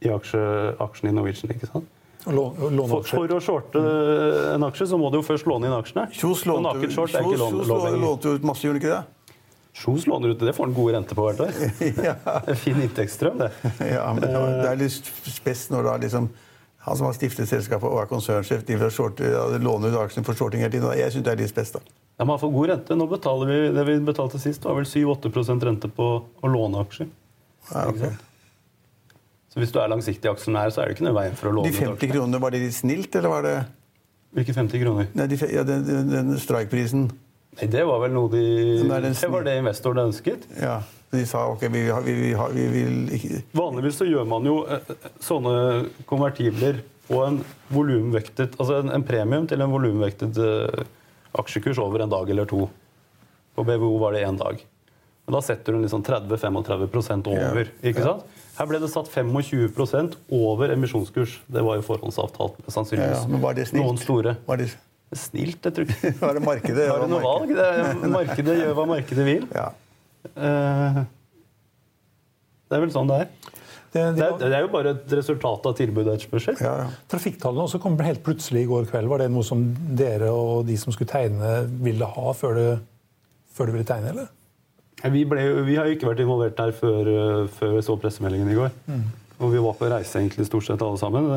i 0.05 0.13
aksje, 0.13 0.39
aksjen 0.85 1.11
i 1.11 1.15
Norwegian. 1.17 1.51
ikke 1.57 1.71
sant? 1.73 1.89
For, 2.25 3.03
for 3.05 3.33
å 3.37 3.41
shorte 3.43 3.81
en 4.55 4.65
aksje, 4.65 4.87
så 4.93 5.01
må 5.01 5.11
du 5.13 5.19
jo 5.19 5.25
først 5.27 5.49
låne 5.51 5.69
inn 5.69 5.75
aksjene. 5.77 6.07
Kjos 6.15 6.45
lånte, 6.49 6.87
jo 8.31 8.39
ut 8.39 8.47
masse, 8.49 8.65
gjorde 8.65 8.81
ikke 8.81 8.95
Kjos 9.75 10.05
låner 10.07 10.29
ut, 10.35 10.39
det 10.39 10.53
får 10.55 10.69
han 10.69 10.75
god 10.77 10.93
rente 10.95 11.17
på 11.19 11.25
hvert 11.27 11.41
år. 11.43 11.55
det? 11.99 12.15
En 12.47 12.57
fin 12.61 12.79
inntektsstrøm, 12.85 13.39
det. 13.43 13.49
Ja, 13.91 14.05
men 14.15 14.23
det 14.23 14.31
er- 14.31 14.59
det 14.63 14.69
er 14.71 14.77
litt 14.85 15.09
spes 15.35 15.65
når 15.73 15.89
da 15.89 15.97
liksom 16.05 16.29
han 16.85 16.97
som 17.01 17.07
har 17.09 17.15
stiftet 17.17 17.49
selskapet 17.49 17.89
og 17.89 17.97
er 18.03 18.07
konsernsjef, 18.11 18.61
de 18.69 18.77
vil 18.77 18.91
shorte, 18.93 19.25
ja, 19.25 19.47
låner 19.59 19.89
ut 19.95 19.97
aksjene 20.03 20.27
for 20.27 20.37
shorting 20.37 20.61
hele 20.61 20.71
tiden. 20.75 20.91
Jeg 20.99 21.15
syns 21.15 21.25
det 21.25 21.33
er 21.33 21.41
litt 21.41 21.49
spes, 21.51 21.71
da. 21.73 21.81
Ja, 22.21 22.27
men 22.27 22.35
han 22.37 22.43
får 22.43 22.53
god 22.53 22.69
rente. 22.71 22.97
Nå 23.01 23.07
betaler 23.11 23.49
vi, 23.51 23.57
Det 23.75 23.85
vi 23.89 23.95
betalte 24.05 24.39
sist, 24.39 24.63
var 24.69 24.77
vel 24.77 24.85
7-8 24.85 25.65
rente 25.65 25.89
på 25.91 26.09
å 26.45 26.51
låne 26.53 26.85
aksjer. 26.85 27.09
Ja, 27.73 27.87
ok. 27.89 28.05
Så 29.55 29.63
hvis 29.63 29.73
du 29.73 29.79
er 29.81 29.89
langsiktig 29.89 30.29
aksjonær, 30.31 30.71
så 30.75 30.83
er 30.83 30.91
det 30.93 30.99
ikke 30.99 31.07
noe 31.09 31.17
veien 31.17 31.35
for 31.41 31.49
å 31.51 31.55
låne 31.57 31.71
De 31.73 31.75
50 31.79 31.97
aksjer. 31.97 32.13
kronene, 32.13 32.41
var 32.43 32.51
det 32.55 32.61
litt 32.67 32.77
snilt, 32.77 33.17
eller 33.17 33.33
var 33.33 33.43
det 33.49 33.57
Hvilke 34.35 34.55
50 34.55 34.81
kroner? 34.83 35.09
Nei, 35.15 35.27
de, 35.31 35.37
ja, 35.55 35.63
den, 35.63 35.85
den, 35.87 36.09
den 36.11 36.39
strikeprisen. 36.43 37.05
Nei, 37.61 37.69
Det 37.71 37.85
var 37.87 38.01
vel 38.03 38.13
noe 38.17 38.31
de 38.33 38.43
det 38.89 39.13
Det 39.21 39.31
var 39.31 39.45
det 39.47 39.59
investorene 39.61 40.09
ønsket. 40.11 40.49
Ja. 40.61 40.81
De 41.15 41.23
sa 41.31 41.45
ok, 41.53 41.63
vi, 41.71 41.85
har- 41.89 42.03
vi, 42.03 42.15
vi, 42.19 42.33
har- 42.35 42.51
vi 42.51 42.67
vil 42.73 42.97
ikke 43.15 43.43
Vanligvis 43.55 44.01
så 44.01 44.07
gjør 44.09 44.27
man 44.27 44.45
jo 44.49 44.57
eh, 44.67 44.81
eh, 44.91 45.09
sånne 45.23 45.87
konvertibler 46.11 46.81
på 47.07 47.21
en 47.27 47.39
volumvektet 47.71 48.57
Altså 48.59 48.81
en, 48.83 48.91
en 48.97 49.05
premium 49.07 49.47
til 49.47 49.61
en 49.63 49.71
volumvektet 49.71 50.39
uh, 50.41 50.85
aksjekurs 51.39 51.79
over 51.83 52.03
en 52.03 52.11
dag 52.11 52.31
eller 52.31 52.47
to. 52.51 52.67
På 53.55 53.65
BVO 53.67 53.99
var 54.03 54.15
det 54.17 54.25
én 54.27 54.39
dag. 54.39 54.59
Men 55.27 55.37
da 55.37 55.41
setter 55.45 55.73
du 55.77 55.83
liksom 55.83 56.03
30-35 56.05 57.29
over. 57.31 57.71
ikke 57.83 58.03
sant? 58.03 58.25
Her 58.59 58.69
ble 58.71 58.79
det 58.83 58.91
satt 58.93 59.09
25% 59.11 60.15
over 60.37 60.71
emisjonskurs. 60.75 61.39
Det 61.51 61.63
var 61.65 61.79
jo 61.81 61.87
forhåndsavtalt. 61.87 62.61
sannsynligvis. 62.71 63.17
Ja, 63.17 63.23
ja, 63.23 63.31
men 63.33 63.43
var 63.43 63.57
det 63.57 63.67
snilt? 63.71 63.83
Noen 63.85 63.99
store. 63.99 64.37
Var 64.47 64.61
det, 64.63 64.69
Snilt, 65.15 65.61
jeg 65.63 65.75
tror 65.77 65.91
ikke. 65.91 66.13
var 66.21 66.39
det 66.39 66.43
markedet? 66.43 66.87
gjør 66.89 67.05
du 67.05 67.11
noe 67.13 67.23
valg? 67.23 67.53
Det 67.55 68.11
markedet 68.11 68.57
gjør 68.59 68.73
hva 68.79 68.87
markedet 68.91 69.27
vil. 69.29 69.45
Ja. 69.55 69.69
Eh, 70.35 71.03
det 72.65 72.79
er 72.79 72.83
vel 72.83 72.95
sånn 72.95 73.11
det 73.13 73.19
er. 73.25 73.29
Det, 73.95 74.03
de, 74.03 74.19
Det 74.19 74.25
er, 74.27 74.39
det 74.43 74.57
er 74.59 74.65
jo 74.65 74.71
bare 74.73 74.95
et 74.97 75.13
resultat 75.21 75.69
av 75.71 75.77
tilbud 75.79 76.03
og 76.09 76.17
etterspørsel. 76.17 76.57
Ja, 76.65 76.73
ja. 76.83 76.87
Trafikktallene 77.13 77.69
også 77.69 77.79
kom 77.83 77.99
helt 78.03 78.25
plutselig 78.27 78.65
i 78.65 78.71
går 78.71 78.89
kveld. 78.91 79.11
Var 79.13 79.23
det 79.23 79.29
noe 79.31 79.47
som 79.47 79.63
dere 79.95 80.33
og 80.35 80.65
de 80.67 80.79
som 80.81 80.95
skulle 80.95 81.13
tegne, 81.13 81.53
ville 81.85 82.09
ha 82.17 82.33
før 82.35 82.59
det, 82.59 82.71
før 83.55 83.71
det 83.71 83.77
ville 83.77 83.87
tegne, 83.93 84.15
eller? 84.17 84.33
Vi, 85.05 85.23
ble, 85.29 85.45
vi 85.69 85.77
har 85.77 85.87
jo 85.87 85.95
ikke 85.99 86.09
vært 86.09 86.25
involvert 86.25 86.57
der 86.59 86.73
før, 86.75 87.11
øh, 87.13 87.45
før 87.53 87.77
vi 87.77 87.85
så 87.85 87.95
pressemeldingen 88.01 88.51
i 88.51 88.57
går. 88.57 88.75
Og 89.45 89.51
vi 89.53 89.61
var 89.63 89.77
på 89.79 89.91
reise 89.93 90.19
egentlig 90.19 90.47
stort 90.49 90.65
sett 90.67 90.83
alle 90.83 90.99
sammen. 90.99 91.29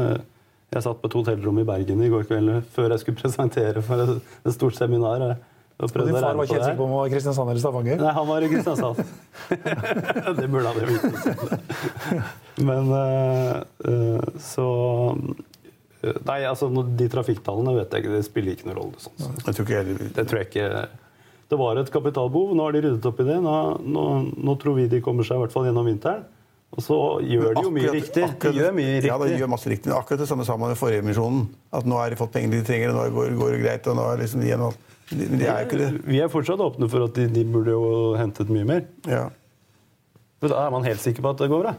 Jeg 0.76 0.84
satt 0.84 0.98
på 1.00 1.08
et 1.08 1.16
hotellrom 1.16 1.62
i 1.62 1.68
Bergen 1.68 2.02
i 2.04 2.10
går 2.12 2.26
kveld 2.28 2.52
eh, 2.52 2.66
før 2.76 2.92
jeg 2.92 3.04
skulle 3.04 3.22
presentere 3.22 3.84
for 3.86 4.04
et, 4.04 4.34
et 4.44 4.56
stort 4.56 4.76
seminar. 4.76 5.24
Og 5.78 5.86
Og 5.86 5.92
din 5.94 6.16
far 6.18 6.34
var 6.34 6.44
ikke 6.44 6.58
helt 6.58 6.66
sikker 6.66 6.80
på 6.80 6.86
om 6.88 6.92
han 6.92 7.00
var 7.00 7.08
i 7.08 7.14
Kristiansand 7.14 7.52
eller 7.52 7.62
Stavanger? 7.62 8.00
Nei, 8.02 8.14
han 8.18 8.28
var 8.28 8.44
i 8.44 8.50
Kristiansand. 8.50 9.02
det 10.40 10.48
burde 10.50 10.72
han 10.72 10.80
jo 10.82 10.88
vite. 10.90 12.22
Men 12.66 12.90
uh, 12.90 14.24
så 14.42 14.68
Nei, 16.28 16.44
altså 16.46 16.70
de 16.70 17.08
trafikktallene 17.10 17.74
vet 17.78 17.94
jeg 17.94 18.04
ikke, 18.04 18.16
det 18.16 18.26
spiller 18.26 18.54
ikke 18.54 18.68
noen 18.70 18.80
rolle. 18.80 19.02
sånn. 19.02 19.38
Jeg 19.46 19.54
tror 19.58 19.66
ikke 19.66 19.78
jeg 19.78 20.10
Det 20.16 20.26
tror 20.30 20.40
jeg 20.40 20.50
ikke 20.52 20.68
Det 21.52 21.58
var 21.62 21.80
et 21.82 21.92
kapitalbehov. 21.94 22.52
Nå 22.58 22.68
har 22.68 22.76
de 22.76 22.82
ryddet 22.86 23.08
opp 23.10 23.22
i 23.24 23.28
det. 23.28 23.38
Nå, 23.44 23.56
nå, 23.96 24.04
nå 24.36 24.58
tror 24.62 24.78
vi 24.78 24.90
de 24.92 25.02
kommer 25.06 25.28
seg 25.28 25.40
i 25.40 25.46
hvert 25.46 25.56
fall 25.56 25.70
gjennom 25.70 25.88
vinteren. 25.90 26.26
Og 26.76 26.84
så 26.84 26.96
gjør 27.24 27.54
de 27.56 27.62
jo 27.64 27.70
mye 27.72 27.92
riktig. 27.96 28.24
akkurat- 28.28 28.54
De 28.54 28.60
gjør 28.60 28.74
mye 28.76 28.90
riktig. 28.98 29.08
Ja, 29.08 29.18
de 29.18 29.38
gjør 29.40 29.50
masse 29.50 29.70
riktig. 29.72 29.88
Men 29.88 29.98
akkurat 30.02 30.20
det 30.20 30.28
samme 30.28 30.46
sa 30.46 30.58
man 30.58 30.72
i 30.72 30.76
forrige 30.76 31.00
emisjonen. 31.02 31.48
At 31.74 31.86
nå 31.86 31.96
har 31.98 32.10
de 32.12 32.16
fått 32.20 32.32
pengene 32.34 32.52
de 32.60 32.64
trenger, 32.68 32.90
og 32.92 32.96
nå 33.00 33.06
går, 33.16 33.38
går 33.40 33.52
det 33.56 33.62
greit. 33.64 33.88
og 33.88 33.96
nå 33.96 34.04
er 34.14 34.18
liksom 34.22 34.42
de, 34.42 34.52
alt. 34.54 34.78
de 35.10 35.26
det 35.38 35.48
er 35.48 35.66
ikke 35.66 35.78
det. 35.80 36.06
Vi 36.06 36.20
er 36.22 36.28
fortsatt 36.28 36.60
åpne 36.60 36.90
for 36.92 37.04
at 37.08 37.14
de, 37.16 37.28
de 37.28 37.44
burde 37.46 37.72
jo 37.72 38.16
hentet 38.20 38.50
mye 38.50 38.66
mer. 38.68 38.84
Ja. 39.08 39.30
Men 40.42 40.52
da 40.52 40.66
er 40.68 40.72
man 40.72 40.84
helt 40.84 41.00
sikker 41.02 41.22
på 41.24 41.30
at 41.32 41.38
det 41.38 41.50
går 41.50 41.64
bra. 41.64 41.76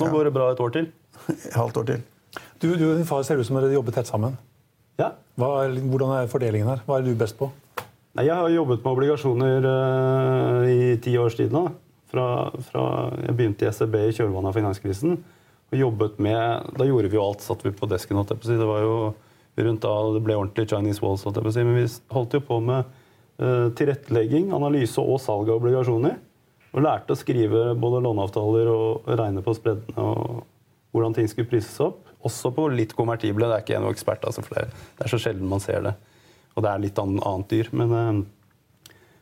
Nå 0.00 0.06
Ja. 0.06 0.12
går 0.12 0.24
det 0.24 0.32
bra 0.34 0.50
et 0.52 0.58
år 0.60 0.72
til. 0.72 0.88
Halvt 1.54 1.76
år 1.76 1.86
til. 1.86 2.02
Du, 2.60 2.76
du 2.76 2.90
og 2.92 2.96
din 2.98 3.04
far 3.06 3.22
ser 3.22 3.38
ut 3.38 3.46
som 3.46 3.56
dere 3.56 3.72
jobber 3.72 3.92
tett 3.92 4.06
sammen. 4.10 4.36
Ja. 4.98 5.12
Hva 5.38 5.64
er, 5.64 5.78
hvordan 5.80 6.12
er 6.18 6.26
fordelingen 6.28 6.66
her? 6.68 6.82
Hva 6.86 6.98
er 6.98 7.02
du 7.06 7.14
best 7.14 7.38
på? 7.38 7.50
Nei, 8.14 8.26
jeg 8.26 8.34
har 8.36 8.48
jobbet 8.52 8.82
med 8.84 8.92
obligasjoner 8.92 9.64
uh, 9.64 10.66
i 10.68 10.96
ti 11.00 11.14
års 11.16 11.34
tid 11.38 11.50
nå. 11.54 11.70
Fra, 12.12 12.26
fra 12.68 12.86
jeg 13.22 13.36
begynte 13.38 13.64
i 13.64 13.72
SEB 13.72 13.94
i 14.02 14.12
kjølvannet 14.12 14.50
av 14.50 14.58
finanskrisen. 14.58 15.16
Og 15.72 15.78
jobbet 15.78 16.18
med, 16.20 16.72
Da 16.76 16.84
gjorde 16.84 17.08
vi 17.08 17.16
jo 17.16 17.24
alt. 17.24 17.44
Satt 17.44 17.64
vi 17.64 17.72
på 17.72 17.88
desken. 17.88 18.18
jeg 18.20 18.36
på 18.36 18.44
å 18.44 18.50
si. 18.50 18.58
Det 18.60 18.68
var 18.68 18.82
jo 18.84 18.96
rundt 19.56 19.84
da 19.84 19.94
det 20.12 20.22
ble 20.24 20.36
ordentlig 20.36 20.68
Chinese 20.68 21.00
walls. 21.00 21.24
jeg 21.24 21.34
på 21.34 21.48
å 21.48 21.54
si. 21.54 21.64
Men 21.64 21.80
vi 21.80 21.86
holdt 22.12 22.36
jo 22.36 22.42
på 22.44 22.60
med 22.60 22.84
uh, 23.40 23.68
tilrettelegging, 23.78 24.52
analyse 24.52 25.00
og 25.00 25.20
salg 25.20 25.48
av 25.48 25.60
obligasjoner. 25.60 26.18
Og 26.72 26.84
lærte 26.84 27.12
å 27.12 27.20
skrive 27.20 27.72
både 27.76 28.00
låneavtaler 28.04 28.68
og 28.72 29.08
regne 29.08 29.44
på 29.44 29.56
spreddene 29.56 30.04
og 30.04 30.44
hvordan 30.92 31.16
ting 31.16 31.28
skulle 31.28 31.48
prises 31.48 31.80
opp. 31.84 32.04
Også 32.22 32.52
på 32.54 32.68
litt 32.72 32.94
konvertible. 32.96 33.48
Det 33.48 33.56
er 33.56 33.64
ikke 33.64 33.74
jeg 33.74 33.82
noen 33.82 33.96
ekspert, 33.96 34.24
altså, 34.28 34.44
for 34.44 34.60
det, 34.60 34.68
er 35.00 35.10
så 35.10 35.20
sjelden 35.20 35.50
man 35.50 35.62
ser 35.64 35.82
det. 35.88 35.96
Og 36.52 36.64
det 36.64 36.70
er 36.70 36.84
litt 36.84 37.00
annet, 37.00 37.48
dyr. 37.50 37.72
Men, 37.72 37.96
eh, 37.96 38.22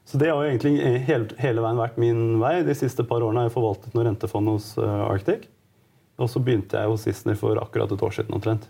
så 0.09 0.19
det 0.19 0.31
har 0.33 0.41
jo 0.43 0.51
egentlig 0.51 0.75
hele, 1.07 1.29
hele 1.39 1.63
veien 1.65 1.79
vært 1.79 1.99
min 2.01 2.23
vei. 2.43 2.61
De 2.67 2.75
siste 2.75 3.05
par 3.07 3.23
årene 3.23 3.45
har 3.45 3.51
jeg 3.51 3.57
forvaltet 3.57 3.95
noe 3.95 4.07
rentefond 4.09 4.51
hos 4.51 4.73
eh, 4.81 5.05
Arctic. 5.07 5.47
Og 6.21 6.29
så 6.29 6.43
begynte 6.45 6.81
jeg 6.81 6.91
hos 6.91 7.07
Sissener 7.07 7.39
for 7.39 7.61
akkurat 7.63 7.93
et 7.95 8.03
år 8.05 8.17
siden 8.17 8.35
omtrent. 8.37 8.67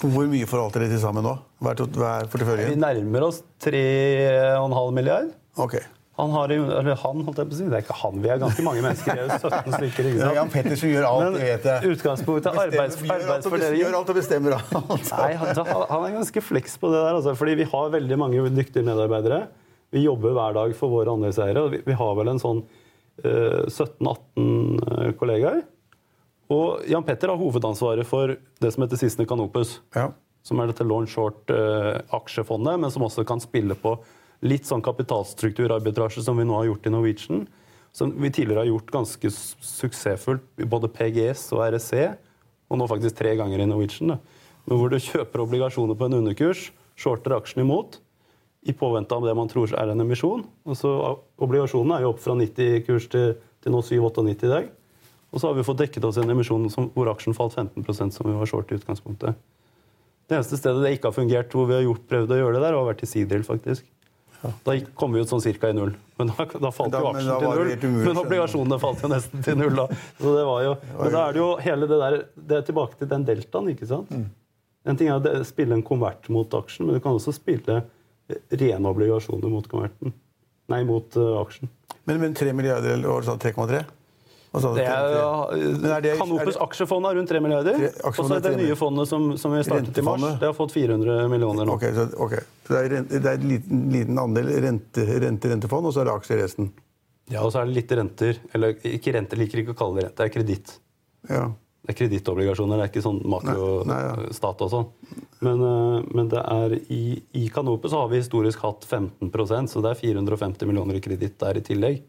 Hvor 0.00 0.26
mye 0.30 0.46
forvalter 0.50 0.82
dere 0.82 0.94
til 0.94 1.02
sammen 1.02 1.26
nå? 1.26 1.34
Hva 1.62 1.74
er, 1.74 2.62
Vi 2.70 2.78
nærmer 2.78 3.28
oss 3.28 3.42
3,5 3.62 4.96
milliard. 4.96 5.28
Okay. 5.54 5.84
Han 6.14 6.30
har, 6.30 6.50
eller 6.54 6.94
han, 6.94 7.22
holdt 7.26 7.40
jeg 7.40 7.48
på 7.50 7.56
å 7.56 7.58
si. 7.58 7.66
Det 7.66 7.78
er 7.78 7.82
ikke 7.82 7.96
han, 7.98 8.18
vi 8.22 8.30
er 8.30 8.38
ganske 8.42 8.62
mange 8.62 8.82
mennesker. 8.84 9.16
Vi 9.18 9.22
er 9.24 9.26
jo 9.26 9.38
17 9.50 9.74
stykker. 9.74 10.08
ikke 10.10 10.20
Det 10.20 10.28
er? 10.28 10.36
Jan 10.38 10.52
Pettersen 10.52 10.92
gjør 10.92 11.06
alt, 11.08 11.24
Men 11.24 11.38
vet 11.42 11.66
jeg. 11.70 11.90
utgangspunktet 11.94 12.50
er 12.52 12.60
arbeids, 12.68 12.98
arbeidsfordeling. 13.02 13.80
Gjør 13.82 13.96
alt 13.98 14.12
og 14.12 14.18
bestemmer 14.20 14.56
alt. 14.60 15.10
Nei, 15.10 15.32
han, 15.42 15.60
han 15.90 16.06
er 16.06 16.16
ganske 16.20 16.44
fleks 16.52 16.78
på 16.78 16.92
det 16.94 17.00
der. 17.00 17.18
Altså, 17.18 17.34
fordi 17.38 17.56
vi 17.64 17.66
har 17.74 17.90
veldig 17.96 18.18
mange 18.22 18.46
dyktige 18.54 18.86
medarbeidere. 18.86 19.40
Vi 19.94 20.02
jobber 20.02 20.34
hver 20.34 20.56
dag 20.56 20.74
for 20.74 20.90
våre 20.90 21.12
andelseiere. 21.14 21.68
Vi, 21.70 21.80
vi 21.86 21.94
har 21.94 22.16
vel 22.18 22.32
en 22.32 22.42
sånn 22.42 22.64
eh, 23.22 23.62
17-18 23.70 25.14
kollegaer. 25.20 25.62
Og 26.52 26.84
Jan 26.90 27.06
Petter 27.06 27.30
har 27.32 27.40
hovedansvaret 27.40 28.06
for 28.08 28.34
det 28.34 28.72
som 28.74 28.84
heter 28.84 29.00
Sisne 29.00 29.26
Canopus. 29.28 29.78
Ja. 29.94 30.10
Som 30.44 30.60
er 30.60 30.68
dette 30.68 30.84
launch 30.84 31.14
short-aksjefondet, 31.14 32.82
men 32.82 32.92
som 32.92 33.06
også 33.06 33.24
kan 33.28 33.40
spille 33.40 33.76
på 33.78 33.96
litt 34.44 34.66
sånn 34.68 34.84
kapitalstrukturarbitrasje 34.84 36.24
som 36.26 36.36
vi 36.36 36.44
nå 36.44 36.58
har 36.58 36.68
gjort 36.68 36.88
i 36.90 36.92
Norwegian. 36.92 37.46
Som 37.94 38.12
vi 38.18 38.32
tidligere 38.34 38.64
har 38.64 38.72
gjort 38.72 38.92
ganske 38.92 39.30
suksessfullt 39.30 40.60
i 40.60 40.68
både 40.68 40.90
PGS 40.92 41.46
og 41.54 41.62
REC, 41.72 41.92
og 42.68 42.80
nå 42.80 42.88
faktisk 42.90 43.22
tre 43.22 43.36
ganger 43.38 43.62
i 43.62 43.68
Norwegian. 43.70 44.16
Da. 44.16 44.18
Men 44.66 44.80
hvor 44.80 44.90
du 44.90 44.98
kjøper 44.98 45.44
obligasjoner 45.46 45.96
på 45.96 46.10
en 46.10 46.18
underkurs, 46.18 46.72
shorter 46.98 47.38
aksjen 47.38 47.62
imot, 47.64 48.00
i 48.64 48.72
påvente 48.72 49.12
av 49.14 49.24
det 49.26 49.34
man 49.36 49.48
tror 49.50 49.72
er 49.76 49.92
en 49.92 50.00
emisjon. 50.00 50.44
Og 50.64 50.76
så 50.78 50.90
Obligasjonene 51.44 51.98
er 51.98 52.06
jo 52.06 52.12
opp 52.14 52.22
fra 52.24 52.36
90-kurs 52.38 53.08
til, 53.12 53.34
til 53.64 53.74
nå 53.74 53.82
7-98 53.84 54.46
i 54.48 54.52
dag. 54.52 54.70
Og 55.34 55.40
så 55.42 55.50
har 55.50 55.56
vi 55.58 55.64
fått 55.66 55.80
dekket 55.82 56.04
oss 56.06 56.16
en 56.22 56.30
emisjon 56.30 56.68
som, 56.72 56.86
hvor 56.94 57.10
aksjen 57.10 57.34
falt 57.36 57.56
15% 57.58 58.14
som 58.14 58.28
vi 58.28 58.36
var 58.38 58.48
short 58.48 58.70
i 58.72 58.78
utgangspunktet. 58.78 59.34
Det 60.24 60.38
eneste 60.38 60.56
stedet 60.56 60.80
det 60.84 60.94
ikke 60.96 61.10
har 61.10 61.16
fungert 61.18 61.52
hvor 61.52 61.66
vi 61.68 61.74
har 61.76 61.82
gjort, 61.84 62.06
prøvd 62.08 62.32
å 62.32 62.38
gjøre 62.38 62.54
det 62.56 62.62
der, 62.64 62.76
har 62.78 62.86
vært 62.88 63.02
i 63.04 63.08
Sidril, 63.10 63.42
faktisk. 63.44 63.84
Da 64.64 64.74
kom 64.96 65.12
vi 65.16 65.22
ut 65.24 65.28
sånn 65.30 65.40
cirka 65.40 65.70
i 65.72 65.76
null. 65.76 65.92
Men 66.20 66.30
da, 66.30 66.44
da 66.60 66.70
falt 66.72 66.92
Da- 66.92 67.00
jo 67.00 67.10
aksjen 67.10 67.28
da 67.28 67.38
til 67.40 67.48
null. 67.48 67.72
umulig, 67.72 68.06
Men 68.06 68.20
obligasjonene 68.22 68.78
falt 68.80 69.02
jo 69.02 69.08
nesten 69.08 69.44
til 69.44 69.56
null 69.56 69.74
da. 69.76 69.86
Så 70.20 70.34
det 70.36 70.44
var 70.48 70.62
jo, 70.64 70.74
men 71.00 71.12
da 71.12 71.22
er 71.28 71.32
det 71.32 71.40
jo 71.40 71.50
hele 71.64 71.88
det 71.90 71.98
der 72.04 72.16
Det 72.36 72.56
er 72.58 72.66
tilbake 72.68 72.98
til 73.00 73.08
den 73.08 73.24
deltaen, 73.24 73.70
ikke 73.72 73.88
sant? 73.88 74.10
Mm. 74.10 74.26
En 74.84 74.96
ting 75.00 75.08
er 75.08 75.18
å 75.20 75.44
spille 75.48 75.72
en 75.72 75.82
konvert 75.82 76.28
mot 76.28 76.48
aksjen, 76.60 76.86
men 76.86 76.94
du 76.94 77.00
kan 77.00 77.16
også 77.16 77.32
spille 77.32 77.82
rene 78.50 78.90
obligasjoner 78.90 79.52
mot 79.52 79.66
konverten. 79.68 80.14
Nei, 80.72 80.80
mot 80.88 81.16
uh, 81.20 81.42
aksjen. 81.42 81.68
Men, 82.08 82.20
men 82.22 82.34
3 82.36 82.54
milliarder 82.56 82.96
eller 82.96 83.10
var 83.10 83.24
det, 83.24 83.28
sånn 83.28 83.42
3,3? 83.42 83.84
Hva? 84.54 84.70
Det 84.76 84.84
er, 84.86 85.08
3,3? 85.10 85.82
Men 85.82 86.20
Kanopus 86.20 86.58
aksjefond 86.62 87.08
er 87.08 87.18
rundt 87.18 87.32
3 87.32 87.40
milliarder. 87.42 87.80
Og 88.06 88.20
så 88.20 88.28
er 88.36 88.44
det 88.44 88.54
nye 88.60 88.76
fondet 88.78 89.10
som, 89.10 89.32
som 89.40 89.54
vi 89.56 89.64
startet 89.66 89.98
i 89.98 90.04
mars. 90.06 90.24
Det 90.38 90.46
har 90.46 90.54
fått 90.56 90.72
400 90.76 91.26
millioner 91.32 91.66
nå. 91.66 91.74
Ok, 91.74 91.88
så, 91.96 92.06
okay. 92.22 92.44
så 92.66 92.76
det 92.76 92.84
er, 92.84 93.08
det 93.10 93.20
er 93.24 93.34
en 93.34 93.48
liten, 93.50 93.82
liten 93.92 94.20
andel 94.22 94.52
rente, 94.62 95.06
rente, 95.26 95.50
rentefond, 95.50 95.90
og 95.90 95.96
så 95.96 96.04
er 96.04 96.10
det 96.10 96.16
aksjer 96.20 96.42
resten? 96.44 96.70
Ja, 97.32 97.42
Og 97.42 97.50
så 97.50 97.62
er 97.62 97.68
det 97.68 97.78
litt 97.80 97.92
renter. 97.98 98.40
Eller 98.54 98.78
ikke 98.94 99.16
renter, 99.16 99.40
liker 99.40 99.64
ikke 99.64 99.74
å 99.74 99.80
kalle 99.80 99.98
det 99.98 100.06
rente. 100.06 100.20
Det 100.20 100.28
er 100.28 100.34
kreditt. 100.36 100.74
Ja. 101.32 101.44
Det 101.84 101.92
er 101.92 101.98
kredittobligasjoner, 101.98 102.78
det 102.80 102.84
er 102.86 102.90
ikke 102.94 103.04
sånn 103.04 103.18
makrostat 103.28 104.62
og 104.64 104.70
sånn. 104.72 104.86
Men, 105.44 105.60
eh, 105.68 106.06
men 106.16 106.30
det 106.32 106.40
er 106.40 106.74
i, 106.88 107.02
i 107.36 107.44
Kanope 107.52 107.90
så 107.92 108.00
har 108.00 108.08
vi 108.08 108.22
historisk 108.22 108.64
hatt 108.64 108.86
15% 108.88 109.68
så 109.68 109.82
det 109.84 109.92
er 109.92 110.00
450 110.00 110.70
millioner 110.70 110.96
i 110.96 111.02
kreditt 111.04 111.36
der 111.42 111.60
i 111.60 111.64
tillegg. 111.66 112.00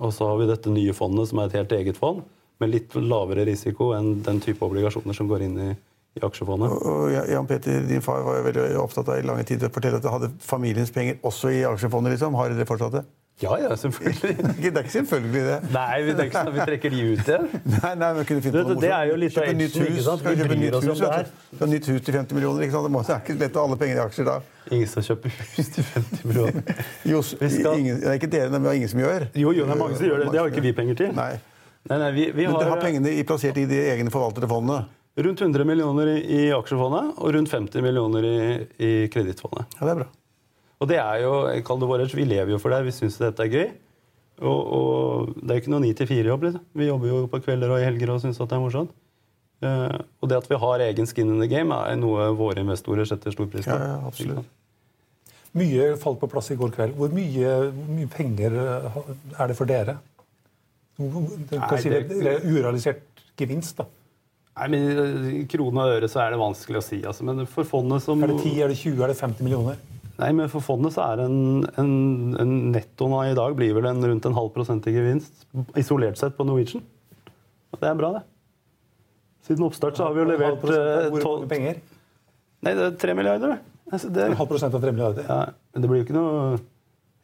Og 0.00 0.14
så 0.16 0.30
har 0.30 0.40
vi 0.40 0.48
dette 0.48 0.72
nye 0.72 0.96
fondet, 0.96 1.28
som 1.28 1.42
er 1.42 1.50
et 1.50 1.58
helt 1.60 1.76
eget 1.76 2.00
fond, 2.00 2.24
med 2.60 2.72
litt 2.72 2.96
lavere 2.96 3.44
risiko 3.44 3.92
enn 3.96 4.22
den 4.24 4.40
type 4.40 4.64
obligasjoner 4.64 5.16
som 5.16 5.28
går 5.28 5.44
inn 5.44 5.60
i, 5.60 5.70
i 6.16 6.24
aksjefondet. 6.24 6.72
Og 6.72 7.12
Jan 7.12 7.48
Peter, 7.50 7.84
din 7.84 8.04
far 8.04 8.24
var 8.24 8.40
jo 8.40 8.46
veldig 8.48 8.68
opptatt 8.80 9.12
av 9.12 9.20
i 9.20 9.28
lange 9.28 9.44
tider 9.48 9.68
å 9.68 9.74
fortelle 9.76 10.00
at 10.00 10.06
du 10.06 10.08
hadde 10.12 10.32
familiens 10.40 10.92
penger 10.94 11.20
også 11.20 11.52
i 11.52 11.66
aksjefondet. 11.68 12.16
liksom. 12.16 12.40
Har 12.40 12.48
dere 12.48 12.68
fortsatt 12.68 12.96
det? 12.96 13.04
Ja, 13.40 13.54
ja, 13.56 13.70
selvfølgelig. 13.80 14.34
Det 14.60 14.68
er 14.70 14.82
ikke 14.84 14.92
selvfølgelig 14.92 15.42
det. 15.46 15.58
Nei, 15.72 16.00
vi, 16.04 16.12
det 16.18 16.24
ikke 16.28 16.42
vi 16.52 16.64
trekker 16.68 16.90
de 16.92 16.98
ut 17.14 17.28
igjen. 17.30 17.46
Nei, 17.74 17.92
nei, 18.02 18.10
men 18.18 18.26
kunne 18.28 18.42
finne 18.44 18.64
noe 18.66 18.76
det 18.82 18.90
er 18.92 19.06
jo 19.08 19.14
litt 19.22 19.38
av 19.40 19.46
edgen, 19.48 19.62
ikke 19.64 20.04
sant? 20.04 20.26
Vi 20.26 20.48
bryr 20.50 20.76
oss 20.76 20.88
om 20.92 20.98
det 21.00 21.12
her. 21.14 21.30
du. 21.30 21.56
Ha 21.62 21.68
nytt 21.72 21.88
hus 21.88 22.02
til 22.04 22.18
50 22.18 22.36
millioner. 22.36 22.66
ikke 22.66 22.74
sant? 22.76 22.84
Det, 22.88 22.92
må, 22.96 23.02
det 23.08 23.14
er 23.16 23.22
ikke 23.24 23.38
lett 23.40 23.56
å 23.56 23.62
ha 23.64 23.70
alle 23.70 23.78
penger 23.80 23.96
i 23.96 24.04
aksjer 24.04 24.28
da. 24.28 24.34
Ingen 24.76 24.90
som 24.92 25.06
kjøper 25.08 25.34
hus 25.56 25.72
til 25.78 25.88
50 25.94 26.28
millioner. 26.28 26.84
Jo, 27.14 27.22
Vi 27.40 27.50
skal- 27.56 27.80
ingen, 27.80 28.00
det 28.04 28.12
er 28.12 28.20
ikke 28.20 28.30
dere, 28.36 28.52
men 28.52 28.62
det 28.68 28.74
er 28.74 28.80
ingen 28.82 28.92
som 28.92 29.00
gjør. 29.06 29.26
Jo, 29.32 29.54
jo, 29.56 29.64
det 29.64 29.72
er 29.78 29.82
mange 29.86 29.96
som 30.02 30.06
gjør 30.10 30.24
det. 30.26 30.30
Det 30.36 30.42
har 30.44 30.52
ikke 30.52 30.66
vi 30.68 30.74
penger 30.82 31.00
til. 31.00 31.16
Nei. 31.16 31.32
Nei, 31.88 31.96
nei, 32.04 32.10
vi, 32.12 32.28
vi 32.36 32.44
Men 32.44 32.58
dere 32.60 32.68
har 32.68 32.76
har 32.76 32.84
pengene 32.84 33.16
i- 33.16 33.24
plassert 33.24 33.56
i 33.56 33.64
de 33.72 33.80
egne 33.96 34.12
forvaltede 34.12 34.48
fondene. 34.52 34.84
rundt 35.16 35.40
100 35.40 35.64
millioner 35.66 36.12
i, 36.12 36.20
i 36.28 36.46
aksjefondet 36.52 37.16
og 37.18 37.34
rundt 37.34 37.50
50 37.56 37.82
millioner 37.88 38.24
i, 38.28 38.38
i 38.84 38.90
kredittfondet. 39.12 39.64
Ja, 39.80 39.86
det 39.88 39.92
er 39.96 40.02
bra. 40.04 40.10
Og 40.80 40.88
det 40.88 40.96
er 41.02 41.20
jo, 41.24 41.32
jeg 41.52 41.64
kaller 41.66 41.84
det 41.84 41.90
vår 41.92 42.16
Vi 42.16 42.24
lever 42.24 42.54
jo 42.54 42.58
for 42.62 42.72
det. 42.72 42.84
Vi 42.86 42.94
syns 42.96 43.18
dette 43.20 43.44
er 43.44 43.52
gøy. 43.52 43.68
Og, 44.40 44.60
og 44.72 45.34
det 45.36 45.50
er 45.52 45.58
jo 45.58 45.62
ikke 45.64 45.72
noe 45.74 45.84
9-4-jobb. 45.84 46.46
Liksom. 46.46 46.62
Vi 46.80 46.86
jobber 46.88 47.10
jo 47.10 47.18
på 47.28 47.40
kvelder 47.44 47.74
og 47.74 47.82
i 47.82 47.84
helger 47.84 48.14
og 48.14 48.22
syns 48.22 48.40
det 48.40 48.56
er 48.56 48.62
morsomt. 48.62 48.94
Uh, 49.60 49.92
og 50.24 50.30
det 50.30 50.38
at 50.40 50.46
vi 50.48 50.56
har 50.56 50.80
egen 50.86 51.04
skin 51.08 51.34
in 51.34 51.42
the 51.42 51.48
game, 51.50 51.68
er 51.76 51.98
noe 52.00 52.30
våre 52.32 52.62
investorer 52.62 53.04
setter 53.04 53.34
stor 53.34 53.50
pris 53.52 53.66
på. 53.68 53.76
Ja, 53.76 53.90
ja, 53.90 53.98
absolutt. 54.08 54.48
Mye 55.60 55.90
falt 56.00 56.20
på 56.22 56.30
plass 56.32 56.48
i 56.54 56.56
går 56.56 56.72
kveld. 56.72 56.94
Hvor 56.96 57.12
mye, 57.12 57.52
hvor 57.74 57.92
mye 57.92 58.08
penger 58.08 58.56
eh, 58.62 58.98
er 59.36 59.50
det 59.50 59.56
for 59.58 59.68
dere? 59.68 59.98
Du 60.96 61.04
Nei, 61.10 61.80
si 61.80 61.90
det, 61.92 62.06
det- 62.08 62.20
det 62.22 62.32
er 62.38 62.46
urealisert 62.46 63.24
gevinst, 63.36 63.76
da. 63.82 63.88
Nei, 64.60 64.68
men 64.72 65.28
i 65.32 65.44
Krone 65.48 65.84
og 65.84 65.92
øre 65.98 66.08
så 66.10 66.22
er 66.24 66.32
det 66.34 66.40
vanskelig 66.40 66.80
å 66.80 66.84
si. 66.84 67.02
Altså. 67.04 67.24
Men 67.28 67.44
for 67.50 67.68
fondet 67.68 68.04
som 68.04 68.22
Er 68.24 68.32
det 68.32 68.40
10, 68.42 68.56
er 68.64 68.72
det 68.72 68.78
20, 68.80 69.02
er 69.04 69.12
det 69.12 69.18
50 69.20 69.44
millioner? 69.44 69.76
Nei, 70.20 70.30
men 70.36 70.50
for 70.52 70.60
fondet 70.64 70.92
så 70.92 71.04
er 71.14 71.22
en, 71.24 71.36
en, 71.80 71.92
en 72.42 72.50
nettoen 72.74 73.14
av 73.16 73.30
i 73.30 73.36
dag 73.38 73.54
blir 73.56 73.72
vel 73.78 73.86
en, 73.88 74.02
rundt 74.04 74.26
en 74.28 74.36
halv 74.36 74.50
prosent 74.52 74.84
i 74.90 74.92
gevinst 74.92 75.46
isolert 75.80 76.20
sett 76.20 76.36
på 76.36 76.44
Norwegian. 76.44 76.84
Det 77.80 77.88
er 77.88 77.96
bra, 77.96 78.10
det. 78.18 78.22
Siden 79.48 79.64
oppstart 79.64 79.96
så 79.96 80.08
har 80.08 80.16
vi 80.16 80.20
jo 80.20 80.28
levert 80.28 80.64
eh, 80.68 81.06
Hvor 81.14 81.24
mange 81.24 81.48
penger? 81.48 81.78
Nei, 82.60 82.74
det 82.76 82.84
er 82.90 82.98
tre 83.00 83.14
milliarder. 83.16 83.54
det. 83.54 83.76
Altså, 83.90 84.10
det, 84.12 84.26
En 84.28 84.36
halv 84.38 84.50
prosent 84.50 84.74
av 84.76 84.82
3 84.84 84.92
milliarder? 84.94 85.24
ja, 85.26 85.38
men 85.72 85.82
det 85.82 85.88
blir 85.90 86.02
jo 86.02 86.04
ikke 86.06 86.14
noe 86.14 86.58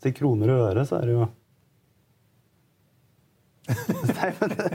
Til 0.02 0.14
kroner 0.16 0.50
og 0.54 0.62
øre 0.70 0.82
så 0.88 0.96
er 0.98 1.04
det 1.10 1.14
jo 1.14 1.26
Nei, 4.16 4.30
men 4.40 4.54
det, 4.56 4.66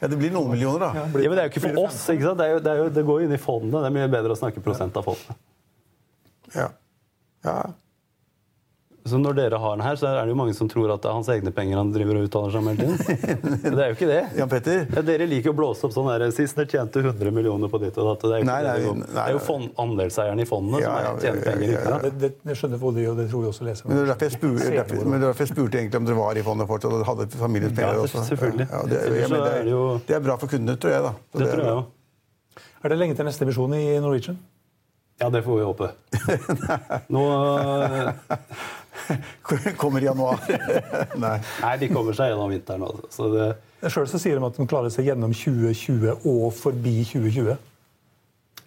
Ja, 0.00 0.08
det 0.10 0.18
blir 0.18 0.32
noen 0.34 0.50
millioner, 0.52 0.82
da. 0.88 0.90
ja, 0.98 1.06
men 1.12 1.22
det 1.22 1.42
er 1.44 1.48
jo 1.48 1.52
ikke 1.52 1.64
for 1.68 1.80
oss. 1.86 2.02
ikke 2.12 2.26
sant? 2.26 2.40
Det, 2.40 2.46
er 2.48 2.52
jo, 2.56 2.60
det, 2.64 2.72
er 2.74 2.82
jo, 2.82 2.90
det 2.98 3.06
går 3.08 3.22
jo 3.22 3.28
inn 3.28 3.34
i 3.36 3.40
fondet. 3.42 3.76
Det 3.76 3.88
er 3.90 3.94
mye 3.96 4.10
bedre 4.12 4.32
å 4.32 4.38
snakke 4.40 4.62
prosent 4.64 4.96
av 4.96 5.04
fondet. 5.04 5.40
Ja. 6.54 6.68
Ja. 7.44 7.60
Så 9.08 9.16
når 9.16 9.36
dere 9.38 9.56
har 9.56 9.76
den 9.78 9.80
her, 9.86 9.96
så 9.96 10.04
er 10.10 10.26
det 10.26 10.34
jo 10.34 10.36
mange 10.36 10.52
som 10.52 10.68
tror 10.68 10.90
at 10.92 11.00
det 11.00 11.08
er 11.08 11.14
hans 11.16 11.28
egne 11.32 11.48
penger 11.56 11.78
han 11.80 11.88
driver 11.94 12.18
og 12.18 12.26
uttaler 12.26 12.50
seg 12.52 12.60
om 12.60 12.66
hele 12.68 12.96
tiden. 12.98 13.54
Det 13.62 13.80
er 13.80 13.86
jo 13.88 13.94
ikke 13.96 14.08
det. 14.10 14.18
Jan 14.36 14.50
Petter? 14.52 14.82
Ja, 14.92 15.02
dere 15.06 15.24
liker 15.30 15.54
å 15.54 15.56
blåse 15.56 15.86
opp 15.88 15.94
sånn 15.94 16.10
der, 16.10 16.26
Sist 16.36 16.58
dere 16.58 16.68
tjente 16.68 17.00
100 17.00 17.32
millioner 17.32 17.70
på 17.72 17.80
ditt 17.80 17.96
og 17.96 18.10
datt. 18.10 18.26
Det 18.26 18.34
er 18.36 18.42
jo, 18.42 18.48
Nei, 18.50 18.58
det, 18.66 18.74
nei, 18.74 18.92
nei, 18.98 19.06
det 19.14 19.22
er 19.22 19.32
jo 19.32 19.40
fond, 19.46 19.70
andelseierne 19.80 20.44
i 20.44 20.48
fondene 20.50 20.82
Ja, 20.84 20.90
som 21.06 21.16
er, 21.16 21.22
tjener 21.24 21.46
penger. 21.46 21.72
ja, 21.72 21.84
ja. 21.88 21.96
Det, 22.04 22.10
det, 22.26 22.30
det 22.50 22.58
skjønner 22.60 22.82
både 22.84 23.00
de, 23.00 23.06
og 23.14 23.16
det 23.22 23.26
tror 23.32 23.46
vi 23.46 23.50
også 23.54 23.68
leser. 23.70 23.88
Men 23.88 23.96
det 23.96 24.04
er 24.04 24.12
derfor 24.12 24.28
jeg 24.28 24.36
spurte, 24.36 24.68
derfor, 24.76 25.00
men 25.08 25.16
er 25.22 25.26
derfor 25.30 25.46
jeg 25.46 25.52
spurte 25.54 25.80
egentlig 25.80 26.02
om 26.02 26.10
dere 26.10 26.20
var 26.20 26.42
i 26.42 26.44
fondet 26.50 26.70
fortsatt 26.74 26.98
og 26.98 27.08
hadde 27.08 27.28
familiens 27.46 27.78
penger 27.80 27.96
Ja, 27.96 28.04
også. 28.04 28.26
selvfølgelig. 28.28 28.68
Ja, 28.68 28.82
det, 28.92 29.00
er 29.00 29.16
det 29.72 30.12
er, 30.12 30.20
er 30.20 30.28
bra 30.28 30.36
for 30.44 30.52
kundene, 30.52 30.76
tror 30.76 30.92
jeg. 30.98 31.08
da. 31.08 31.16
Det 31.38 31.48
er 31.48 31.54
tror 31.56 31.64
jeg 31.64 31.80
òg. 31.80 32.62
Er 32.84 32.92
det 32.92 33.00
lenge 33.00 33.16
til 33.16 33.24
neste 33.32 33.48
emisjon 33.48 33.72
i 33.80 33.84
Norwegian? 34.04 34.36
Ja, 35.18 35.30
det 35.34 35.42
får 35.42 35.56
vi 35.58 35.64
håpe. 35.66 35.88
Nå, 37.14 37.22
Kommer 39.76 40.02
i 40.02 40.04
januar. 40.04 40.40
Nei. 41.16 41.38
nei, 41.62 41.72
de 41.80 41.88
kommer 41.90 42.16
seg 42.16 42.32
gjennom 42.32 42.52
vinteren. 42.52 42.84
Altså. 42.86 43.08
Så 43.14 43.30
det, 43.32 43.48
Sjøl 43.90 44.08
sier 44.10 44.38
de 44.38 44.46
at 44.46 44.58
de 44.58 44.66
klarer 44.68 44.92
seg 44.92 45.08
gjennom 45.08 45.34
2020 45.34 46.26
og 46.28 46.46
forbi 46.54 47.00
2020. 47.08 47.56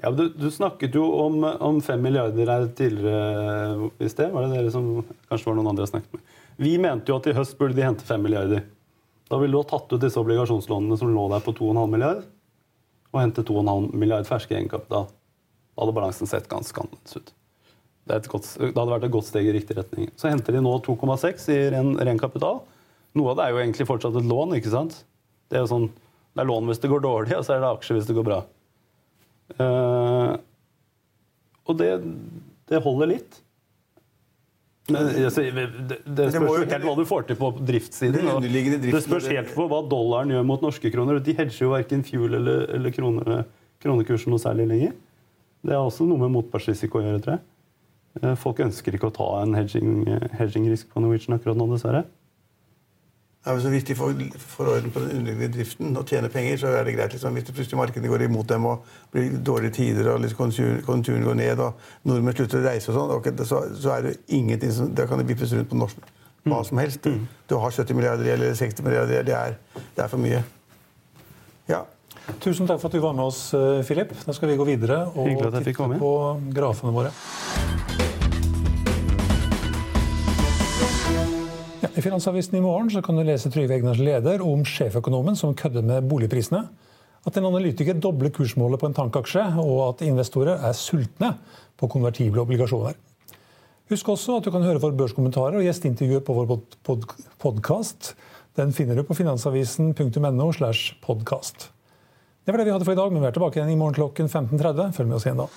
ja, 0.02 0.10
men 0.10 0.18
du, 0.18 0.26
du 0.34 0.50
snakket 0.52 0.96
jo 0.98 1.06
om, 1.26 1.44
om 1.44 1.80
fem 1.86 2.02
milliarder 2.04 2.52
her 2.52 2.68
tidligere 2.78 3.92
i 4.00 4.12
sted. 4.12 4.32
Var 4.34 4.48
det 4.48 4.58
dere 4.58 4.74
som 4.74 4.92
kanskje 5.30 5.52
var 5.52 5.60
noen 5.60 5.72
andre 5.74 5.88
jeg 5.88 5.94
snakket 5.94 6.18
med? 6.18 6.28
Vi 6.62 6.76
mente 6.82 7.12
jo 7.12 7.18
at 7.22 7.32
i 7.32 7.38
høst 7.38 7.58
burde 7.60 7.78
de 7.78 7.86
hente 7.86 8.08
fem 8.08 8.22
milliarder. 8.24 8.66
Da 9.32 9.40
ville 9.40 9.56
du 9.56 9.62
ha 9.62 9.68
tatt 9.70 9.94
ut 9.94 10.02
disse 10.04 10.20
obligasjonslånene 10.20 10.98
som 11.00 11.12
lå 11.16 11.30
der 11.32 11.44
på 11.46 11.56
2,5 11.56 11.88
milliard, 11.94 12.26
og 13.12 13.22
hente 13.22 13.46
2,5 13.48 13.92
milliard 13.96 14.28
ferske 14.28 14.58
egenkapital. 14.58 15.08
Hadde 15.82 15.96
balansen 15.98 16.30
sett 16.30 16.50
ganske 16.52 16.84
annerledes 16.84 17.18
ut. 17.18 17.34
Det, 18.06 18.18
et 18.18 18.30
godt, 18.30 18.48
det 18.60 18.74
hadde 18.74 18.94
vært 18.94 19.08
et 19.08 19.14
godt 19.14 19.30
steg 19.30 19.50
i 19.50 19.56
riktig 19.56 19.78
retning. 19.78 20.10
Så 20.20 20.30
henter 20.30 20.56
de 20.56 20.62
nå 20.64 20.74
2,6 20.86 21.48
i 21.54 21.60
ren, 21.74 21.94
ren 21.98 22.22
kapital. 22.22 22.62
Noe 23.18 23.34
av 23.34 23.40
det 23.40 23.46
er 23.46 23.54
jo 23.56 23.62
egentlig 23.64 23.88
fortsatt 23.90 24.18
et 24.18 24.30
lån. 24.30 24.56
ikke 24.58 24.74
sant? 24.74 25.04
Det 25.52 25.60
er 25.60 25.66
jo 25.66 25.72
sånn, 25.74 25.92
det 26.32 26.44
er 26.44 26.50
lån 26.50 26.72
hvis 26.72 26.82
det 26.82 26.92
går 26.92 27.06
dårlig, 27.06 27.36
og 27.40 27.46
så 27.48 27.58
er 27.58 27.64
det 27.64 27.72
aksjer 27.76 28.00
hvis 28.00 28.10
det 28.10 28.18
går 28.18 28.28
bra. 28.30 28.42
Uh, 29.60 30.38
og 31.68 31.78
det, 31.80 31.92
det 32.72 32.84
holder 32.84 33.12
litt. 33.12 33.42
Men 34.92 35.12
altså, 35.12 35.44
det, 35.54 36.00
det 36.04 36.28
spørs 36.34 36.64
jo 36.64 36.68
helt 36.72 36.86
hva 36.88 36.96
du 36.98 37.04
får 37.08 37.28
til 37.30 37.38
på 37.40 37.52
driftssiden. 37.68 38.28
Det 38.82 39.04
spørs 39.06 39.30
helt 39.30 39.54
på 39.56 39.68
hva 39.70 39.84
dollaren 39.88 40.34
gjør 40.34 40.48
mot 40.48 40.64
norske 40.66 40.92
kroner. 40.94 41.22
De 41.24 41.36
hedger 41.38 41.68
jo 41.68 41.72
verken 41.76 42.02
fuel 42.08 42.40
eller, 42.40 42.66
eller 42.76 42.96
kroner, 42.96 43.44
kronekursen 43.84 44.34
noe 44.34 44.42
særlig 44.42 44.68
lenger. 44.72 44.98
Det 45.62 45.76
er 45.76 45.82
også 45.82 46.08
noe 46.10 46.18
med 46.24 46.34
motpartsrisiko 46.34 47.00
å 47.00 47.06
gjøre, 47.06 47.22
tror 47.22 47.38
jeg. 47.38 47.44
Eh, 48.22 48.34
Folk 48.40 48.60
ønsker 48.66 48.98
ikke 48.98 49.12
å 49.12 49.16
ta 49.16 49.28
en 49.42 49.54
hedging- 49.56 50.08
hedging-risk 50.40 50.90
på 50.92 51.04
Norwegian 51.04 51.38
akkurat 51.38 51.58
nå, 51.60 51.68
dessverre. 51.72 52.06
Ja, 53.46 53.56
men 53.56 53.62
så 53.64 53.72
de 53.74 53.96
får, 53.98 54.12
får 54.38 54.68
orden 54.70 54.92
på 54.94 55.02
den 55.02 55.16
underliggende 55.18 55.56
driften 55.56 55.96
og 55.98 56.06
tjener 56.06 56.30
penger, 56.30 56.60
så 56.62 56.68
er 56.78 56.86
det 56.86 56.94
greit. 56.94 57.14
Liksom. 57.16 57.34
Hvis 57.34 57.48
det 57.48 57.56
plutselig 57.58 57.80
markedet 57.80 58.10
går 58.12 58.22
imot 58.28 58.48
dem 58.52 58.68
og 58.70 58.84
blir 59.14 59.32
dårlige 59.42 59.74
tider 59.80 60.12
og 60.14 60.20
liksom 60.22 60.38
konjunkturen, 60.38 60.84
konjunkturen 60.86 61.26
går 61.26 61.40
ned 61.40 61.64
og 61.66 61.88
nordmenn 62.06 62.36
slutter 62.38 62.62
å 62.62 62.68
reise 62.68 62.92
og 62.92 63.00
sånn, 63.00 63.14
okay, 63.16 63.34
så, 63.50 63.64
så 63.74 63.96
er 63.96 64.06
det 64.06 64.14
ingenting 64.30 64.76
som 64.76 64.92
Da 64.94 65.08
kan 65.10 65.18
det 65.18 65.26
vippes 65.32 65.56
rundt 65.58 65.72
på 65.72 65.80
norsk 65.80 65.98
hva 66.46 66.60
som 66.66 66.78
helst. 66.82 67.06
Du 67.50 67.56
har 67.58 67.74
70 67.74 67.98
milliarder 67.98 68.30
eller 68.34 68.54
60 68.58 68.86
milliarder 68.86 69.26
det 69.26 69.34
er, 69.38 69.58
det 69.96 70.06
er 70.06 70.10
for 70.10 70.22
mye. 70.22 70.44
Ja. 71.70 71.82
Tusen 72.42 72.68
takk 72.70 72.80
for 72.82 72.90
at 72.90 72.96
du 72.96 73.02
var 73.04 73.14
med 73.18 73.26
oss, 73.26 73.54
eh, 73.54 73.82
Philip. 73.86 74.14
Da 74.26 74.34
skal 74.34 74.50
vi 74.50 74.58
gå 74.58 74.66
videre 74.66 75.04
og 75.14 75.28
titte 75.64 75.88
på 76.00 76.12
grafene 76.54 76.94
våre. 76.94 77.12
Ja, 81.82 81.90
I 81.98 82.02
Finansavisen 82.02 82.58
i 82.58 82.62
morgen 82.62 82.90
så 82.90 83.02
kan 83.02 83.18
du 83.18 83.24
lese 83.24 83.50
Trygve 83.50 83.78
Egners 83.80 83.98
leder 83.98 84.42
om 84.46 84.64
sjeføkonomen 84.64 85.36
som 85.36 85.56
kødder 85.56 85.82
med 85.82 86.08
boligprisene. 86.10 86.68
At 87.26 87.38
en 87.38 87.46
analytiker 87.46 87.94
dobler 87.94 88.30
kursmålet 88.34 88.80
på 88.82 88.90
en 88.90 88.94
tankaksje, 88.98 89.44
og 89.62 89.90
at 89.90 90.06
investorer 90.06 90.62
er 90.62 90.74
sultne 90.74 91.36
på 91.78 91.90
konvertible 91.90 92.42
obligasjoner. 92.42 92.94
Husk 93.92 94.08
også 94.14 94.38
at 94.38 94.46
du 94.46 94.52
kan 94.54 94.64
høre 94.64 94.80
våre 94.80 94.96
børskommentarer 94.96 95.60
og 95.60 95.66
gjesteintervjuer 95.66 96.24
på 96.24 96.38
vår 96.38 96.48
pod 96.48 96.80
pod 96.86 97.06
podkast. 97.44 98.14
Den 98.56 98.74
finner 98.74 98.96
du 98.96 99.04
på 99.04 99.18
finansavisen.no. 99.18 100.52
slash 100.52 100.96
podcast. 101.02 101.72
Det 102.42 102.52
var 102.52 102.58
det 102.58 102.66
vi 102.66 102.74
hadde 102.74 102.86
for 102.86 102.96
i 102.96 102.98
dag, 102.98 103.12
men 103.14 103.22
vi 103.22 103.28
er 103.30 103.36
tilbake 103.36 103.60
igjen 103.60 103.70
i 103.70 103.78
morgen 103.78 103.94
klokken 103.94 104.30
15.30. 104.30 104.96
Følg 104.98 105.10
med 105.12 105.20
oss 105.20 105.28
igjen 105.28 105.42
da. 105.44 105.50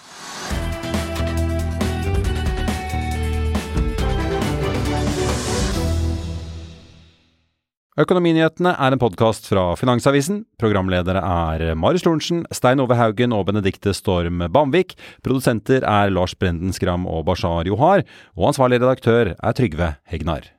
Økonominyhetene 8.05 8.73
er 8.75 8.93
en 8.93 9.01
podkast 9.01 9.47
fra 9.47 9.69
Finansavisen. 9.79 10.43
Programledere 10.61 11.23
er 11.23 11.77
Marius 11.79 12.05
Lorentzen, 12.05 12.43
Stein 12.53 12.83
Ove 12.83 12.99
Haugen 12.99 13.33
og 13.33 13.47
Benedikte 13.49 13.95
Storm 13.95 14.43
Bamvik. 14.53 14.97
Produsenter 15.25 15.87
er 15.87 16.13
Lars 16.13 16.35
Brenden 16.37 16.75
Skram 16.75 17.07
og 17.07 17.23
Bashar 17.31 17.71
Johar. 17.71 18.03
Og 18.35 18.51
ansvarlig 18.51 18.83
redaktør 18.83 19.33
er 19.39 19.57
Trygve 19.57 19.95
Hegnar. 20.11 20.51